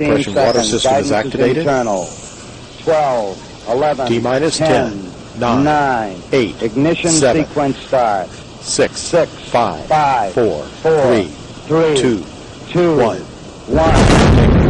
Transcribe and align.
Compression 0.00 0.34
water 0.34 0.62
system 0.62 0.94
is 0.94 1.12
activated. 1.12 1.64
12, 1.64 3.66
11, 3.68 4.06
T 4.08 4.18
minus 4.18 4.56
10, 4.56 5.12
9, 5.38 5.64
9, 5.64 6.22
8, 6.32 6.62
ignition 6.62 7.10
7, 7.10 7.44
sequence 7.44 7.76
start. 7.76 8.26
6, 8.28 8.96
6, 8.96 9.30
5, 9.50 9.86
5, 9.86 10.32
4, 10.32 10.64
4, 10.64 11.02
3, 11.02 11.24
3, 11.26 11.96
2, 11.98 12.24
2, 12.70 12.96
1. 12.96 13.20
1. 13.20 13.26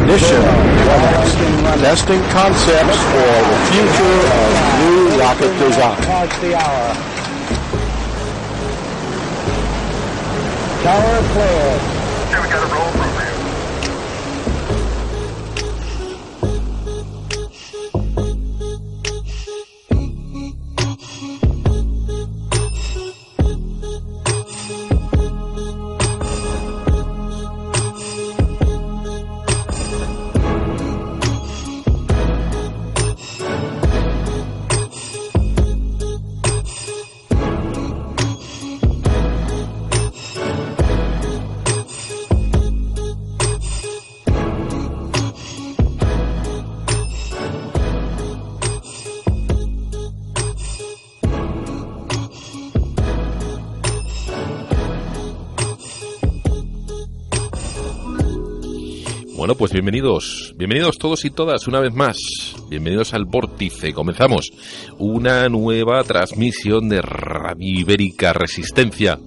Ignition. 0.03 0.43
Testing 1.78 2.22
concepts 2.35 2.99
for 2.99 3.31
the 3.47 3.58
future 3.71 4.19
of 4.35 4.51
new 4.83 5.15
rocket 5.15 5.54
design. 5.62 6.03
Past 6.10 6.35
the 6.40 6.56
hour. 6.56 6.94
Tower 10.83 11.22
cleared. 11.31 11.81
Okay, 12.26 12.40
we 12.42 12.49
got 12.51 12.67
a 12.67 12.69
roll 12.74 12.90
Pues 59.59 59.73
bienvenidos, 59.73 60.55
bienvenidos 60.56 60.97
todos 60.97 61.25
y 61.25 61.31
todas 61.31 61.67
una 61.67 61.81
vez 61.81 61.93
más. 61.93 62.17
Bienvenidos 62.69 63.15
al 63.15 63.25
Vórtice. 63.25 63.92
Comenzamos 63.92 64.51
una 64.98 65.48
nueva 65.48 66.05
transmisión 66.05 66.89
de 66.89 67.03
Radio 67.03 67.87
Resistencia. 68.33 69.19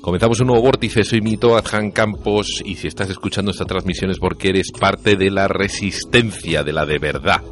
Comenzamos 0.00 0.40
un 0.40 0.46
nuevo 0.46 0.62
vórtice, 0.62 1.04
soy 1.04 1.20
Mito 1.20 1.56
Adjan 1.56 1.90
Campos 1.90 2.62
y 2.64 2.76
si 2.76 2.88
estás 2.88 3.10
escuchando 3.10 3.50
esta 3.50 3.64
transmisión 3.64 4.10
es 4.10 4.18
porque 4.18 4.50
eres 4.50 4.70
parte 4.70 5.16
de 5.16 5.30
la 5.30 5.48
resistencia, 5.48 6.62
de 6.62 6.72
la 6.72 6.86
de 6.86 6.98
verdad. 6.98 7.42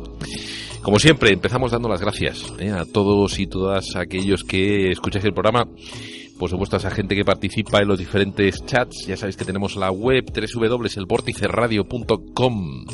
Como 0.83 0.99
siempre, 0.99 1.33
empezamos 1.33 1.73
dando 1.73 1.89
las 1.89 2.01
gracias 2.01 2.53
¿eh? 2.59 2.71
a 2.71 2.87
todos 2.87 3.39
y 3.39 3.47
todas 3.47 3.97
aquellos 3.97 4.45
que 4.45 4.91
escucháis 4.91 5.25
el 5.27 5.35
programa 5.35 5.67
por 6.41 6.49
supuesto 6.49 6.77
a 6.77 6.79
esa 6.79 6.91
gente 6.91 7.15
que 7.15 7.23
participa 7.23 7.83
en 7.83 7.89
los 7.89 7.99
diferentes 7.99 8.65
chats. 8.65 9.05
Ya 9.07 9.19
sabéis 9.19 9.37
que 9.37 9.45
tenemos 9.45 9.77
la 9.77 9.91
web 9.91 10.25
www.elvorticeradio.com 10.25 12.85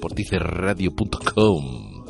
vorticeradio.com 0.00 2.04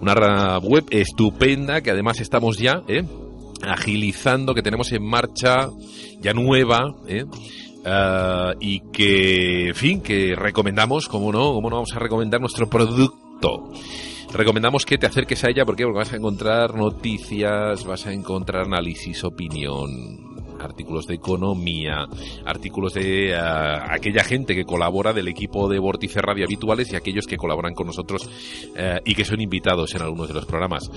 Una 0.00 0.58
web 0.58 0.86
estupenda 0.90 1.82
que 1.82 1.90
además 1.90 2.20
estamos 2.20 2.56
ya 2.56 2.82
¿eh? 2.88 3.04
agilizando, 3.62 4.54
que 4.54 4.62
tenemos 4.62 4.90
en 4.92 5.04
marcha 5.04 5.68
ya 6.22 6.32
nueva, 6.32 6.96
¿eh? 7.06 7.26
Ah, 7.84 8.54
y 8.60 8.80
que, 8.92 9.68
en 9.68 9.74
fin, 9.74 10.00
que 10.00 10.34
recomendamos, 10.34 11.06
como 11.06 11.32
no, 11.32 11.52
como 11.52 11.68
no 11.68 11.76
vamos 11.76 11.94
a 11.94 11.98
recomendar 11.98 12.40
nuestro 12.40 12.70
producto. 12.70 13.72
Recomendamos 14.32 14.86
que 14.86 14.96
te 14.96 15.06
acerques 15.06 15.42
a 15.44 15.50
ella 15.50 15.64
¿por 15.64 15.74
qué? 15.74 15.84
porque 15.84 15.98
vas 15.98 16.12
a 16.12 16.16
encontrar 16.16 16.76
noticias, 16.76 17.84
vas 17.84 18.06
a 18.06 18.12
encontrar 18.12 18.66
análisis, 18.66 19.24
opinión, 19.24 20.29
artículos 20.60 21.06
de 21.06 21.14
economía, 21.14 22.06
artículos 22.44 22.94
de 22.94 23.34
ah, 23.34 23.86
aquella 23.90 24.24
gente 24.24 24.54
que 24.54 24.64
colabora 24.64 25.12
del 25.12 25.28
equipo 25.28 25.68
de 25.68 25.78
Vórtice 25.78 26.20
Radio 26.20 26.44
habituales 26.44 26.92
y 26.92 26.96
aquellos 26.96 27.26
que 27.26 27.36
colaboran 27.36 27.74
con 27.74 27.86
nosotros 27.86 28.28
eh, 28.76 29.00
y 29.04 29.14
que 29.14 29.24
son 29.24 29.40
invitados 29.40 29.94
en 29.94 30.02
algunos 30.02 30.28
de 30.28 30.34
los 30.34 30.46
programas. 30.46 30.90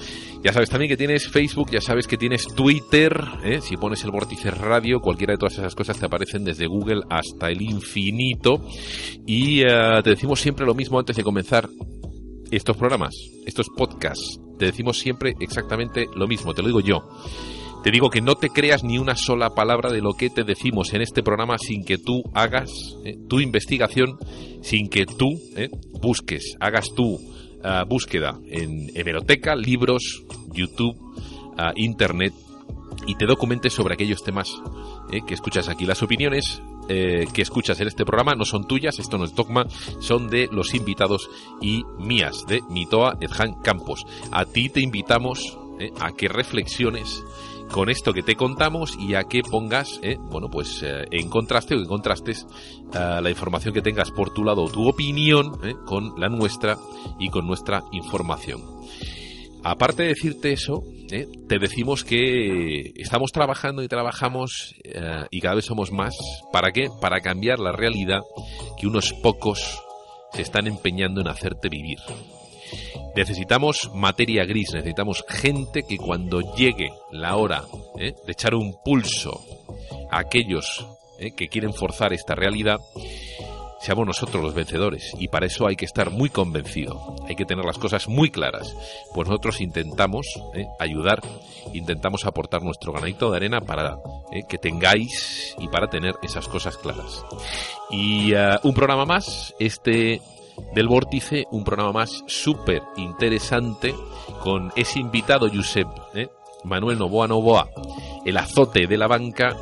Ya 0.43 0.53
sabes 0.53 0.69
también 0.69 0.89
que 0.89 0.97
tienes 0.97 1.27
Facebook, 1.27 1.71
ya 1.71 1.81
sabes 1.81 2.07
que 2.07 2.17
tienes 2.17 2.47
Twitter, 2.47 3.19
¿eh? 3.43 3.61
si 3.61 3.77
pones 3.77 4.03
el 4.03 4.11
Vórtice 4.11 4.51
Radio, 4.51 4.99
cualquiera 4.99 5.33
de 5.33 5.37
todas 5.37 5.57
esas 5.57 5.75
cosas 5.75 5.99
te 5.99 6.05
aparecen 6.05 6.43
desde 6.43 6.67
Google 6.67 7.01
hasta 7.09 7.49
el 7.49 7.61
infinito 7.61 8.61
y 9.25 9.61
eh, 9.61 10.01
te 10.03 10.09
decimos 10.09 10.39
siempre 10.39 10.65
lo 10.65 10.75
mismo 10.75 10.99
antes 10.99 11.15
de 11.15 11.23
comenzar 11.23 11.69
estos 12.51 12.77
programas, 12.77 13.15
estos 13.45 13.67
podcasts, 13.69 14.39
te 14.59 14.65
decimos 14.65 14.99
siempre 14.99 15.33
exactamente 15.39 16.07
lo 16.15 16.27
mismo, 16.27 16.53
te 16.53 16.61
lo 16.61 16.67
digo 16.67 16.81
yo. 16.81 17.03
Te 17.83 17.91
digo 17.91 18.09
que 18.09 18.21
no 18.21 18.35
te 18.35 18.49
creas 18.49 18.85
ni 18.85 18.97
una 18.97 19.17
sola 19.17 19.49
palabra 19.49 19.91
de 19.91 19.99
lo 19.99 20.13
que 20.13 20.29
te 20.29 20.45
decimos 20.45 20.93
en 20.93 21.01
este 21.01 21.21
programa 21.21 21.57
sin 21.57 21.83
que 21.83 21.97
tú 21.97 22.23
hagas 22.33 22.71
eh, 23.03 23.17
tu 23.27 23.41
investigación, 23.41 24.17
sin 24.61 24.87
que 24.87 25.05
tú 25.05 25.37
eh, 25.57 25.67
busques, 26.01 26.55
hagas 26.61 26.93
tu 26.95 27.19
ah, 27.61 27.83
búsqueda 27.85 28.39
en 28.47 28.89
hemeroteca, 28.95 29.57
libros, 29.57 30.23
YouTube, 30.53 30.95
ah, 31.57 31.73
Internet 31.75 32.33
y 33.05 33.15
te 33.15 33.25
documentes 33.25 33.73
sobre 33.73 33.95
aquellos 33.95 34.23
temas 34.23 34.55
eh, 35.11 35.19
que 35.27 35.33
escuchas 35.33 35.67
aquí. 35.67 35.85
Las 35.85 36.01
opiniones 36.01 36.61
que 36.85 37.41
escuchas 37.41 37.79
en 37.79 37.87
este 37.87 38.03
programa 38.03 38.33
no 38.35 38.43
son 38.43 38.67
tuyas, 38.67 38.99
esto 38.99 39.17
no 39.17 39.23
es 39.23 39.33
dogma, 39.33 39.65
son 40.01 40.29
de 40.29 40.49
los 40.51 40.73
invitados 40.73 41.29
y 41.61 41.81
mías, 41.97 42.43
de 42.45 42.59
Mitoa 42.69 43.17
Edhan 43.21 43.53
Campos. 43.61 44.03
A 44.31 44.43
ti 44.43 44.67
te 44.67 44.81
invitamos 44.81 45.57
a 46.01 46.11
que 46.11 46.27
reflexiones 46.27 47.23
con 47.73 47.89
esto 47.89 48.13
que 48.13 48.21
te 48.21 48.35
contamos 48.35 48.95
y 48.99 49.15
a 49.15 49.23
que 49.23 49.41
pongas, 49.41 49.99
eh, 50.03 50.17
bueno, 50.19 50.47
pues 50.47 50.83
eh, 50.83 51.05
en 51.09 51.27
contraste 51.27 51.73
o 51.73 51.81
que 51.81 51.87
contrastes 51.87 52.45
eh, 52.93 53.19
la 53.19 53.29
información 53.31 53.73
que 53.73 53.81
tengas 53.81 54.11
por 54.11 54.31
tu 54.31 54.43
lado 54.43 54.69
tu 54.69 54.87
opinión 54.87 55.57
con 55.83 56.13
la 56.19 56.29
nuestra 56.29 56.77
y 57.19 57.29
con 57.29 57.47
nuestra 57.47 57.83
información. 57.91 58.61
Aparte 59.63 60.03
de 60.03 60.09
decirte 60.09 60.53
eso, 60.53 60.83
te 61.07 61.57
decimos 61.57 62.03
que 62.03 62.91
estamos 62.95 63.31
trabajando 63.31 63.81
y 63.81 63.87
trabajamos 63.87 64.75
y 65.31 65.39
cada 65.39 65.55
vez 65.55 65.65
somos 65.65 65.91
más. 65.91 66.13
¿Para 66.51 66.71
qué? 66.73 66.89
Para 67.01 67.21
cambiar 67.21 67.59
la 67.59 67.71
realidad 67.71 68.19
que 68.77 68.87
unos 68.87 69.13
pocos 69.13 69.81
se 70.33 70.41
están 70.41 70.67
empeñando 70.67 71.21
en 71.21 71.29
hacerte 71.29 71.69
vivir. 71.69 71.99
Necesitamos 73.15 73.91
materia 73.93 74.43
gris, 74.45 74.73
necesitamos 74.73 75.23
gente 75.27 75.83
que 75.83 75.97
cuando 75.97 76.41
llegue 76.55 76.89
la 77.11 77.35
hora 77.35 77.63
¿eh? 77.99 78.15
de 78.25 78.31
echar 78.31 78.55
un 78.55 78.75
pulso 78.83 79.45
a 80.09 80.19
aquellos 80.19 80.87
¿eh? 81.19 81.31
que 81.35 81.47
quieren 81.47 81.73
forzar 81.73 82.11
esta 82.11 82.33
realidad, 82.33 82.79
seamos 83.79 84.07
nosotros 84.07 84.43
los 84.43 84.55
vencedores. 84.55 85.13
Y 85.19 85.27
para 85.27 85.45
eso 85.45 85.67
hay 85.67 85.75
que 85.75 85.85
estar 85.85 86.09
muy 86.09 86.29
convencido, 86.29 87.15
hay 87.27 87.35
que 87.35 87.45
tener 87.45 87.63
las 87.65 87.77
cosas 87.77 88.07
muy 88.07 88.31
claras. 88.31 88.75
Pues 89.13 89.27
nosotros 89.27 89.61
intentamos 89.61 90.25
¿eh? 90.55 90.65
ayudar, 90.79 91.21
intentamos 91.71 92.25
aportar 92.25 92.63
nuestro 92.63 92.93
granito 92.93 93.29
de 93.29 93.37
arena 93.37 93.61
para 93.61 93.97
que 94.49 94.57
tengáis 94.57 95.55
y 95.59 95.67
para 95.67 95.87
tener 95.87 96.15
esas 96.23 96.47
cosas 96.47 96.77
claras. 96.77 97.23
Y 97.91 98.33
un 98.63 98.73
programa 98.73 99.05
más, 99.05 99.53
este 99.59 100.19
del 100.73 100.87
Vórtice, 100.87 101.45
un 101.51 101.63
programa 101.63 101.91
más 101.91 102.23
súper 102.27 102.81
interesante 102.97 103.93
con 104.41 104.71
ese 104.75 104.99
invitado 104.99 105.49
Josep, 105.53 105.87
¿eh? 106.15 106.29
Manuel 106.63 106.99
Novoa 106.99 107.27
Novoa, 107.27 107.69
el 108.25 108.37
azote 108.37 108.87
de 108.87 108.97
la 108.97 109.07
banca, 109.07 109.55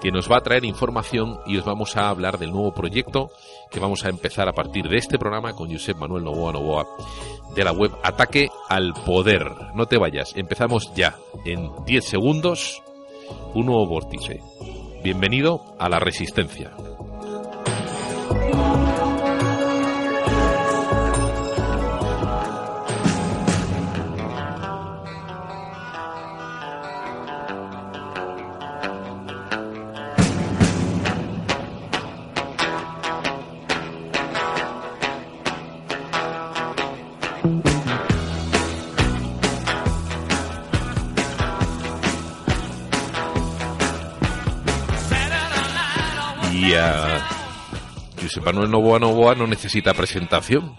que 0.00 0.10
nos 0.10 0.30
va 0.30 0.38
a 0.38 0.42
traer 0.42 0.64
información 0.64 1.40
y 1.46 1.58
os 1.58 1.64
vamos 1.64 1.96
a 1.96 2.08
hablar 2.08 2.38
del 2.38 2.52
nuevo 2.52 2.72
proyecto 2.72 3.30
que 3.70 3.80
vamos 3.80 4.04
a 4.04 4.08
empezar 4.08 4.48
a 4.48 4.52
partir 4.52 4.88
de 4.88 4.96
este 4.96 5.18
programa 5.18 5.54
con 5.54 5.70
Josep 5.70 5.96
Manuel 5.96 6.24
Novoa 6.24 6.52
Novoa 6.52 6.86
de 7.54 7.64
la 7.64 7.72
web 7.72 7.92
Ataque 8.02 8.48
al 8.68 8.94
Poder. 8.94 9.44
No 9.74 9.86
te 9.86 9.98
vayas, 9.98 10.34
empezamos 10.36 10.92
ya 10.94 11.16
en 11.44 11.70
10 11.84 12.04
segundos 12.04 12.82
un 13.54 13.66
nuevo 13.66 13.86
vórtice. 13.86 14.40
Bienvenido 15.02 15.76
a 15.78 15.88
la 15.88 15.98
resistencia. 15.98 16.72
José 48.30 48.42
Manuel 48.42 48.70
Novoa 48.70 49.00
Novoa 49.00 49.34
no 49.34 49.48
necesita 49.48 49.92
presentación. 49.92 50.76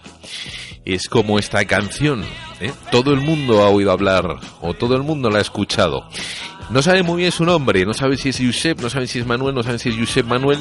Es 0.86 1.06
como 1.06 1.38
esta 1.38 1.62
canción. 1.66 2.24
¿eh? 2.62 2.72
Todo 2.90 3.12
el 3.12 3.20
mundo 3.20 3.62
ha 3.62 3.68
oído 3.68 3.92
hablar 3.92 4.38
o 4.62 4.72
todo 4.72 4.96
el 4.96 5.02
mundo 5.02 5.28
la 5.28 5.36
ha 5.36 5.42
escuchado. 5.42 6.08
No 6.70 6.80
sabe 6.80 7.02
muy 7.02 7.18
bien 7.18 7.30
su 7.30 7.44
nombre, 7.44 7.84
no 7.84 7.92
saben 7.92 8.16
si 8.16 8.30
es 8.30 8.38
Josep, 8.38 8.80
no 8.80 8.88
saben 8.88 9.06
si 9.06 9.18
es 9.18 9.26
Manuel, 9.26 9.54
no 9.54 9.62
saben 9.62 9.78
si 9.78 9.90
es 9.90 9.98
Josep 9.98 10.24
Manuel, 10.24 10.60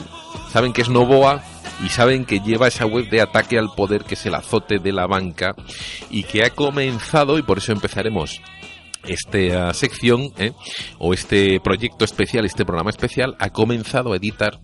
saben 0.51 0.73
que 0.73 0.81
es 0.81 0.89
Novoa 0.89 1.41
y 1.85 1.87
saben 1.87 2.25
que 2.25 2.41
lleva 2.41 2.67
esa 2.67 2.85
web 2.85 3.09
de 3.09 3.21
ataque 3.21 3.57
al 3.57 3.73
poder 3.73 4.03
que 4.03 4.15
es 4.15 4.25
el 4.25 4.35
azote 4.35 4.79
de 4.79 4.91
la 4.91 5.07
banca 5.07 5.55
y 6.09 6.23
que 6.23 6.43
ha 6.43 6.49
comenzado, 6.49 7.37
y 7.37 7.41
por 7.41 7.59
eso 7.59 7.71
empezaremos 7.71 8.41
esta 9.07 9.73
sección 9.73 10.31
¿eh? 10.37 10.51
o 10.99 11.13
este 11.13 11.59
proyecto 11.59 12.05
especial, 12.05 12.45
este 12.45 12.65
programa 12.65 12.89
especial, 12.89 13.35
ha 13.39 13.49
comenzado 13.49 14.13
a 14.13 14.17
editar 14.17 14.59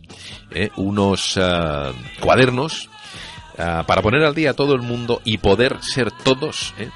¿eh? 0.51 0.69
unos 0.78 1.38
ah, 1.38 1.92
cuadernos 2.19 2.89
ah, 3.57 3.84
para 3.88 4.01
poner 4.01 4.24
al 4.24 4.36
día 4.36 4.51
a 4.51 4.56
todo 4.56 4.74
el 4.74 4.81
mundo 4.81 5.22
y 5.24 5.38
poder 5.38 5.81
ser 5.81 6.12
todos 6.24 6.74
¿eh? 6.80 6.89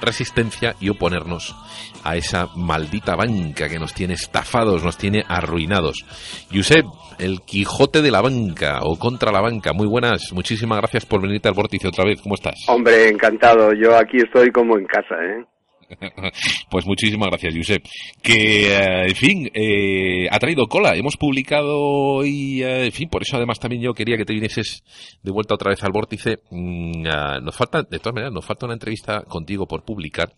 resistencia 0.00 0.74
y 0.80 0.88
oponernos 0.88 1.54
a 2.02 2.16
esa 2.16 2.48
maldita 2.56 3.14
banca 3.14 3.68
que 3.68 3.78
nos 3.78 3.94
tiene 3.94 4.14
estafados, 4.14 4.82
nos 4.82 4.98
tiene 4.98 5.24
arruinados. 5.28 6.04
Josep, 6.52 6.84
el 7.20 7.42
Quijote 7.42 8.02
de 8.02 8.10
la 8.10 8.20
banca 8.20 8.80
o 8.82 8.98
contra 8.98 9.30
la 9.30 9.40
banca, 9.40 9.72
muy 9.72 9.86
buenas, 9.86 10.32
muchísimas 10.32 10.78
gracias 10.78 11.06
por 11.06 11.22
venirte 11.22 11.46
al 11.46 11.54
vórtice 11.54 11.86
otra 11.86 12.04
vez, 12.04 12.20
¿cómo 12.20 12.34
estás? 12.34 12.64
Hombre, 12.66 13.08
encantado, 13.08 13.72
yo 13.74 13.96
aquí 13.96 14.16
estoy 14.18 14.50
como 14.50 14.76
en 14.76 14.86
casa, 14.86 15.14
¿eh? 15.22 15.44
Pues 16.70 16.86
muchísimas 16.86 17.28
gracias, 17.28 17.54
Josep. 17.54 17.84
Que, 18.22 18.72
eh, 18.72 19.06
en 19.08 19.14
fin, 19.14 19.50
eh, 19.54 20.26
ha 20.30 20.38
traído 20.38 20.66
cola. 20.66 20.94
Hemos 20.96 21.16
publicado 21.16 21.78
hoy, 21.78 22.62
eh, 22.62 22.86
en 22.86 22.92
fin, 22.92 23.08
por 23.08 23.22
eso 23.22 23.36
además 23.36 23.60
también 23.60 23.82
yo 23.82 23.92
quería 23.94 24.16
que 24.16 24.24
te 24.24 24.32
vinieses 24.32 24.82
de 25.22 25.32
vuelta 25.32 25.54
otra 25.54 25.70
vez 25.70 25.82
al 25.82 25.92
vórtice. 25.92 26.38
Mm, 26.50 27.06
ah, 27.06 27.38
nos 27.42 27.56
falta, 27.56 27.82
de 27.82 27.98
todas 27.98 28.14
maneras, 28.14 28.32
nos 28.32 28.44
falta 28.44 28.66
una 28.66 28.74
entrevista 28.74 29.22
contigo 29.22 29.66
por 29.66 29.84
publicar 29.84 30.32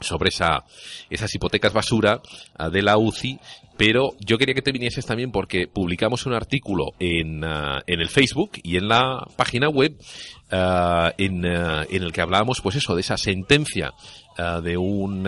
sobre 0.00 0.28
esa, 0.28 0.64
esas 1.10 1.34
hipotecas 1.34 1.72
basura 1.72 2.20
ah, 2.56 2.70
de 2.70 2.82
la 2.82 2.98
UCI, 2.98 3.38
pero 3.76 4.14
yo 4.20 4.38
quería 4.38 4.54
que 4.54 4.62
te 4.62 4.72
vinieses 4.72 5.06
también 5.06 5.30
porque 5.30 5.68
publicamos 5.68 6.26
un 6.26 6.34
artículo 6.34 6.92
en, 6.98 7.44
ah, 7.44 7.82
en 7.86 8.00
el 8.00 8.08
Facebook 8.08 8.52
y 8.62 8.76
en 8.76 8.88
la 8.88 9.26
página 9.36 9.68
web 9.68 9.96
ah, 10.50 11.12
en, 11.18 11.44
en 11.44 12.02
el 12.02 12.12
que 12.12 12.20
hablábamos, 12.20 12.60
pues 12.60 12.76
eso, 12.76 12.94
de 12.94 13.00
esa 13.00 13.16
sentencia 13.16 13.92
de 14.62 14.76
un 14.76 15.26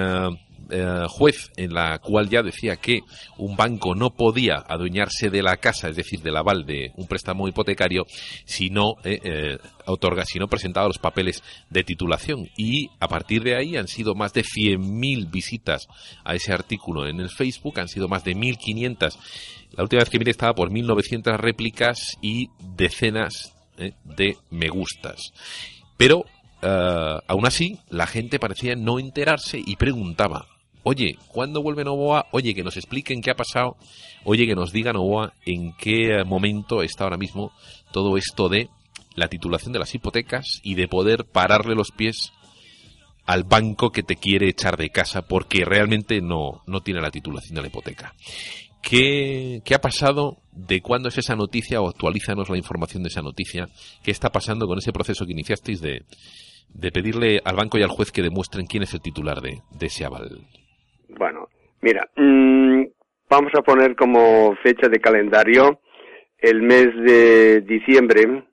eh, 0.71 1.05
juez 1.09 1.51
en 1.57 1.73
la 1.73 1.99
cual 1.99 2.29
ya 2.29 2.43
decía 2.43 2.77
que 2.77 3.01
un 3.39 3.57
banco 3.57 3.95
no 3.95 4.11
podía 4.11 4.57
adueñarse 4.57 5.31
de 5.31 5.43
la 5.43 5.57
casa, 5.57 5.89
es 5.89 5.97
decir, 5.97 6.21
del 6.21 6.37
aval 6.37 6.67
de 6.67 6.93
un 6.97 7.07
préstamo 7.07 7.49
hipotecario, 7.49 8.07
si 8.45 8.71
no 8.71 8.95
eh, 9.05 9.19
eh, 9.23 9.59
otorga, 9.87 10.25
si 10.25 10.39
no 10.39 10.49
presentaba 10.49 10.89
los 10.89 10.99
papeles 10.99 11.43
de 11.69 11.85
titulación. 11.85 12.49
Y 12.57 12.91
a 13.01 13.09
partir 13.09 13.43
de 13.43 13.57
ahí 13.57 13.77
han 13.77 13.89
sido 13.89 14.15
más 14.15 14.33
de 14.33 14.43
100.000 14.43 15.31
visitas 15.31 15.89
a 16.25 16.35
ese 16.35 16.53
artículo 16.53 17.07
en 17.07 17.21
el 17.21 17.31
Facebook, 17.31 17.81
han 17.81 17.89
sido 17.89 18.09
más 18.09 18.25
de 18.25 18.37
1.500. 18.37 19.17
La 19.73 19.85
última 19.85 20.01
vez 20.01 20.11
que 20.11 20.19
miré 20.19 20.33
estaba 20.33 20.55
por 20.55 20.71
1.900 20.71 21.37
réplicas 21.39 22.19
y 22.21 22.51
decenas 22.59 23.55
eh, 23.79 23.93
de 24.05 24.37
me 24.51 24.69
gustas. 24.69 25.33
Pero 25.97 26.25
eh, 26.63 27.19
aún 27.27 27.47
así, 27.47 27.79
la 27.89 28.07
gente 28.07 28.39
parecía 28.39 28.75
no 28.77 28.99
enterarse 28.99 29.63
y 29.65 29.77
preguntaba, 29.77 30.47
oye, 30.83 31.17
¿cuándo 31.29 31.63
vuelve 31.63 31.85
Novoa? 31.85 32.27
Oye, 32.33 32.55
que 32.55 32.65
nos 32.65 32.77
expliquen 32.77 33.23
qué 33.23 33.31
ha 33.31 33.37
pasado. 33.37 33.77
Oye, 34.25 34.47
que 34.47 34.55
nos 34.55 34.73
diga 34.73 34.93
Novoa 34.93 35.33
en 35.47 35.75
qué 35.77 36.25
momento 36.25 36.83
está 36.83 37.05
ahora 37.05 37.17
mismo 37.17 37.53
todo 37.93 38.17
esto 38.17 38.49
de 38.49 38.69
la 39.15 39.29
titulación 39.29 39.73
de 39.73 39.79
las 39.79 39.95
hipotecas 39.95 40.61
y 40.63 40.75
de 40.75 40.89
poder 40.89 41.25
pararle 41.25 41.75
los 41.75 41.91
pies 41.91 42.33
al 43.27 43.45
banco 43.45 43.91
que 43.91 44.03
te 44.03 44.17
quiere 44.17 44.49
echar 44.49 44.77
de 44.77 44.91
casa 44.91 45.23
porque 45.23 45.65
realmente 45.65 46.21
no, 46.21 46.63
no 46.67 46.81
tiene 46.81 47.01
la 47.01 47.11
titulación 47.11 47.55
de 47.55 47.63
la 47.63 47.69
hipoteca. 47.69 48.15
¿Qué, 48.83 49.61
¿Qué 49.65 49.75
ha 49.75 49.81
pasado? 49.81 50.39
¿De 50.53 50.81
cuándo 50.81 51.09
es 51.09 51.19
esa 51.19 51.37
noticia? 51.37 51.81
O 51.81 51.89
actualízanos 51.89 52.49
la 52.49 52.57
información 52.57 53.03
de 53.03 53.11
esa 53.11 53.21
noticia. 53.21 53.69
¿Qué 54.03 54.11
está 54.11 54.31
pasando 54.31 54.67
con 54.67 54.79
ese 54.79 54.93
proceso 54.93 55.27
que 55.27 55.33
iniciasteis 55.33 55.81
de, 55.81 56.03
de 56.75 56.91
pedirle 56.91 57.41
al 57.45 57.57
banco 57.57 57.79
y 57.79 57.83
al 57.83 57.91
juez 57.91 58.13
que 58.13 58.23
demuestren 58.23 58.67
quién 58.67 58.83
es 58.83 58.95
el 58.95 59.03
titular 59.03 59.41
de, 59.41 59.59
de 59.79 59.87
ese 59.87 60.05
aval? 60.05 60.29
Bueno, 61.09 61.49
mira, 61.81 62.09
mm, 62.17 62.85
vamos 63.29 63.53
a 63.59 63.63
poner 63.63 63.97
como 63.97 64.55
fecha 64.57 64.89
de 64.89 65.01
calendario 65.01 65.81
el 66.39 66.63
mes 66.63 66.89
de 67.05 67.61
diciembre, 67.63 68.45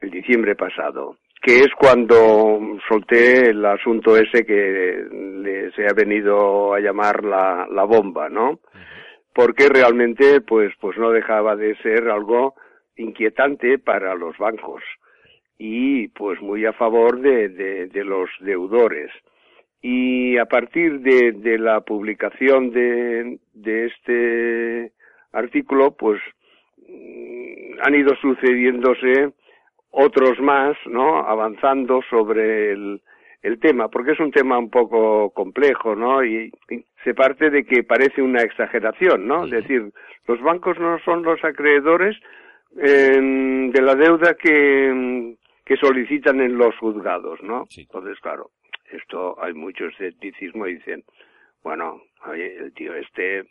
el 0.00 0.10
diciembre 0.10 0.54
pasado, 0.54 1.16
que 1.42 1.60
es 1.60 1.68
cuando 1.78 2.58
solté 2.88 3.50
el 3.50 3.64
asunto 3.64 4.16
ese 4.16 4.44
que 4.44 5.04
le, 5.42 5.72
se 5.72 5.86
ha 5.86 5.94
venido 5.94 6.74
a 6.74 6.80
llamar 6.80 7.24
la, 7.24 7.66
la 7.70 7.84
bomba, 7.84 8.28
¿no? 8.28 8.60
Porque 9.34 9.68
realmente, 9.68 10.40
pues, 10.42 10.72
pues 10.80 10.96
no 10.98 11.10
dejaba 11.10 11.56
de 11.56 11.76
ser 11.82 12.08
algo 12.08 12.54
inquietante 12.96 13.78
para 13.78 14.14
los 14.14 14.36
bancos 14.38 14.82
y 15.58 16.08
pues 16.08 16.40
muy 16.40 16.64
a 16.66 16.72
favor 16.72 17.20
de, 17.20 17.48
de, 17.48 17.86
de 17.86 18.04
los 18.04 18.30
deudores. 18.40 19.10
Y 19.80 20.38
a 20.38 20.46
partir 20.46 21.00
de, 21.00 21.32
de 21.32 21.58
la 21.58 21.82
publicación 21.82 22.70
de, 22.70 23.38
de 23.52 23.86
este 23.86 24.92
artículo, 25.32 25.92
pues 25.92 26.20
mm, 26.88 27.80
han 27.82 27.94
ido 27.94 28.14
sucediéndose 28.16 29.32
otros 29.90 30.40
más, 30.40 30.76
¿no? 30.86 31.18
Avanzando 31.18 32.00
sobre 32.08 32.72
el, 32.72 33.02
el 33.42 33.60
tema, 33.60 33.88
porque 33.88 34.12
es 34.12 34.20
un 34.20 34.32
tema 34.32 34.58
un 34.58 34.70
poco 34.70 35.30
complejo, 35.30 35.94
¿no? 35.94 36.24
Y, 36.24 36.50
y 36.70 36.84
se 37.04 37.14
parte 37.14 37.50
de 37.50 37.64
que 37.64 37.84
parece 37.84 38.22
una 38.22 38.42
exageración, 38.42 39.28
¿no? 39.28 39.44
Es 39.44 39.50
decir, 39.50 39.92
los 40.26 40.40
bancos 40.40 40.78
no 40.78 40.98
son 41.04 41.22
los 41.22 41.44
acreedores 41.44 42.16
eh, 42.78 43.70
de 43.72 43.82
la 43.82 43.94
deuda 43.94 44.34
que, 44.34 45.36
que 45.64 45.76
solicitan 45.76 46.40
en 46.40 46.56
los 46.58 46.76
juzgados, 46.76 47.42
¿no? 47.42 47.64
Sí. 47.68 47.82
Entonces, 47.82 48.18
claro, 48.20 48.50
esto 48.90 49.42
hay 49.42 49.54
mucho 49.54 49.86
escepticismo 49.86 50.66
y 50.66 50.74
dicen, 50.74 51.04
bueno, 51.62 52.02
oye, 52.26 52.56
el 52.56 52.72
tío 52.74 52.94
este, 52.94 53.44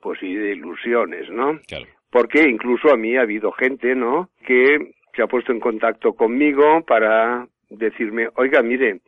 pues 0.00 0.18
sí, 0.18 0.34
de 0.34 0.52
ilusiones, 0.52 1.30
¿no? 1.30 1.58
Claro. 1.66 1.86
Porque 2.10 2.42
incluso 2.42 2.92
a 2.92 2.96
mí 2.96 3.16
ha 3.16 3.22
habido 3.22 3.52
gente, 3.52 3.94
¿no? 3.94 4.30
Que 4.44 4.94
se 5.14 5.22
ha 5.22 5.26
puesto 5.26 5.52
en 5.52 5.60
contacto 5.60 6.14
conmigo 6.14 6.82
para 6.84 7.46
decirme, 7.68 8.28
oiga, 8.34 8.62
mire, 8.62 9.00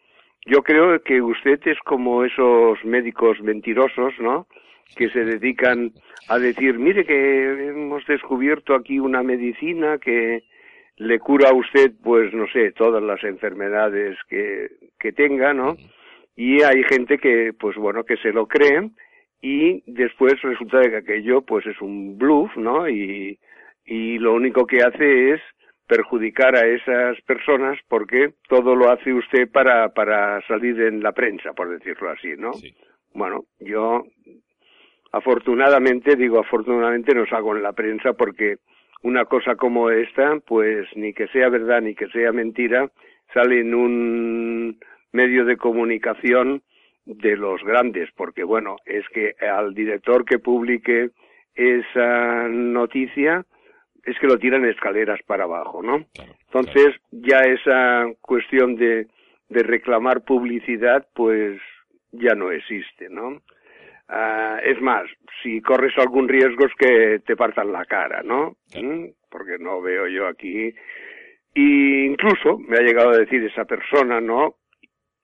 yo 0.46 0.62
creo 0.62 1.00
que 1.02 1.20
usted 1.20 1.60
es 1.66 1.78
como 1.80 2.24
esos 2.24 2.84
médicos 2.84 3.40
mentirosos, 3.40 4.14
¿no? 4.20 4.46
Que 4.96 5.08
se 5.10 5.24
dedican 5.24 5.92
a 6.28 6.38
decir, 6.38 6.78
mire 6.78 7.04
que 7.04 7.68
hemos 7.68 8.04
descubierto 8.06 8.74
aquí 8.74 8.98
una 8.98 9.22
medicina 9.22 9.98
que 9.98 10.42
le 10.96 11.18
cura 11.18 11.50
a 11.50 11.54
usted, 11.54 11.92
pues 12.02 12.32
no 12.32 12.46
sé, 12.48 12.72
todas 12.72 13.02
las 13.02 13.22
enfermedades 13.24 14.18
que, 14.28 14.68
que 14.98 15.12
tenga, 15.12 15.52
¿no? 15.54 15.76
Y 16.36 16.62
hay 16.62 16.82
gente 16.84 17.18
que, 17.18 17.52
pues 17.58 17.76
bueno, 17.76 18.04
que 18.04 18.16
se 18.18 18.32
lo 18.32 18.46
cree 18.46 18.90
y 19.40 19.82
después 19.86 20.40
resulta 20.42 20.80
que 20.82 20.96
aquello, 20.96 21.42
pues 21.42 21.66
es 21.66 21.80
un 21.80 22.16
bluff, 22.16 22.56
¿no? 22.56 22.88
Y, 22.88 23.38
y 23.84 24.18
lo 24.18 24.34
único 24.34 24.66
que 24.66 24.82
hace 24.82 25.32
es 25.32 25.40
perjudicar 25.86 26.56
a 26.56 26.66
esas 26.66 27.20
personas 27.22 27.78
porque 27.88 28.34
todo 28.48 28.74
lo 28.74 28.90
hace 28.90 29.12
usted 29.12 29.50
para, 29.50 29.90
para 29.90 30.40
salir 30.46 30.80
en 30.80 31.02
la 31.02 31.12
prensa, 31.12 31.52
por 31.52 31.68
decirlo 31.68 32.10
así, 32.10 32.34
¿no? 32.38 32.52
Sí. 32.54 32.74
Bueno, 33.14 33.44
yo 33.60 34.04
afortunadamente, 35.12 36.16
digo 36.16 36.38
afortunadamente 36.38 37.14
no 37.14 37.26
salgo 37.26 37.54
en 37.54 37.62
la 37.62 37.72
prensa 37.72 38.14
porque 38.14 38.56
una 39.02 39.24
cosa 39.24 39.56
como 39.56 39.90
esta, 39.90 40.38
pues 40.46 40.86
ni 40.96 41.12
que 41.12 41.26
sea 41.28 41.48
verdad 41.48 41.80
ni 41.80 41.94
que 41.94 42.08
sea 42.08 42.32
mentira, 42.32 42.90
sale 43.34 43.60
en 43.60 43.74
un 43.74 44.78
medio 45.12 45.44
de 45.44 45.56
comunicación 45.56 46.62
de 47.04 47.36
los 47.36 47.62
grandes, 47.64 48.10
porque 48.16 48.44
bueno, 48.44 48.76
es 48.86 49.04
que 49.08 49.34
al 49.40 49.74
director 49.74 50.24
que 50.24 50.38
publique 50.38 51.10
esa 51.54 52.48
noticia 52.48 53.44
es 54.04 54.18
que 54.18 54.26
lo 54.26 54.38
tiran 54.38 54.64
escaleras 54.64 55.20
para 55.26 55.44
abajo, 55.44 55.82
¿no? 55.82 56.04
Claro, 56.14 56.32
Entonces, 56.46 56.96
ya 57.10 57.40
esa 57.40 58.06
cuestión 58.20 58.76
de, 58.76 59.06
de 59.48 59.62
reclamar 59.62 60.22
publicidad, 60.22 61.06
pues 61.14 61.60
ya 62.10 62.34
no 62.34 62.50
existe, 62.50 63.08
¿no? 63.08 63.42
Es 64.64 64.80
más, 64.80 65.04
si 65.42 65.60
corres 65.60 65.96
algún 65.96 66.28
riesgo 66.28 66.66
es 66.66 66.74
que 66.78 67.20
te 67.26 67.36
partan 67.36 67.72
la 67.72 67.84
cara, 67.84 68.22
¿no? 68.22 68.56
¿Mm? 68.74 69.06
Porque 69.30 69.58
no 69.58 69.80
veo 69.80 70.06
yo 70.06 70.26
aquí. 70.26 70.74
Y 71.54 72.04
incluso 72.04 72.58
me 72.58 72.78
ha 72.78 72.82
llegado 72.82 73.10
a 73.10 73.18
decir 73.18 73.42
esa 73.44 73.64
persona, 73.64 74.20
¿no? 74.20 74.56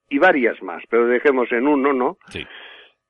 Y 0.09 0.17
varias 0.17 0.61
más, 0.63 0.83
pero 0.89 1.07
dejemos 1.07 1.51
en 1.51 1.67
uno, 1.67 1.93
¿no? 1.93 2.17
Sí. 2.29 2.45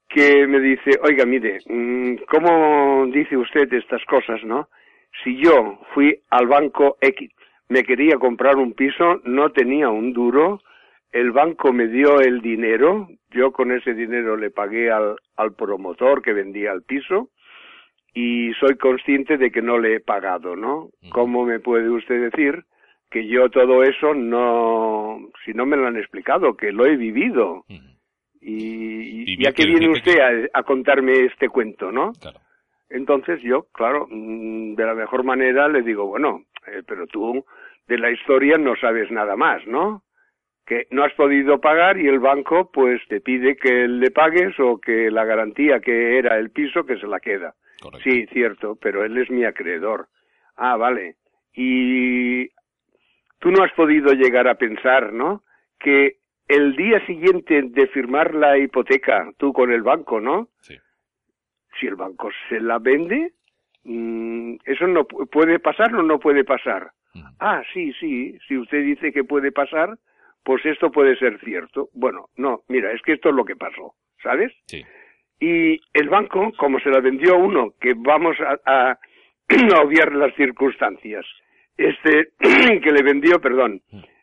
Que 0.07 0.48
me 0.48 0.59
dice, 0.59 1.00
oiga, 1.03 1.25
mire, 1.25 1.59
mm, 1.65 2.15
¿cómo 2.27 3.05
dice 3.07 3.38
usted 3.38 3.71
estas 3.74 4.03
cosas, 4.05 4.43
no? 4.43 4.69
Si 5.24 5.38
yo 5.38 5.79
fui 5.93 6.19
al 6.29 6.48
banco 6.48 6.98
X, 7.00 7.31
me 7.69 7.83
quería 7.83 8.17
comprar 8.17 8.57
un 8.57 8.74
piso, 8.74 9.21
no 9.24 9.51
tenía 9.51 9.89
un 9.89 10.12
duro, 10.13 10.62
el 11.11 11.31
banco 11.31 11.73
me 11.73 11.87
dio 11.87 12.21
el 12.21 12.41
dinero, 12.41 13.07
yo 13.31 13.51
con 13.51 13.71
ese 13.71 13.93
dinero 13.93 14.37
le 14.37 14.51
pagué 14.51 14.91
al, 14.91 15.15
al 15.35 15.53
promotor 15.53 16.21
que 16.21 16.33
vendía 16.33 16.71
el 16.71 16.83
piso 16.83 17.29
y 18.13 18.53
soy 18.59 18.75
consciente 18.77 19.37
de 19.37 19.51
que 19.51 19.61
no 19.61 19.77
le 19.77 19.95
he 19.95 19.99
pagado, 19.99 20.55
¿no? 20.55 20.89
¿Cómo 21.11 21.45
me 21.45 21.59
puede 21.59 21.89
usted 21.89 22.31
decir 22.31 22.63
que 23.09 23.27
yo 23.27 23.49
todo 23.49 23.83
eso 23.83 24.13
no, 24.13 25.19
si 25.45 25.53
no 25.53 25.65
me 25.65 25.77
lo 25.77 25.87
han 25.87 25.97
explicado, 25.97 26.55
que 26.55 26.71
lo 26.71 26.85
he 26.85 26.95
vivido? 26.95 27.65
Y, 28.41 29.33
y 29.33 29.43
ya 29.43 29.51
que 29.51 29.65
viene 29.65 29.89
usted 29.89 30.49
a, 30.53 30.63
contarme 30.63 31.25
este 31.25 31.49
cuento, 31.49 31.91
¿no? 31.91 32.13
Entonces 32.89 33.41
yo, 33.43 33.67
claro, 33.71 34.07
mm, 34.09 34.75
de 34.75 34.85
la 34.85 34.95
mejor 34.95 35.23
manera 35.23 35.67
le 35.67 35.83
digo, 35.83 36.07
bueno, 36.07 36.43
eh, 36.67 36.81
pero 36.87 37.05
tú 37.05 37.45
de 37.87 37.97
la 37.97 38.11
historia 38.11 38.57
no 38.57 38.75
sabes 38.75 39.11
nada 39.11 39.35
más, 39.35 39.65
¿no? 39.67 40.03
Que 40.69 40.85
no 40.91 41.03
has 41.03 41.13
podido 41.13 41.59
pagar 41.59 41.97
y 41.97 42.07
el 42.07 42.19
banco 42.19 42.71
pues 42.71 43.01
te 43.07 43.21
pide 43.21 43.57
que 43.57 43.88
le 43.88 44.11
pagues 44.11 44.53
o 44.59 44.79
que 44.79 45.09
la 45.09 45.25
garantía 45.25 45.79
que 45.79 46.19
era 46.19 46.38
el 46.38 46.51
piso 46.51 46.85
que 46.85 46.97
se 46.97 47.07
la 47.07 47.19
queda. 47.19 47.55
Sí, 48.03 48.27
cierto, 48.27 48.77
pero 48.79 49.03
él 49.03 49.17
es 49.17 49.31
mi 49.31 49.45
acreedor. 49.45 50.09
Ah, 50.57 50.77
vale. 50.77 51.15
Y 51.53 52.49
tú 53.39 53.49
no 53.49 53.63
has 53.63 53.73
podido 53.73 54.13
llegar 54.13 54.47
a 54.47 54.59
pensar, 54.59 55.11
¿no? 55.11 55.43
Que 55.79 56.17
el 56.47 56.75
día 56.75 57.03
siguiente 57.07 57.63
de 57.63 57.88
firmar 57.88 58.35
la 58.35 58.55
hipoteca, 58.59 59.31
tú 59.38 59.51
con 59.53 59.71
el 59.71 59.81
banco, 59.81 60.21
¿no? 60.21 60.49
Sí. 60.59 60.75
Si 61.79 61.88
el 61.88 61.95
banco 61.95 62.29
se 62.47 62.59
la 62.59 62.77
vende, 62.77 63.33
mm, 63.85 64.57
eso 64.65 64.85
no 64.85 65.05
puede 65.05 65.57
pasar 65.57 65.95
o 65.95 66.03
no 66.03 66.19
puede 66.19 66.43
pasar. 66.43 66.91
Ah, 67.39 67.63
sí, 67.73 67.91
sí, 67.93 68.38
si 68.47 68.55
usted 68.55 68.83
dice 68.83 69.11
que 69.11 69.23
puede 69.23 69.51
pasar, 69.51 69.97
pues 70.49 70.65
esto 70.65 70.89
puede 70.89 71.15
ser 71.17 71.39
cierto. 71.41 71.89
Bueno, 71.93 72.29
no, 72.35 72.61
mira, 72.69 72.91
es 72.91 73.03
que 73.03 73.13
esto 73.13 73.29
es 73.29 73.35
lo 73.35 73.45
que 73.45 73.55
pasó, 73.55 73.93
¿sabes? 74.23 74.51
Sí. 74.65 74.83
Y 75.39 75.79
el 75.93 76.09
banco, 76.09 76.51
como 76.57 76.79
se 76.79 76.89
la 76.89 77.01
vendió 77.01 77.35
a 77.35 77.37
uno, 77.37 77.75
que 77.79 77.93
vamos 77.95 78.35
a, 78.39 78.57
a, 78.65 78.99
obviar 79.83 80.11
las 80.11 80.33
circunstancias, 80.33 81.23
este 81.77 82.29
que 82.39 82.91
le 82.91 83.03
vendió, 83.03 83.39
perdón, 83.39 83.79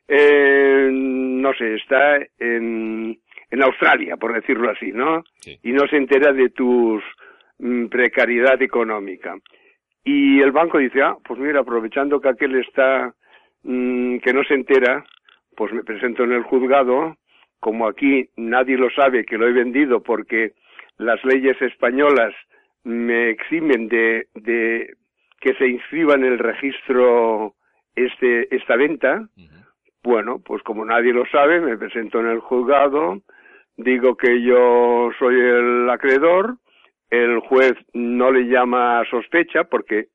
eh, 0.08 0.88
no 0.90 1.54
sé, 1.54 1.74
está 1.74 2.16
en, 2.40 3.16
en 3.48 3.62
Australia, 3.62 4.16
por 4.16 4.34
decirlo 4.34 4.68
así, 4.68 4.90
¿no? 4.90 5.22
Y 5.62 5.70
no 5.70 5.86
se 5.86 5.96
entera 5.96 6.32
de 6.32 6.48
tu 6.48 7.00
mm, 7.60 7.86
precariedad 7.86 8.60
económica. 8.60 9.36
Y 10.02 10.40
el 10.40 10.50
banco 10.50 10.78
dice, 10.78 11.02
ah, 11.02 11.14
pues 11.24 11.38
mira, 11.38 11.60
aprovechando 11.60 12.20
que 12.20 12.30
aquel 12.30 12.56
está, 12.56 13.14
mm, 13.62 14.16
que 14.18 14.32
no 14.32 14.42
se 14.42 14.54
entera, 14.54 15.04
pues 15.56 15.72
me 15.72 15.82
presento 15.82 16.24
en 16.24 16.32
el 16.32 16.42
juzgado, 16.42 17.16
como 17.60 17.88
aquí 17.88 18.28
nadie 18.36 18.76
lo 18.76 18.90
sabe 18.90 19.24
que 19.24 19.38
lo 19.38 19.48
he 19.48 19.52
vendido 19.52 20.02
porque 20.02 20.52
las 20.98 21.22
leyes 21.24 21.60
españolas 21.60 22.34
me 22.84 23.30
eximen 23.30 23.88
de, 23.88 24.28
de 24.34 24.94
que 25.40 25.54
se 25.54 25.66
inscriba 25.66 26.14
en 26.14 26.24
el 26.24 26.38
registro 26.38 27.54
este, 27.94 28.54
esta 28.54 28.76
venta, 28.76 29.28
bueno, 30.02 30.40
pues 30.44 30.62
como 30.62 30.84
nadie 30.84 31.12
lo 31.12 31.26
sabe, 31.26 31.60
me 31.60 31.76
presento 31.76 32.20
en 32.20 32.26
el 32.26 32.40
juzgado, 32.40 33.22
digo 33.76 34.16
que 34.16 34.40
yo 34.42 35.10
soy 35.18 35.34
el 35.34 35.90
acreedor, 35.90 36.56
el 37.10 37.40
juez 37.40 37.74
no 37.92 38.30
le 38.30 38.46
llama 38.46 39.02
sospecha 39.10 39.64
porque 39.64 40.08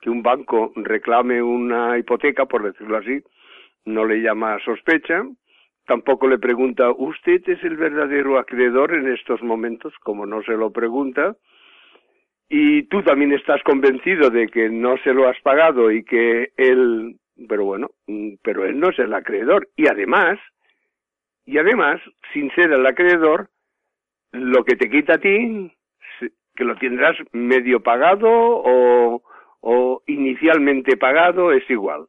que 0.00 0.10
un 0.10 0.22
banco 0.22 0.72
reclame 0.76 1.42
una 1.42 1.98
hipoteca, 1.98 2.46
por 2.46 2.62
decirlo 2.62 2.98
así, 2.98 3.22
no 3.84 4.04
le 4.04 4.20
llama 4.20 4.58
sospecha. 4.64 5.22
Tampoco 5.86 6.28
le 6.28 6.38
pregunta, 6.38 6.90
¿usted 6.90 7.42
es 7.46 7.62
el 7.62 7.76
verdadero 7.76 8.38
acreedor 8.38 8.94
en 8.94 9.12
estos 9.12 9.42
momentos? 9.42 9.92
Como 10.02 10.24
no 10.24 10.42
se 10.42 10.52
lo 10.52 10.70
pregunta. 10.70 11.36
Y 12.48 12.84
tú 12.84 13.02
también 13.02 13.32
estás 13.32 13.62
convencido 13.62 14.30
de 14.30 14.48
que 14.48 14.68
no 14.70 14.96
se 14.98 15.12
lo 15.12 15.28
has 15.28 15.40
pagado 15.42 15.90
y 15.90 16.04
que 16.04 16.52
él 16.56 17.16
pero 17.48 17.64
bueno, 17.64 17.90
mm, 18.06 18.34
pero 18.42 18.64
él 18.64 18.78
no 18.78 18.90
es 18.90 18.98
el 18.98 19.12
acreedor. 19.12 19.68
Y 19.76 19.88
además, 19.88 20.38
y 21.44 21.58
además, 21.58 22.00
sin 22.32 22.50
ser 22.52 22.72
el 22.72 22.86
acreedor, 22.86 23.48
lo 24.32 24.64
que 24.64 24.76
te 24.76 24.88
quita 24.90 25.14
a 25.14 25.18
ti, 25.18 25.72
que 26.56 26.64
lo 26.64 26.76
tendrás 26.76 27.16
medio 27.32 27.82
pagado 27.82 28.28
o, 28.30 29.22
o 29.60 30.02
inicialmente 30.06 30.96
pagado, 30.96 31.52
es 31.52 31.68
igual. 31.68 32.06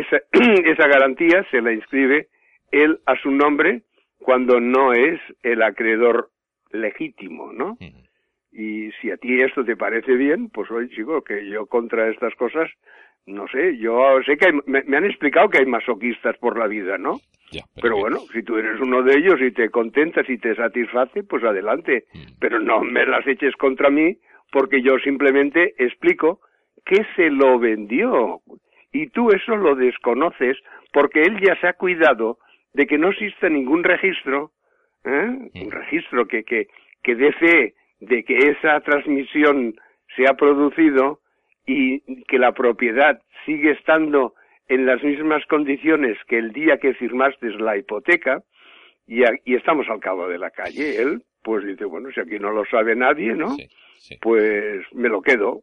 Esa, 0.00 0.22
esa 0.64 0.88
garantía 0.88 1.44
se 1.50 1.60
la 1.60 1.72
inscribe 1.72 2.28
él 2.70 3.00
a 3.06 3.16
su 3.16 3.30
nombre 3.30 3.82
cuando 4.18 4.60
no 4.60 4.92
es 4.92 5.20
el 5.42 5.62
acreedor 5.62 6.30
legítimo, 6.70 7.52
¿no? 7.52 7.76
Y 8.52 8.90
si 9.00 9.10
a 9.10 9.16
ti 9.16 9.40
esto 9.40 9.64
te 9.64 9.76
parece 9.76 10.14
bien, 10.14 10.48
pues 10.50 10.70
oye, 10.70 10.88
chico, 10.94 11.22
que 11.22 11.48
yo 11.48 11.66
contra 11.66 12.08
estas 12.08 12.34
cosas 12.34 12.70
no 13.26 13.46
sé, 13.48 13.76
yo 13.78 14.20
sé 14.26 14.36
que 14.36 14.52
me, 14.66 14.96
han 14.96 15.04
explicado 15.04 15.48
que 15.48 15.58
hay 15.58 15.66
masoquistas 15.66 16.36
por 16.38 16.58
la 16.58 16.66
vida, 16.66 16.98
¿no? 16.98 17.20
pero, 17.82 17.98
bueno, 17.98 18.20
si 18.32 18.42
tú 18.42 18.56
eres 18.56 18.80
uno 18.80 19.02
de 19.02 19.14
ellos 19.14 19.34
y 19.42 19.50
te 19.50 19.68
contentas 19.68 20.28
y 20.30 20.38
te 20.38 20.54
satisface, 20.54 21.22
pues 21.22 21.44
adelante. 21.44 22.06
Mm. 22.14 22.38
Pero 22.40 22.58
no 22.60 22.80
me 22.80 23.04
las 23.04 23.26
eches 23.26 23.54
contra 23.56 23.90
mí 23.90 24.16
porque 24.50 24.80
yo 24.80 24.98
simplemente 25.04 25.74
explico 25.76 26.40
que 26.86 27.04
se 27.14 27.28
lo 27.28 27.58
vendió. 27.58 28.40
Y 28.92 29.08
tú 29.08 29.30
eso 29.30 29.56
lo 29.56 29.74
desconoces 29.74 30.56
porque 30.92 31.22
él 31.22 31.40
ya 31.40 31.56
se 31.60 31.68
ha 31.68 31.72
cuidado 31.72 32.38
de 32.74 32.86
que 32.86 32.98
no 32.98 33.10
exista 33.10 33.48
ningún 33.48 33.84
registro, 33.84 34.52
¿eh? 35.04 35.50
un 35.54 35.70
registro 35.70 36.26
que, 36.26 36.44
que, 36.44 36.68
que 37.02 37.14
dé 37.14 37.32
fe 37.32 37.74
de 38.00 38.24
que 38.24 38.36
esa 38.36 38.80
transmisión 38.80 39.74
se 40.16 40.28
ha 40.28 40.34
producido 40.34 41.20
y 41.66 42.24
que 42.24 42.38
la 42.38 42.52
propiedad 42.52 43.20
sigue 43.46 43.70
estando 43.72 44.34
en 44.68 44.86
las 44.86 45.02
mismas 45.02 45.44
condiciones 45.46 46.18
que 46.26 46.38
el 46.38 46.52
día 46.52 46.78
que 46.78 46.94
firmaste 46.94 47.50
la 47.50 47.76
hipoteca 47.76 48.42
y, 49.06 49.22
y 49.44 49.54
estamos 49.54 49.88
al 49.88 50.00
cabo 50.00 50.28
de 50.28 50.38
la 50.38 50.50
calle, 50.50 51.00
él 51.00 51.22
pues 51.42 51.64
dice, 51.66 51.84
bueno, 51.84 52.08
si 52.14 52.20
aquí 52.20 52.38
no 52.38 52.52
lo 52.52 52.64
sabe 52.70 52.94
nadie, 52.94 53.34
¿no? 53.34 53.56
Pues 54.20 54.80
me 54.92 55.08
lo 55.08 55.22
quedo. 55.22 55.62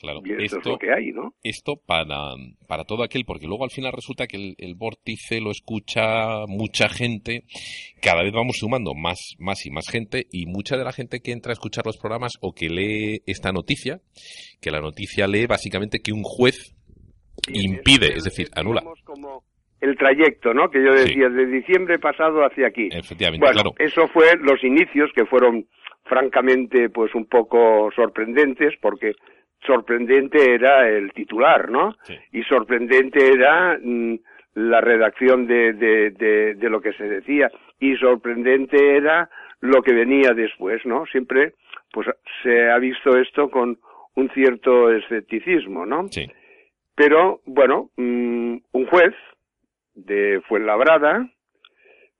Claro. 0.00 0.20
Y 0.24 0.44
esto, 0.44 0.60
es 0.60 0.66
lo 0.66 0.78
que 0.78 0.92
hay, 0.92 1.10
¿no? 1.12 1.34
Esto 1.42 1.74
para, 1.84 2.34
para 2.66 2.84
todo 2.84 3.02
aquel, 3.02 3.24
porque 3.24 3.46
luego 3.46 3.64
al 3.64 3.70
final 3.70 3.92
resulta 3.92 4.26
que 4.26 4.54
el, 4.56 4.74
vórtice 4.76 5.40
lo 5.40 5.50
escucha 5.50 6.46
mucha 6.46 6.88
gente, 6.88 7.44
cada 8.00 8.22
vez 8.22 8.32
vamos 8.32 8.56
sumando 8.58 8.94
más, 8.94 9.34
más 9.38 9.66
y 9.66 9.70
más 9.70 9.88
gente, 9.88 10.26
y 10.30 10.46
mucha 10.46 10.76
de 10.76 10.84
la 10.84 10.92
gente 10.92 11.20
que 11.20 11.32
entra 11.32 11.50
a 11.50 11.54
escuchar 11.54 11.86
los 11.86 11.98
programas 11.98 12.34
o 12.40 12.52
que 12.52 12.68
lee 12.68 13.22
esta 13.26 13.52
noticia, 13.52 14.00
que 14.60 14.70
la 14.70 14.80
noticia 14.80 15.26
lee 15.26 15.46
básicamente 15.46 16.00
que 16.00 16.12
un 16.12 16.22
juez 16.22 16.74
impide, 17.52 18.14
es 18.16 18.24
decir, 18.24 18.48
anula 18.54 18.82
el 19.80 19.96
trayecto, 19.96 20.54
¿no? 20.54 20.70
Que 20.70 20.82
yo 20.82 20.92
decía, 20.92 21.28
de 21.28 21.46
diciembre 21.46 21.98
pasado 21.98 22.44
hacia 22.44 22.68
aquí. 22.68 22.88
Efectivamente, 22.92 23.44
bueno, 23.44 23.72
eso 23.78 24.08
fue 24.08 24.36
los 24.40 24.62
inicios 24.64 25.10
que 25.14 25.26
fueron 25.26 25.66
francamente 26.04 26.88
pues 26.88 27.14
un 27.14 27.26
poco 27.26 27.90
sorprendentes 27.94 28.74
porque 28.80 29.12
sorprendente 29.64 30.54
era 30.54 30.88
el 30.88 31.12
titular, 31.12 31.70
¿no? 31.70 31.96
Y 32.32 32.42
sorprendente 32.44 33.32
era 33.32 33.78
mm, 33.82 34.14
la 34.54 34.80
redacción 34.80 35.46
de, 35.46 35.72
de, 35.72 36.10
de, 36.10 36.54
de, 36.54 36.70
lo 36.70 36.80
que 36.80 36.92
se 36.92 37.04
decía 37.04 37.50
y 37.80 37.96
sorprendente 37.96 38.96
era 38.96 39.28
lo 39.60 39.82
que 39.82 39.92
venía 39.92 40.32
después, 40.32 40.84
¿no? 40.86 41.04
Siempre 41.06 41.54
pues 41.92 42.06
se 42.42 42.70
ha 42.70 42.78
visto 42.78 43.16
esto 43.18 43.50
con 43.50 43.78
un 44.14 44.30
cierto 44.30 44.90
escepticismo, 44.92 45.84
¿no? 45.86 46.08
Sí. 46.08 46.26
Pero 46.94 47.40
bueno, 47.44 47.90
mm, 47.96 48.56
un 48.72 48.86
juez 48.86 49.14
de 49.96 50.40
Fuenlabrada, 50.46 51.28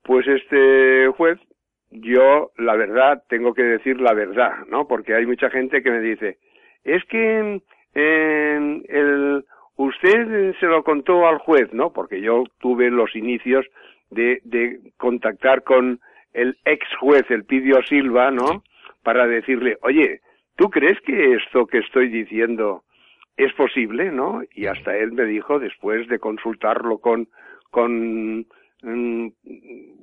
pues 0.03 0.27
este 0.27 1.09
juez, 1.17 1.39
yo 1.91 2.51
la 2.57 2.75
verdad 2.75 3.23
tengo 3.29 3.55
que 3.55 3.63
decir 3.63 4.01
la 4.01 4.15
verdad, 4.15 4.67
¿no? 4.69 4.89
Porque 4.89 5.15
hay 5.15 5.27
mucha 5.27 5.51
gente 5.51 5.83
que 5.83 5.91
me 5.91 6.01
dice, 6.01 6.39
es 6.85 7.05
que 7.05 7.61
eh, 7.95 8.83
el, 8.89 9.45
usted 9.77 10.55
se 10.59 10.67
lo 10.67 10.83
contó 10.83 11.27
al 11.27 11.39
juez, 11.39 11.73
¿no? 11.73 11.93
Porque 11.93 12.21
yo 12.21 12.45
tuve 12.61 12.91
los 12.91 13.15
inicios 13.15 13.67
de, 14.11 14.41
de 14.45 14.81
contactar 14.97 15.63
con 15.63 16.01
el 16.33 16.57
ex 16.65 16.87
juez, 17.01 17.25
el 17.31 17.45
Pidio 17.45 17.83
Silva, 17.83 18.31
¿no? 18.31 18.63
Para 19.03 19.27
decirle, 19.27 19.79
oye, 19.83 20.21
¿tú 20.57 20.71
crees 20.71 21.01
que 21.01 21.35
esto 21.35 21.67
que 21.67 21.79
estoy 21.79 22.09
diciendo 22.09 22.83
es 23.37 23.53
posible, 23.55 24.11
¿no? 24.13 24.43
Y 24.55 24.67
hasta 24.67 24.97
él 24.97 25.13
me 25.13 25.25
dijo, 25.25 25.59
después 25.59 26.09
de 26.09 26.19
consultarlo 26.19 26.99
con 26.99 27.29
con 27.71 28.47
mm, 28.83 29.29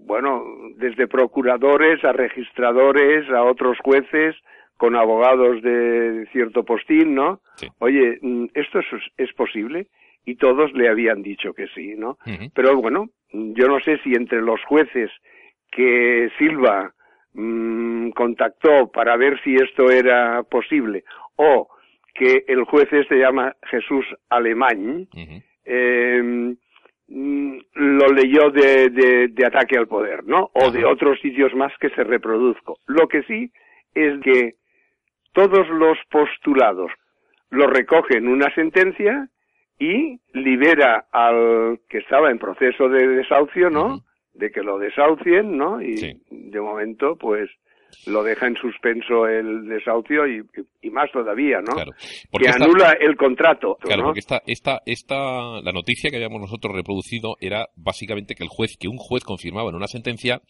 bueno, 0.05 0.43
desde 0.77 1.07
procuradores 1.07 2.03
a 2.03 2.11
registradores, 2.11 3.29
a 3.29 3.43
otros 3.43 3.77
jueces, 3.83 4.35
con 4.77 4.95
abogados 4.95 5.61
de 5.61 6.27
cierto 6.31 6.63
postín, 6.65 7.15
¿no? 7.15 7.39
Oye, 7.79 8.17
mm, 8.21 8.45
¿esto 8.53 8.79
es, 9.17 9.33
posible? 9.33 9.87
y 10.25 10.35
todos 10.35 10.71
le 10.71 10.87
habían 10.87 11.21
dicho 11.21 11.53
que 11.53 11.67
sí, 11.75 11.95
¿no? 11.97 12.17
Pero 12.55 12.77
bueno, 12.77 13.09
yo 13.33 13.67
no 13.67 13.81
sé 13.81 13.97
si 14.03 14.13
entre 14.13 14.41
los 14.41 14.63
jueces 14.63 15.11
que 15.69 16.29
Silva 16.37 16.93
mmm, 17.33 18.11
contactó 18.11 18.89
para 18.91 19.17
ver 19.17 19.41
si 19.43 19.55
esto 19.55 19.89
era 19.91 20.43
posible 20.43 21.03
o 21.35 21.67
que 22.13 22.45
el 22.47 22.63
juez 22.63 22.87
este 22.93 23.17
llama 23.17 23.55
Jesús 23.63 24.05
Alemán, 24.29 25.07
eh, 25.65 26.55
lo 27.13 28.07
leyó 28.07 28.49
de, 28.49 28.89
de, 28.89 29.27
de, 29.27 29.45
ataque 29.45 29.77
al 29.77 29.87
poder, 29.87 30.23
¿no? 30.25 30.49
O 30.53 30.71
de 30.71 30.83
otros 30.83 31.19
sitios 31.21 31.53
más 31.53 31.71
que 31.79 31.89
se 31.89 32.03
reproduzco. 32.03 32.79
Lo 32.87 33.07
que 33.07 33.21
sí 33.23 33.51
es 33.93 34.19
que 34.21 34.55
todos 35.31 35.67
los 35.69 35.97
postulados 36.09 36.91
lo 37.51 37.67
recoge 37.67 38.17
en 38.17 38.27
una 38.27 38.53
sentencia 38.55 39.29
y 39.77 40.19
libera 40.33 41.05
al 41.11 41.79
que 41.87 41.99
estaba 41.99 42.31
en 42.31 42.39
proceso 42.39 42.89
de 42.89 43.07
desahucio, 43.07 43.69
¿no? 43.69 43.99
De 44.33 44.51
que 44.51 44.63
lo 44.63 44.79
desahucien, 44.79 45.55
¿no? 45.55 45.81
Y 45.81 46.19
de 46.31 46.61
momento, 46.61 47.15
pues, 47.15 47.49
lo 48.07 48.23
deja 48.23 48.47
en 48.47 48.55
suspenso 48.55 49.27
el 49.27 49.67
desahucio 49.67 50.27
y, 50.27 50.43
y 50.81 50.89
más 50.89 51.11
todavía, 51.11 51.59
¿no? 51.59 51.73
Claro, 51.73 51.91
que 52.39 52.49
anula 52.49 52.97
el 52.99 53.15
contrato. 53.15 53.77
Claro, 53.81 54.03
porque 54.03 54.19
esta, 54.19 54.41
esta, 54.45 54.81
esta, 54.85 55.61
la 55.61 55.71
noticia 55.71 56.09
que 56.09 56.17
habíamos 56.17 56.41
nosotros 56.41 56.75
reproducido 56.75 57.35
era 57.39 57.69
básicamente 57.75 58.35
que 58.35 58.43
el 58.43 58.49
juez, 58.49 58.77
que 58.79 58.87
un 58.87 58.97
juez 58.97 59.23
confirmaba 59.23 59.69
en 59.69 59.75
una 59.75 59.87
sentencia 59.87 60.41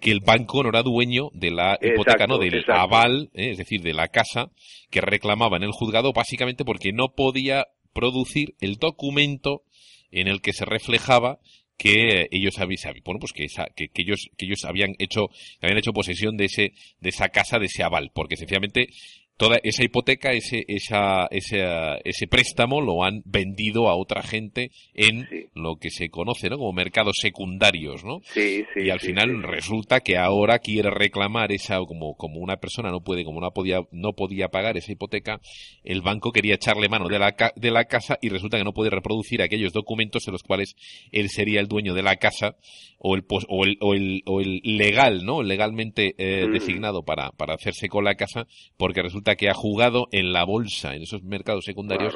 que 0.00 0.10
el 0.10 0.20
banco 0.26 0.62
no 0.62 0.70
era 0.70 0.82
dueño 0.82 1.28
de 1.32 1.50
la 1.50 1.78
hipoteca, 1.80 2.26
no 2.26 2.38
del 2.38 2.64
aval, 2.68 3.30
¿eh? 3.34 3.50
es 3.50 3.58
decir, 3.58 3.82
de 3.82 3.94
la 3.94 4.08
casa 4.08 4.50
que 4.90 5.00
reclamaba 5.00 5.56
en 5.56 5.64
el 5.64 5.72
juzgado, 5.72 6.12
básicamente 6.12 6.64
porque 6.64 6.92
no 6.92 7.14
podía 7.14 7.66
producir 7.92 8.54
el 8.60 8.76
documento 8.76 9.62
en 10.10 10.28
el 10.28 10.40
que 10.40 10.52
se 10.52 10.64
reflejaba 10.64 11.38
que 11.76 12.28
ellos 12.30 12.58
habían, 12.58 12.78
bueno, 13.04 13.20
pues 13.20 13.32
que, 13.32 13.46
que, 13.74 13.88
que, 13.88 14.02
ellos, 14.02 14.28
que 14.36 14.46
ellos 14.46 14.64
habían 14.64 14.94
hecho, 14.98 15.28
habían 15.60 15.78
hecho 15.78 15.92
posesión 15.92 16.36
de 16.36 16.46
ese, 16.46 16.72
de 17.00 17.08
esa 17.08 17.28
casa, 17.28 17.58
de 17.58 17.66
ese 17.66 17.82
aval, 17.82 18.10
porque 18.14 18.36
sencillamente 18.36 18.88
toda 19.36 19.58
esa 19.62 19.84
hipoteca, 19.84 20.32
ese, 20.32 20.64
esa, 20.68 21.26
ese, 21.30 21.64
ese 22.04 22.26
préstamo 22.28 22.80
lo 22.80 23.04
han 23.04 23.22
vendido 23.24 23.88
a 23.88 23.96
otra 23.96 24.22
gente 24.22 24.70
en 24.94 25.28
lo 25.54 25.76
que 25.76 25.90
se 25.90 26.08
conoce 26.08 26.48
¿no? 26.48 26.58
como 26.58 26.72
mercados 26.72 27.16
secundarios, 27.20 28.04
¿no? 28.04 28.20
Sí, 28.24 28.64
sí, 28.74 28.84
y 28.84 28.90
al 28.90 29.00
final 29.00 29.42
resulta 29.42 30.00
que 30.00 30.16
ahora 30.16 30.58
quiere 30.60 30.90
reclamar 30.90 31.50
esa, 31.52 31.78
como, 31.78 32.14
como 32.16 32.38
una 32.38 32.56
persona 32.58 32.90
no 32.90 33.00
puede, 33.00 33.24
como 33.24 33.40
no 33.40 33.50
podía, 33.50 33.80
no 33.90 34.12
podía 34.12 34.48
pagar 34.48 34.76
esa 34.76 34.92
hipoteca, 34.92 35.40
el 35.82 36.00
banco 36.00 36.30
quería 36.30 36.54
echarle 36.54 36.88
mano 36.88 37.08
de 37.08 37.18
la, 37.18 37.34
de 37.56 37.70
la 37.70 37.84
casa 37.86 38.18
y 38.22 38.28
resulta 38.28 38.58
que 38.58 38.64
no 38.64 38.72
puede 38.72 38.90
reproducir 38.90 39.42
aquellos 39.42 39.72
documentos 39.72 40.26
en 40.28 40.32
los 40.32 40.42
cuales 40.42 40.76
él 41.10 41.28
sería 41.28 41.60
el 41.60 41.66
dueño 41.66 41.94
de 41.94 42.02
la 42.02 42.16
casa 42.16 42.56
o 42.98 43.16
el, 43.16 43.24
o 43.48 43.64
el, 43.64 43.76
o 43.80 43.94
el, 43.94 44.22
o 44.26 44.40
el 44.40 44.60
legal, 44.62 45.24
¿no? 45.24 45.42
Legalmente 45.42 46.14
eh, 46.18 46.46
mm. 46.46 46.52
designado 46.52 47.04
para, 47.04 47.32
para 47.32 47.54
hacerse 47.54 47.88
con 47.88 48.04
la 48.04 48.14
casa 48.14 48.46
porque 48.76 49.02
resulta 49.02 49.23
que 49.36 49.48
ha 49.48 49.54
jugado 49.54 50.08
en 50.12 50.32
la 50.32 50.44
bolsa, 50.44 50.94
en 50.94 51.02
esos 51.02 51.22
mercados 51.22 51.64
secundarios, 51.64 52.14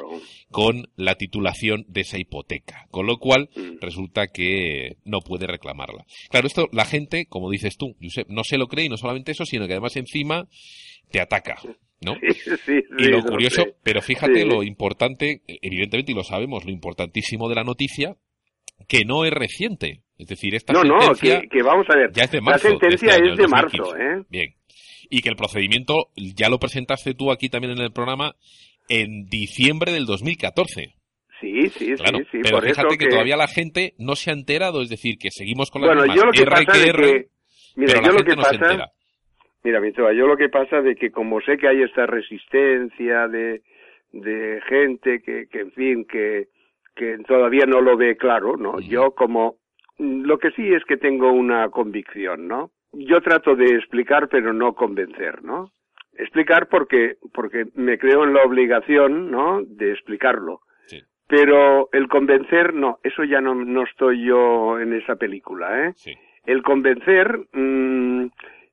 con 0.51 0.89
la 0.95 1.15
titulación 1.15 1.85
de 1.87 2.01
esa 2.01 2.19
hipoteca. 2.19 2.87
Con 2.91 3.07
lo 3.07 3.17
cual, 3.17 3.49
mm. 3.55 3.79
resulta 3.81 4.27
que 4.27 4.97
no 5.05 5.19
puede 5.19 5.47
reclamarla. 5.47 6.05
Claro, 6.29 6.47
esto 6.47 6.67
la 6.71 6.85
gente, 6.85 7.25
como 7.25 7.49
dices 7.49 7.77
tú, 7.77 7.95
no 8.27 8.43
se 8.43 8.57
lo 8.57 8.67
cree 8.67 8.85
y 8.85 8.89
no 8.89 8.97
solamente 8.97 9.31
eso, 9.31 9.45
sino 9.45 9.67
que 9.67 9.73
además 9.73 9.95
encima 9.95 10.47
te 11.11 11.19
ataca. 11.19 11.57
¿no? 12.01 12.15
y 12.97 13.03
lo 13.05 13.23
curioso, 13.23 13.65
pero 13.83 14.01
fíjate 14.01 14.45
lo 14.45 14.63
importante, 14.63 15.41
evidentemente, 15.47 16.11
y 16.11 16.15
lo 16.15 16.23
sabemos, 16.23 16.65
lo 16.65 16.71
importantísimo 16.71 17.49
de 17.49 17.55
la 17.55 17.63
noticia, 17.63 18.15
que 18.87 19.03
no 19.05 19.25
es 19.25 19.31
reciente. 19.31 20.03
Es 20.17 20.27
decir, 20.27 20.53
esta 20.53 20.73
no, 20.73 20.81
sentencia 20.81 21.41
no, 21.41 21.49
que, 21.49 21.63
vamos 21.63 21.85
a 21.89 21.97
ver. 21.97 22.11
Ya 22.13 22.23
es 22.23 22.31
de 22.31 22.41
marzo. 22.41 22.67
La 22.67 22.71
sentencia 22.71 23.09
este 23.15 23.31
es 23.31 23.37
de 23.37 23.47
marzo, 23.47 23.95
¿eh? 23.95 24.23
Bien 24.29 24.58
y 25.09 25.21
que 25.21 25.29
el 25.29 25.35
procedimiento 25.35 26.09
ya 26.15 26.49
lo 26.49 26.59
presentaste 26.59 27.13
tú 27.13 27.31
aquí 27.31 27.49
también 27.49 27.73
en 27.73 27.83
el 27.83 27.91
programa 27.91 28.35
en 28.87 29.25
diciembre 29.25 29.91
del 29.91 30.05
2014. 30.05 30.95
Sí, 31.39 31.69
sí, 31.69 31.95
sí, 31.95 32.03
sí. 32.31 32.39
Pero 32.43 32.61
fíjate 32.61 32.97
que, 32.97 33.07
todavía 33.07 33.37
la 33.37 33.47
gente 33.47 33.93
no 33.97 34.15
se 34.15 34.29
ha 34.29 34.33
enterado, 34.33 34.81
es 34.81 34.89
decir, 34.89 35.17
que 35.17 35.31
seguimos 35.31 35.71
con 35.71 35.81
la 35.81 35.87
bueno, 35.87 36.13
yo 36.13 36.25
lo 36.25 36.31
que 36.31 36.43
pasa 36.43 36.65
que, 36.65 37.27
mira, 37.75 37.93
pero 37.93 38.01
yo 38.03 38.11
lo 38.11 38.23
que 38.23 38.35
no 38.35 38.41
pasa, 38.41 38.49
se 38.49 38.55
entera. 38.55 38.91
Mira, 39.63 40.13
yo 40.13 40.27
lo 40.27 40.35
que 40.35 40.49
pasa 40.49 40.81
de 40.81 40.95
que 40.95 41.11
como 41.11 41.39
sé 41.41 41.57
que 41.57 41.67
hay 41.67 41.81
esta 41.81 42.05
resistencia 42.05 43.27
de, 43.27 43.61
de 44.11 44.61
gente 44.67 45.21
que, 45.21 45.47
que 45.47 45.59
en 45.61 45.71
fin, 45.71 46.05
que, 46.05 46.47
que 46.95 47.17
todavía 47.25 47.65
no 47.65 47.79
lo 47.79 47.95
ve 47.95 48.17
claro, 48.17 48.57
¿no? 48.57 48.79
Yo 48.81 49.11
como, 49.11 49.55
lo 49.97 50.37
que 50.39 50.51
sí 50.51 50.73
es 50.73 50.83
que 50.85 50.97
tengo 50.97 51.31
una 51.31 51.69
convicción, 51.69 52.47
¿no? 52.47 52.71
Yo 52.93 53.21
trato 53.21 53.55
de 53.55 53.75
explicar 53.75 54.29
pero 54.29 54.53
no 54.53 54.73
convencer, 54.73 55.43
¿no? 55.43 55.71
Explicar 56.13 56.67
porque, 56.67 57.17
porque 57.33 57.65
me 57.75 57.97
creo 57.97 58.23
en 58.23 58.33
la 58.33 58.43
obligación, 58.43 59.31
¿no? 59.31 59.61
De 59.63 59.91
explicarlo. 59.91 60.61
Sí. 60.87 61.01
Pero 61.27 61.89
el 61.93 62.07
convencer, 62.07 62.73
no, 62.73 62.99
eso 63.03 63.23
ya 63.23 63.39
no, 63.39 63.55
no 63.55 63.83
estoy 63.83 64.25
yo 64.25 64.79
en 64.79 64.93
esa 64.93 65.15
película, 65.15 65.85
¿eh? 65.87 65.93
Sí. 65.95 66.13
El 66.45 66.63
convencer 66.63 67.47
mmm, 67.53 68.27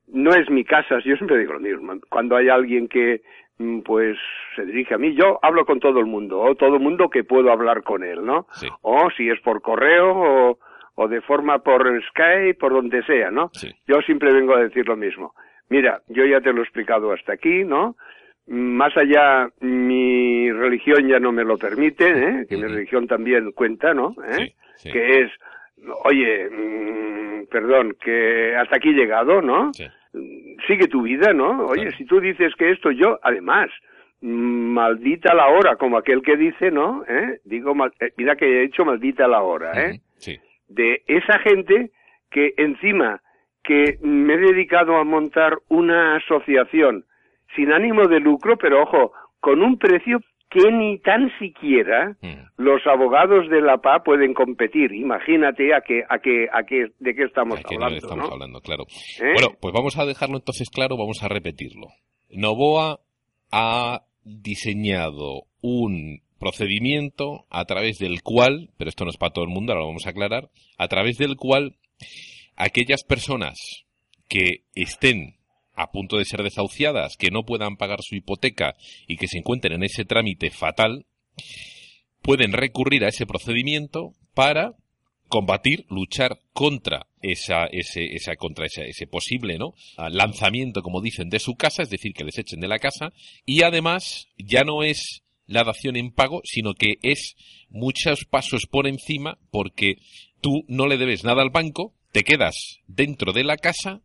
no 0.07 0.31
es 0.31 0.49
mi 0.49 0.63
casa, 0.63 0.99
yo 1.03 1.15
siempre 1.15 1.37
digo 1.37 1.53
lo 1.53 1.59
mismo. 1.59 1.93
Cuando 2.09 2.35
hay 2.35 2.49
alguien 2.49 2.87
que, 2.87 3.21
mm, 3.57 3.81
pues, 3.81 4.17
se 4.55 4.65
dirige 4.65 4.93
a 4.93 4.97
mí, 4.97 5.13
yo 5.15 5.39
hablo 5.41 5.65
con 5.65 5.79
todo 5.79 5.99
el 5.99 6.05
mundo, 6.05 6.39
o 6.39 6.55
todo 6.55 6.75
el 6.75 6.81
mundo 6.81 7.09
que 7.09 7.23
puedo 7.23 7.51
hablar 7.51 7.83
con 7.83 8.03
él, 8.03 8.25
¿no? 8.25 8.47
Sí. 8.51 8.67
O 8.81 9.09
si 9.11 9.29
es 9.29 9.39
por 9.41 9.61
correo, 9.61 10.11
o, 10.15 10.59
o 10.99 11.07
de 11.07 11.21
forma 11.21 11.59
por 11.59 11.81
Skype, 12.09 12.55
por 12.55 12.73
donde 12.73 13.03
sea, 13.03 13.29
¿no? 13.31 13.49
Sí. 13.53 13.69
Yo 13.87 14.01
siempre 14.01 14.33
vengo 14.33 14.55
a 14.55 14.63
decir 14.63 14.87
lo 14.87 14.95
mismo. 14.97 15.33
Mira, 15.69 16.01
yo 16.07 16.25
ya 16.25 16.41
te 16.41 16.51
lo 16.51 16.59
he 16.59 16.63
explicado 16.63 17.11
hasta 17.11 17.33
aquí, 17.33 17.63
¿no? 17.63 17.95
Más 18.47 18.95
allá, 18.97 19.49
mi 19.59 20.51
religión 20.51 21.07
ya 21.07 21.19
no 21.19 21.31
me 21.31 21.43
lo 21.43 21.57
permite, 21.57 22.07
¿eh? 22.07 22.45
Que 22.49 22.55
mi 22.57 22.63
religión 22.63 23.05
también 23.07 23.51
cuenta, 23.51 23.93
¿no? 23.93 24.15
¿Eh? 24.25 24.33
Sí, 24.37 24.53
sí. 24.77 24.91
Que 24.91 25.21
es, 25.21 25.31
oye, 26.05 26.49
mmm, 26.49 27.45
perdón, 27.51 27.95
que 28.03 28.55
hasta 28.55 28.77
aquí 28.77 28.89
he 28.89 28.93
llegado, 28.93 29.41
¿no? 29.41 29.71
Sí. 29.73 29.85
Sigue 30.65 30.87
tu 30.87 31.01
vida, 31.03 31.33
¿no? 31.33 31.65
Oye, 31.67 31.83
Claro. 31.83 31.97
si 31.97 32.05
tú 32.05 32.19
dices 32.19 32.53
que 32.57 32.71
esto 32.71 32.89
yo, 32.91 33.19
además, 33.21 33.69
mm, 34.21 34.29
maldita 34.73 35.33
la 35.35 35.47
hora, 35.49 35.75
como 35.75 35.97
aquel 35.97 36.21
que 36.23 36.37
dice, 36.37 36.71
¿no? 36.71 37.03
¿Eh? 37.07 37.39
Digo, 37.43 37.75
mal- 37.75 37.93
eh, 37.99 38.13
mira 38.17 38.35
que 38.35 38.45
he 38.45 38.63
hecho 38.63 38.83
maldita 38.85 39.27
la 39.27 39.41
hora, 39.41 39.73
¿eh? 39.89 39.99
Sí. 40.17 40.39
De 40.67 41.01
esa 41.07 41.39
gente 41.39 41.91
que 42.31 42.53
encima 42.57 43.21
que 43.63 43.97
me 44.01 44.33
he 44.35 44.37
dedicado 44.37 44.95
a 44.97 45.03
montar 45.03 45.57
una 45.69 46.17
asociación 46.17 47.05
sin 47.55 47.71
ánimo 47.71 48.07
de 48.07 48.19
lucro, 48.19 48.57
pero 48.57 48.83
ojo, 48.83 49.11
con 49.39 49.61
un 49.61 49.77
precio 49.77 50.19
que 50.49 50.71
ni 50.71 50.99
tan 50.99 51.29
siquiera 51.39 52.15
Mm. 52.21 52.47
los 52.57 52.81
abogados 52.87 53.49
de 53.49 53.61
la 53.61 53.77
PA 53.79 54.01
pueden 54.03 54.33
competir. 54.33 54.93
Imagínate 54.93 55.73
a 55.75 55.81
qué, 55.81 56.03
a 56.07 56.19
qué, 56.19 56.47
a 56.51 56.63
qué, 56.63 56.87
de 56.99 57.15
qué 57.15 57.23
estamos 57.23 57.59
¿A 57.59 57.63
hablando, 57.73 57.97
estamos 57.97 58.27
¿no? 58.29 58.33
hablando? 58.33 58.61
Claro. 58.61 58.83
¿Eh? 59.21 59.33
Bueno, 59.33 59.49
pues 59.61 59.73
vamos 59.73 59.97
a 59.97 60.05
dejarlo 60.05 60.37
entonces 60.37 60.69
claro, 60.69 60.95
vamos 60.97 61.21
a 61.21 61.27
repetirlo. 61.27 61.87
Novoa 62.29 62.99
ha 63.51 64.01
diseñado 64.23 65.43
un 65.61 66.19
procedimiento 66.37 67.45
a 67.49 67.65
través 67.65 67.97
del 67.97 68.21
cual, 68.21 68.69
pero 68.77 68.89
esto 68.89 69.03
no 69.03 69.11
es 69.11 69.17
para 69.17 69.33
todo 69.33 69.45
el 69.45 69.51
mundo, 69.51 69.71
ahora 69.71 69.81
lo 69.81 69.87
vamos 69.87 70.05
a 70.05 70.11
aclarar, 70.11 70.49
a 70.77 70.87
través 70.87 71.17
del 71.17 71.35
cual 71.35 71.77
aquellas 72.55 73.03
personas 73.03 73.85
que 74.27 74.63
estén 74.75 75.37
a 75.73 75.91
punto 75.91 76.17
de 76.17 76.25
ser 76.25 76.41
desahuciadas, 76.41 77.17
que 77.17 77.29
no 77.29 77.45
puedan 77.45 77.77
pagar 77.77 78.01
su 78.01 78.15
hipoteca 78.15 78.75
y 79.07 79.17
que 79.17 79.27
se 79.27 79.37
encuentren 79.37 79.73
en 79.73 79.83
ese 79.83 80.05
trámite 80.05 80.49
fatal, 80.49 81.05
pueden 82.23 82.51
recurrir 82.51 83.05
a 83.05 83.09
ese 83.09 83.27
procedimiento 83.27 84.13
para 84.33 84.73
combatir, 85.27 85.85
luchar 85.89 86.39
contra 86.53 87.07
esa, 87.21 87.65
ese, 87.65 88.05
esa, 88.15 88.35
contra 88.35 88.65
ese, 88.65 88.89
ese 88.89 89.07
posible, 89.07 89.57
¿no? 89.57 89.73
Lanzamiento, 90.09 90.81
como 90.81 91.01
dicen, 91.01 91.29
de 91.29 91.39
su 91.39 91.55
casa, 91.55 91.83
es 91.83 91.89
decir, 91.89 92.13
que 92.13 92.23
les 92.23 92.37
echen 92.37 92.59
de 92.59 92.67
la 92.67 92.79
casa, 92.79 93.13
y 93.45 93.61
además 93.61 94.27
ya 94.37 94.63
no 94.63 94.83
es 94.83 95.23
la 95.47 95.63
dación 95.63 95.95
en 95.95 96.11
pago, 96.11 96.41
sino 96.43 96.73
que 96.73 96.95
es 97.01 97.35
muchos 97.69 98.25
pasos 98.25 98.67
por 98.67 98.87
encima, 98.87 99.39
porque 99.49 99.97
tú 100.41 100.65
no 100.67 100.87
le 100.87 100.97
debes 100.97 101.23
nada 101.23 101.41
al 101.41 101.49
banco, 101.49 101.93
te 102.11 102.23
quedas 102.23 102.79
dentro 102.87 103.33
de 103.33 103.43
la 103.43 103.57
casa, 103.57 104.01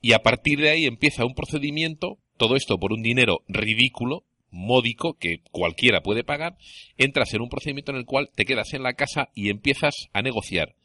y 0.00 0.12
a 0.12 0.20
partir 0.20 0.60
de 0.60 0.70
ahí 0.70 0.84
empieza 0.84 1.24
un 1.24 1.34
procedimiento, 1.34 2.18
todo 2.36 2.54
esto 2.54 2.78
por 2.78 2.92
un 2.92 3.02
dinero 3.02 3.42
ridículo, 3.48 4.24
módico, 4.50 5.14
que 5.18 5.40
cualquiera 5.50 6.02
puede 6.02 6.24
pagar, 6.24 6.56
entras 6.96 7.34
en 7.34 7.42
un 7.42 7.48
procedimiento 7.48 7.92
en 7.92 7.98
el 7.98 8.06
cual 8.06 8.30
te 8.34 8.44
quedas 8.44 8.72
en 8.74 8.82
la 8.82 8.94
casa 8.94 9.30
y 9.34 9.50
empiezas 9.50 10.08
a 10.12 10.22
negociar, 10.22 10.76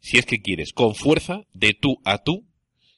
si 0.00 0.18
es 0.18 0.26
que 0.26 0.40
quieres, 0.40 0.72
con 0.72 0.94
fuerza, 0.94 1.46
de 1.52 1.74
tú 1.74 1.96
a 2.04 2.18
tú, 2.18 2.46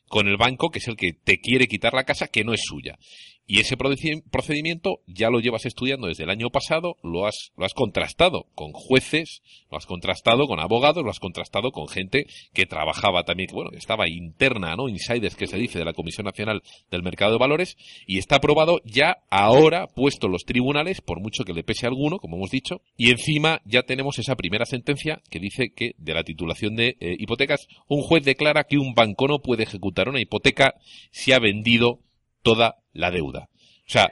con 0.08 0.28
el 0.28 0.36
banco, 0.36 0.70
que 0.70 0.78
es 0.78 0.88
el 0.88 0.96
que 0.96 1.14
te 1.14 1.40
quiere 1.40 1.66
quitar 1.66 1.94
la 1.94 2.04
casa, 2.04 2.28
que 2.28 2.44
no 2.44 2.52
es 2.52 2.60
suya. 2.64 2.98
Y 3.46 3.60
ese 3.60 3.76
procedimiento 3.76 5.00
ya 5.06 5.28
lo 5.28 5.40
llevas 5.40 5.66
estudiando 5.66 6.06
desde 6.06 6.24
el 6.24 6.30
año 6.30 6.50
pasado, 6.50 6.96
lo 7.02 7.26
has, 7.26 7.52
lo 7.56 7.64
has 7.64 7.74
contrastado 7.74 8.46
con 8.54 8.72
jueces, 8.72 9.42
lo 9.70 9.76
has 9.76 9.86
contrastado 9.86 10.46
con 10.46 10.60
abogados, 10.60 11.02
lo 11.02 11.10
has 11.10 11.18
contrastado 11.18 11.72
con 11.72 11.88
gente 11.88 12.26
que 12.54 12.66
trabajaba 12.66 13.24
también, 13.24 13.50
bueno, 13.52 13.70
estaba 13.76 14.08
interna, 14.08 14.76
¿no? 14.76 14.88
Insiders 14.88 15.34
que 15.34 15.48
se 15.48 15.56
dice 15.56 15.78
de 15.78 15.84
la 15.84 15.92
Comisión 15.92 16.24
Nacional 16.24 16.62
del 16.90 17.02
Mercado 17.02 17.32
de 17.32 17.38
Valores 17.38 17.76
y 18.06 18.18
está 18.18 18.36
aprobado 18.36 18.80
ya 18.84 19.18
ahora 19.28 19.88
puesto 19.88 20.26
en 20.26 20.32
los 20.32 20.44
tribunales, 20.44 21.00
por 21.00 21.20
mucho 21.20 21.44
que 21.44 21.52
le 21.52 21.64
pese 21.64 21.86
a 21.86 21.88
alguno, 21.88 22.18
como 22.18 22.36
hemos 22.36 22.50
dicho, 22.50 22.80
y 22.96 23.10
encima 23.10 23.60
ya 23.64 23.82
tenemos 23.82 24.18
esa 24.18 24.36
primera 24.36 24.66
sentencia 24.66 25.20
que 25.30 25.40
dice 25.40 25.72
que 25.74 25.94
de 25.98 26.14
la 26.14 26.24
titulación 26.24 26.76
de 26.76 26.96
eh, 27.00 27.16
hipotecas, 27.18 27.66
un 27.88 28.02
juez 28.02 28.24
declara 28.24 28.64
que 28.64 28.78
un 28.78 28.94
banco 28.94 29.26
no 29.26 29.40
puede 29.40 29.64
ejecutar 29.64 30.08
una 30.08 30.20
hipoteca 30.20 30.74
si 31.10 31.32
ha 31.32 31.38
vendido 31.38 32.00
toda 32.42 32.74
la 32.92 33.10
deuda. 33.10 33.48
O 33.86 33.90
sea, 33.92 34.08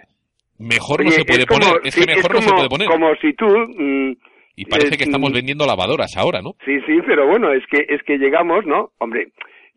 mejor 0.58 1.04
no 1.04 1.10
se 1.10 1.24
puede 1.24 1.46
poner. 1.46 1.80
Es 1.84 1.94
que 1.94 2.06
mejor 2.06 2.34
no 2.34 2.42
se 2.42 2.52
puede 2.52 2.68
poner. 2.68 2.88
Como 2.88 3.14
si 3.16 3.32
tú. 3.34 3.46
Mm, 3.46 4.12
y 4.56 4.64
parece 4.66 4.96
que 4.96 5.04
estamos 5.04 5.32
vendiendo 5.32 5.66
lavadoras 5.66 6.16
ahora, 6.16 6.42
¿no? 6.42 6.52
Sí, 6.64 6.78
sí, 6.86 7.00
pero 7.06 7.26
bueno, 7.26 7.52
es 7.52 7.64
que 7.70 7.86
es 7.88 8.02
que 8.02 8.18
llegamos, 8.18 8.66
¿no? 8.66 8.90
Hombre, 8.98 9.28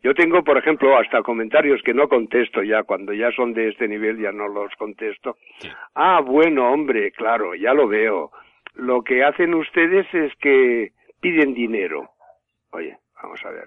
yo 0.02 0.12
tengo, 0.12 0.44
por 0.44 0.58
ejemplo, 0.58 0.98
hasta 0.98 1.22
comentarios 1.22 1.80
que 1.82 1.94
no 1.94 2.08
contesto 2.08 2.62
ya, 2.62 2.82
cuando 2.82 3.14
ya 3.14 3.30
son 3.34 3.54
de 3.54 3.70
este 3.70 3.88
nivel 3.88 4.20
ya 4.20 4.32
no 4.32 4.48
los 4.48 4.70
contesto. 4.76 5.36
Ah, 5.94 6.20
bueno, 6.20 6.70
hombre, 6.70 7.10
claro, 7.12 7.54
ya 7.54 7.72
lo 7.72 7.88
veo. 7.88 8.30
Lo 8.74 9.02
que 9.02 9.24
hacen 9.24 9.54
ustedes 9.54 10.06
es 10.12 10.32
que 10.40 10.90
piden 11.22 11.54
dinero. 11.54 12.10
Oye, 12.72 12.98
vamos 13.22 13.40
a 13.46 13.50
ver. 13.50 13.64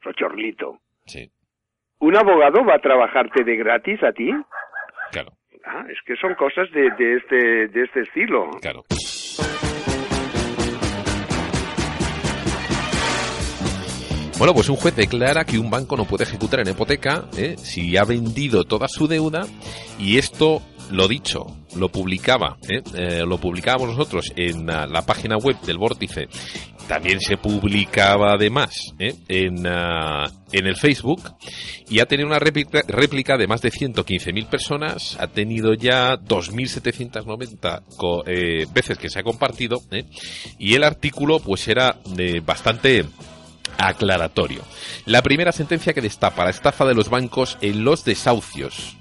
Rochorlito. 0.00 0.78
Sí. 1.06 1.30
¿Un 2.02 2.16
abogado 2.16 2.64
va 2.64 2.74
a 2.74 2.78
trabajarte 2.80 3.44
de 3.44 3.56
gratis 3.56 4.02
a 4.02 4.10
ti? 4.10 4.28
Claro. 5.12 5.30
Ah, 5.64 5.84
es 5.88 5.98
que 6.04 6.16
son 6.16 6.34
cosas 6.34 6.68
de, 6.72 6.90
de 6.98 7.16
este, 7.16 7.68
de 7.68 7.84
este 7.84 8.00
estilo. 8.00 8.50
Claro. 8.60 8.82
Bueno, 14.36 14.52
pues 14.52 14.68
un 14.68 14.74
juez 14.74 14.96
declara 14.96 15.44
que 15.44 15.60
un 15.60 15.70
banco 15.70 15.96
no 15.96 16.04
puede 16.04 16.24
ejecutar 16.24 16.58
en 16.58 16.70
hipoteca 16.70 17.26
¿eh? 17.38 17.54
si 17.56 17.96
ha 17.96 18.02
vendido 18.02 18.64
toda 18.64 18.88
su 18.88 19.06
deuda 19.06 19.42
y 20.00 20.18
esto 20.18 20.58
lo 20.90 21.06
dicho, 21.06 21.46
lo 21.78 21.88
publicaba, 21.88 22.56
¿eh? 22.68 22.82
Eh, 22.98 23.22
lo 23.24 23.38
publicábamos 23.38 23.90
nosotros 23.96 24.32
en 24.36 24.66
la 24.66 25.02
página 25.06 25.36
web 25.36 25.56
del 25.60 25.78
Vórtice 25.78 26.26
también 26.88 27.20
se 27.20 27.36
publicaba 27.36 28.34
además 28.34 28.94
¿eh? 28.98 29.14
en, 29.28 29.66
ah, 29.66 30.30
en 30.52 30.66
el 30.66 30.76
Facebook 30.76 31.36
y 31.88 32.00
ha 32.00 32.06
tenido 32.06 32.28
una 32.28 32.38
réplica, 32.38 33.36
de 33.36 33.46
más 33.46 33.62
de 33.62 33.70
115.000 33.70 34.46
personas, 34.46 35.16
ha 35.20 35.26
tenido 35.26 35.74
ya 35.74 36.16
2.790 36.16 38.24
eh, 38.26 38.66
veces 38.72 38.98
que 38.98 39.10
se 39.10 39.20
ha 39.20 39.22
compartido 39.22 39.82
¿eh? 39.90 40.04
y 40.58 40.74
el 40.74 40.84
artículo 40.84 41.40
pues 41.40 41.68
era 41.68 41.98
bastante 42.44 43.04
aclaratorio. 43.78 44.62
La 45.06 45.22
primera 45.22 45.52
sentencia 45.52 45.92
que 45.92 46.00
destapa 46.00 46.44
la 46.44 46.50
estafa 46.50 46.84
de 46.84 46.94
los 46.94 47.08
bancos 47.08 47.58
en 47.60 47.84
los 47.84 48.04
desahucios. 48.04 48.96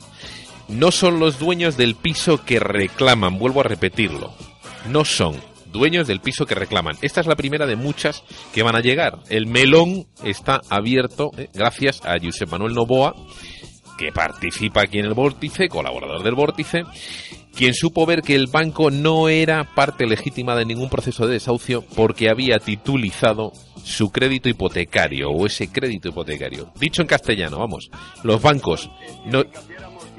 No 0.67 0.91
son 0.91 1.19
los 1.19 1.39
dueños 1.39 1.75
del 1.75 1.95
piso 1.95 2.45
que 2.45 2.59
reclaman, 2.59 3.37
vuelvo 3.37 3.59
a 3.59 3.65
repetirlo. 3.65 4.33
No 4.89 5.03
son 5.03 5.35
dueños 5.71 6.07
del 6.07 6.19
piso 6.19 6.45
que 6.45 6.55
reclaman. 6.55 6.97
Esta 7.01 7.21
es 7.21 7.27
la 7.27 7.36
primera 7.36 7.65
de 7.65 7.75
muchas 7.75 8.23
que 8.53 8.63
van 8.63 8.75
a 8.75 8.81
llegar. 8.81 9.19
El 9.29 9.47
melón 9.47 10.07
está 10.23 10.62
abierto 10.69 11.31
eh, 11.38 11.49
gracias 11.53 12.01
a 12.05 12.17
Josep 12.21 12.49
Manuel 12.49 12.73
Novoa, 12.73 13.15
que 13.97 14.12
participa 14.12 14.81
aquí 14.81 14.99
en 14.99 15.05
el 15.05 15.13
vórtice, 15.13 15.67
colaborador 15.69 16.23
del 16.23 16.36
vórtice, 16.36 16.84
quien 17.55 17.73
supo 17.73 18.05
ver 18.05 18.21
que 18.21 18.36
el 18.36 18.47
banco 18.47 18.89
no 18.89 19.29
era 19.29 19.63
parte 19.75 20.05
legítima 20.05 20.55
de 20.55 20.65
ningún 20.65 20.89
proceso 20.89 21.27
de 21.27 21.34
desahucio 21.34 21.84
porque 21.95 22.29
había 22.29 22.60
titulizado 22.60 23.51
su 23.84 24.12
crédito 24.12 24.47
hipotecario 24.49 25.29
o 25.29 25.45
ese 25.45 25.71
crédito 25.71 26.10
hipotecario. 26.10 26.71
Dicho 26.79 27.01
en 27.01 27.07
castellano, 27.07 27.60
vamos, 27.60 27.89
los 28.23 28.41
bancos 28.41 28.89
no 29.25 29.43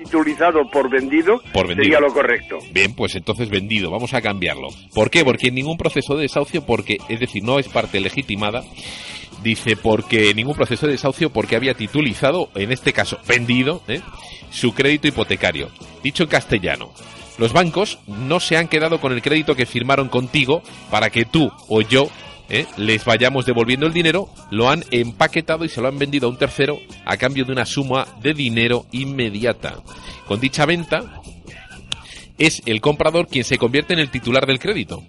titulizado 0.04 0.68
por 0.70 0.90
vendido, 0.90 1.40
por 1.52 1.66
vendido, 1.66 1.84
sería 1.84 2.00
lo 2.00 2.12
correcto. 2.12 2.58
Bien, 2.72 2.94
pues 2.94 3.14
entonces 3.14 3.48
vendido, 3.48 3.90
vamos 3.90 4.14
a 4.14 4.20
cambiarlo. 4.20 4.68
¿Por 4.94 5.10
qué? 5.10 5.24
Porque 5.24 5.48
en 5.48 5.54
ningún 5.54 5.76
proceso 5.76 6.14
de 6.16 6.22
desahucio, 6.22 6.64
porque, 6.64 6.98
es 7.08 7.20
decir, 7.20 7.42
no 7.42 7.58
es 7.58 7.68
parte 7.68 8.00
legitimada, 8.00 8.62
dice 9.42 9.76
porque 9.76 10.30
en 10.30 10.36
ningún 10.36 10.54
proceso 10.54 10.86
de 10.86 10.92
desahucio 10.92 11.30
porque 11.30 11.56
había 11.56 11.74
titulizado, 11.74 12.50
en 12.54 12.72
este 12.72 12.92
caso 12.92 13.18
vendido, 13.26 13.82
¿eh? 13.88 14.00
su 14.50 14.72
crédito 14.74 15.08
hipotecario. 15.08 15.68
Dicho 16.02 16.24
en 16.24 16.28
castellano, 16.28 16.92
los 17.38 17.52
bancos 17.52 17.98
no 18.06 18.40
se 18.40 18.56
han 18.56 18.68
quedado 18.68 19.00
con 19.00 19.12
el 19.12 19.22
crédito 19.22 19.54
que 19.54 19.66
firmaron 19.66 20.08
contigo 20.08 20.62
para 20.90 21.10
que 21.10 21.24
tú 21.24 21.50
o 21.68 21.80
yo 21.80 22.08
¿eh? 22.48 22.66
les 22.76 23.04
vayamos 23.04 23.46
devolviendo 23.46 23.86
el 23.86 23.92
dinero, 23.92 24.28
lo 24.50 24.68
han 24.68 24.84
empaquetado 24.90 25.64
y 25.64 25.68
se 25.68 25.80
lo 25.80 25.88
han 25.88 25.98
vendido 25.98 26.26
a 26.26 26.30
un 26.30 26.36
tercero 26.36 26.78
a 27.04 27.16
cambio 27.16 27.44
de 27.44 27.52
una 27.52 27.66
suma 27.66 28.06
de 28.22 28.34
dinero 28.34 28.86
inmediata. 28.92 29.82
Con 30.26 30.40
dicha 30.40 30.66
venta, 30.66 31.20
es 32.38 32.62
el 32.66 32.80
comprador 32.80 33.26
quien 33.28 33.44
se 33.44 33.58
convierte 33.58 33.94
en 33.94 34.00
el 34.00 34.10
titular 34.10 34.46
del 34.46 34.58
crédito. 34.58 35.02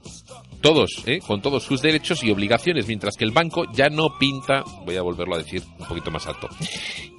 Todos, 0.62 1.04
¿eh? 1.06 1.19
con 1.19 1.41
todos 1.41 1.63
sus 1.63 1.82
derechos 1.82 2.24
y 2.24 2.32
obligaciones, 2.32 2.88
mientras 2.88 3.17
que 3.17 3.26
el 3.26 3.32
banco 3.32 3.65
ya 3.74 3.89
no 3.89 4.17
pinta, 4.17 4.63
voy 4.86 4.96
a 4.96 5.02
volverlo 5.02 5.36
a 5.36 5.39
decir 5.39 5.62
un 5.78 5.86
poquito 5.86 6.10
más 6.10 6.26
alto, 6.26 6.48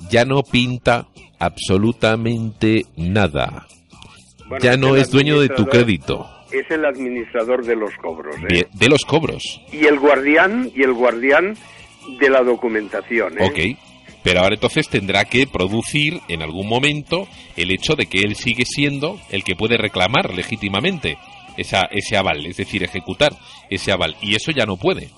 ya 0.09 0.24
no 0.24 0.42
pinta 0.42 1.09
absolutamente 1.38 2.87
nada. 2.96 3.66
ya 4.62 4.79
no 4.79 4.96
es 4.96 5.11
dueño 5.11 5.40
de 5.40 5.50
tu 5.50 5.66
crédito 5.66 6.27
es 6.50 6.70
el 6.70 6.85
administrador 6.85 7.64
de 7.64 7.76
los 7.76 7.94
cobros. 7.96 8.37
¿eh? 8.48 8.66
De, 8.72 8.88
los 8.88 9.04
cobros. 9.04 9.61
Y 9.72 9.87
el 9.87 9.98
guardián, 9.98 10.70
y 10.74 10.83
el 10.83 10.92
guardián 10.92 11.57
de 12.20 12.30
la 12.30 12.42
documentación. 12.42 13.38
¿eh? 13.38 13.44
Ok. 13.44 13.78
Pero 14.22 14.40
ahora 14.40 14.54
entonces 14.54 14.88
tendrá 14.88 15.26
que 15.26 15.46
producir 15.46 16.20
en 16.28 16.42
algún 16.42 16.66
momento 16.66 17.28
el 17.57 17.70
hecho 17.70 17.94
de 17.94 18.07
que 18.07 18.20
él 18.20 18.37
sigue 18.37 18.64
siendo 18.64 19.20
el 19.30 19.44
que 19.44 19.54
puede 19.54 19.76
reclamar 19.76 20.33
legítimamente 20.33 21.18
esa, 21.59 21.83
ese 21.90 22.16
aval, 22.16 22.46
es 22.46 22.57
decir, 22.57 22.83
ejecutar 22.83 23.33
ese 23.68 23.92
aval. 23.92 24.16
Y 24.22 24.35
eso 24.35 24.50
ya 24.50 24.64
no 24.64 24.78
puede. 24.78 25.11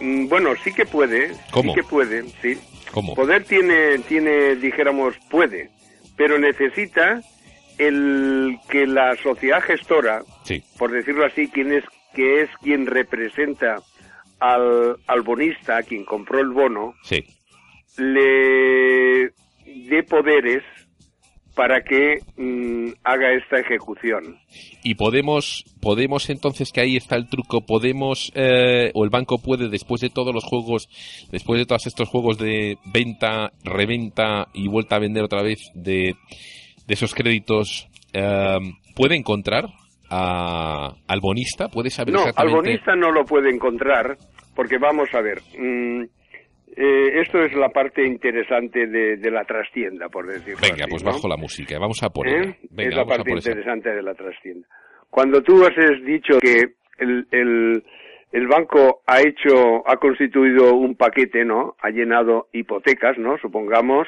Mm, 0.00 0.26
bueno, 0.28 0.50
sí 0.64 0.72
que 0.72 0.84
puede. 0.84 1.30
¿Cómo? 1.52 1.74
Sí 1.74 1.80
que 1.80 1.86
puede, 1.86 2.24
sí. 2.42 2.58
¿Cómo? 2.90 3.14
Poder 3.14 3.44
tiene, 3.44 3.98
tiene, 4.08 4.56
dijéramos, 4.56 5.14
puede, 5.30 5.70
pero 6.16 6.38
necesita 6.38 7.20
el 7.78 8.58
que 8.68 8.86
la 8.86 9.16
sociedad 9.22 9.62
gestora, 9.62 10.22
por 10.78 10.90
decirlo 10.90 11.24
así, 11.24 11.48
quien 11.48 11.72
es, 11.72 11.84
que 12.14 12.42
es 12.42 12.50
quien 12.62 12.86
representa 12.86 13.76
al, 14.38 14.96
al 15.06 15.22
bonista, 15.22 15.78
a 15.78 15.82
quien 15.82 16.04
compró 16.04 16.40
el 16.40 16.50
bono, 16.50 16.94
le 17.98 19.30
dé 19.88 20.02
poderes 20.08 20.62
para 21.54 21.82
que 21.82 22.20
mm, 22.36 22.92
haga 23.04 23.34
esta 23.34 23.58
ejecución. 23.58 24.38
Y 24.82 24.94
podemos, 24.94 25.64
podemos 25.82 26.30
entonces 26.30 26.72
que 26.72 26.80
ahí 26.80 26.96
está 26.96 27.16
el 27.16 27.28
truco, 27.28 27.66
podemos 27.66 28.32
eh, 28.34 28.90
o 28.94 29.04
el 29.04 29.10
banco 29.10 29.38
puede 29.38 29.68
después 29.68 30.00
de 30.00 30.10
todos 30.10 30.32
los 30.32 30.44
juegos, 30.44 30.88
después 31.30 31.58
de 31.58 31.66
todos 31.66 31.86
estos 31.86 32.08
juegos 32.08 32.38
de 32.38 32.78
venta, 32.86 33.52
reventa 33.64 34.48
y 34.54 34.68
vuelta 34.68 34.96
a 34.96 35.00
vender 35.00 35.24
otra 35.24 35.42
vez 35.42 35.70
de 35.74 36.14
de 36.90 36.94
esos 36.94 37.14
créditos 37.14 37.88
em, 38.12 38.74
puede 38.96 39.14
encontrar 39.14 39.66
al 40.10 41.20
bonista? 41.20 41.68
¿Puede 41.68 41.90
saber 41.90 42.14
no, 42.14 42.24
al 42.34 42.50
bonista 42.50 42.94
no 42.96 43.10
lo 43.10 43.24
puede 43.24 43.50
encontrar 43.50 44.16
porque 44.54 44.78
vamos 44.78 45.08
a 45.14 45.20
ver. 45.20 45.38
Mm, 45.58 46.02
eh, 46.76 47.20
esto 47.20 47.38
es 47.40 47.52
la 47.54 47.70
parte 47.70 48.06
interesante 48.06 48.86
de, 48.86 49.30
la 49.30 49.44
trastienda, 49.44 50.08
por 50.08 50.26
decirlo 50.26 50.60
Venga, 50.62 50.86
pues 50.88 51.02
bajo 51.02 51.28
la 51.28 51.36
música, 51.36 51.78
vamos 51.78 52.02
a 52.02 52.10
poner. 52.10 52.46
¿Eh? 52.46 52.58
es 52.78 52.94
la 52.94 53.04
parte 53.04 53.30
interesante 53.30 53.90
de 53.90 54.02
la 54.02 54.14
trastienda. 54.14 54.68
Cuando 55.08 55.42
tú 55.42 55.64
has 55.64 55.74
dicho 56.04 56.38
que 56.40 56.74
el, 56.98 57.26
el, 57.32 57.82
el 58.32 58.46
banco 58.46 59.02
ha 59.06 59.20
hecho, 59.20 59.82
ha 59.86 59.96
constituido 59.96 60.74
un 60.74 60.94
paquete, 60.94 61.44
¿no? 61.44 61.74
Ha 61.82 61.90
llenado 61.90 62.48
hipotecas, 62.52 63.18
¿no? 63.18 63.36
Supongamos 63.38 64.06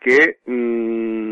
que 0.00 0.36
mm, 0.46 1.25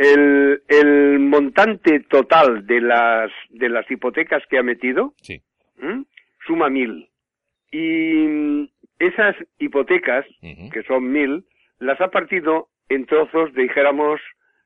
el, 0.00 0.62
el 0.68 1.18
montante 1.18 2.00
total 2.00 2.66
de 2.66 2.80
las, 2.80 3.30
de 3.50 3.68
las 3.68 3.88
hipotecas 3.90 4.42
que 4.48 4.56
ha 4.56 4.62
metido 4.62 5.12
suma 6.46 6.70
mil. 6.70 7.10
Y 7.70 8.72
esas 8.98 9.36
hipotecas, 9.58 10.24
que 10.40 10.82
son 10.84 11.12
mil, 11.12 11.44
las 11.78 12.00
ha 12.00 12.08
partido 12.08 12.68
en 12.88 13.04
trozos, 13.04 13.52
dijéramos, 13.52 14.20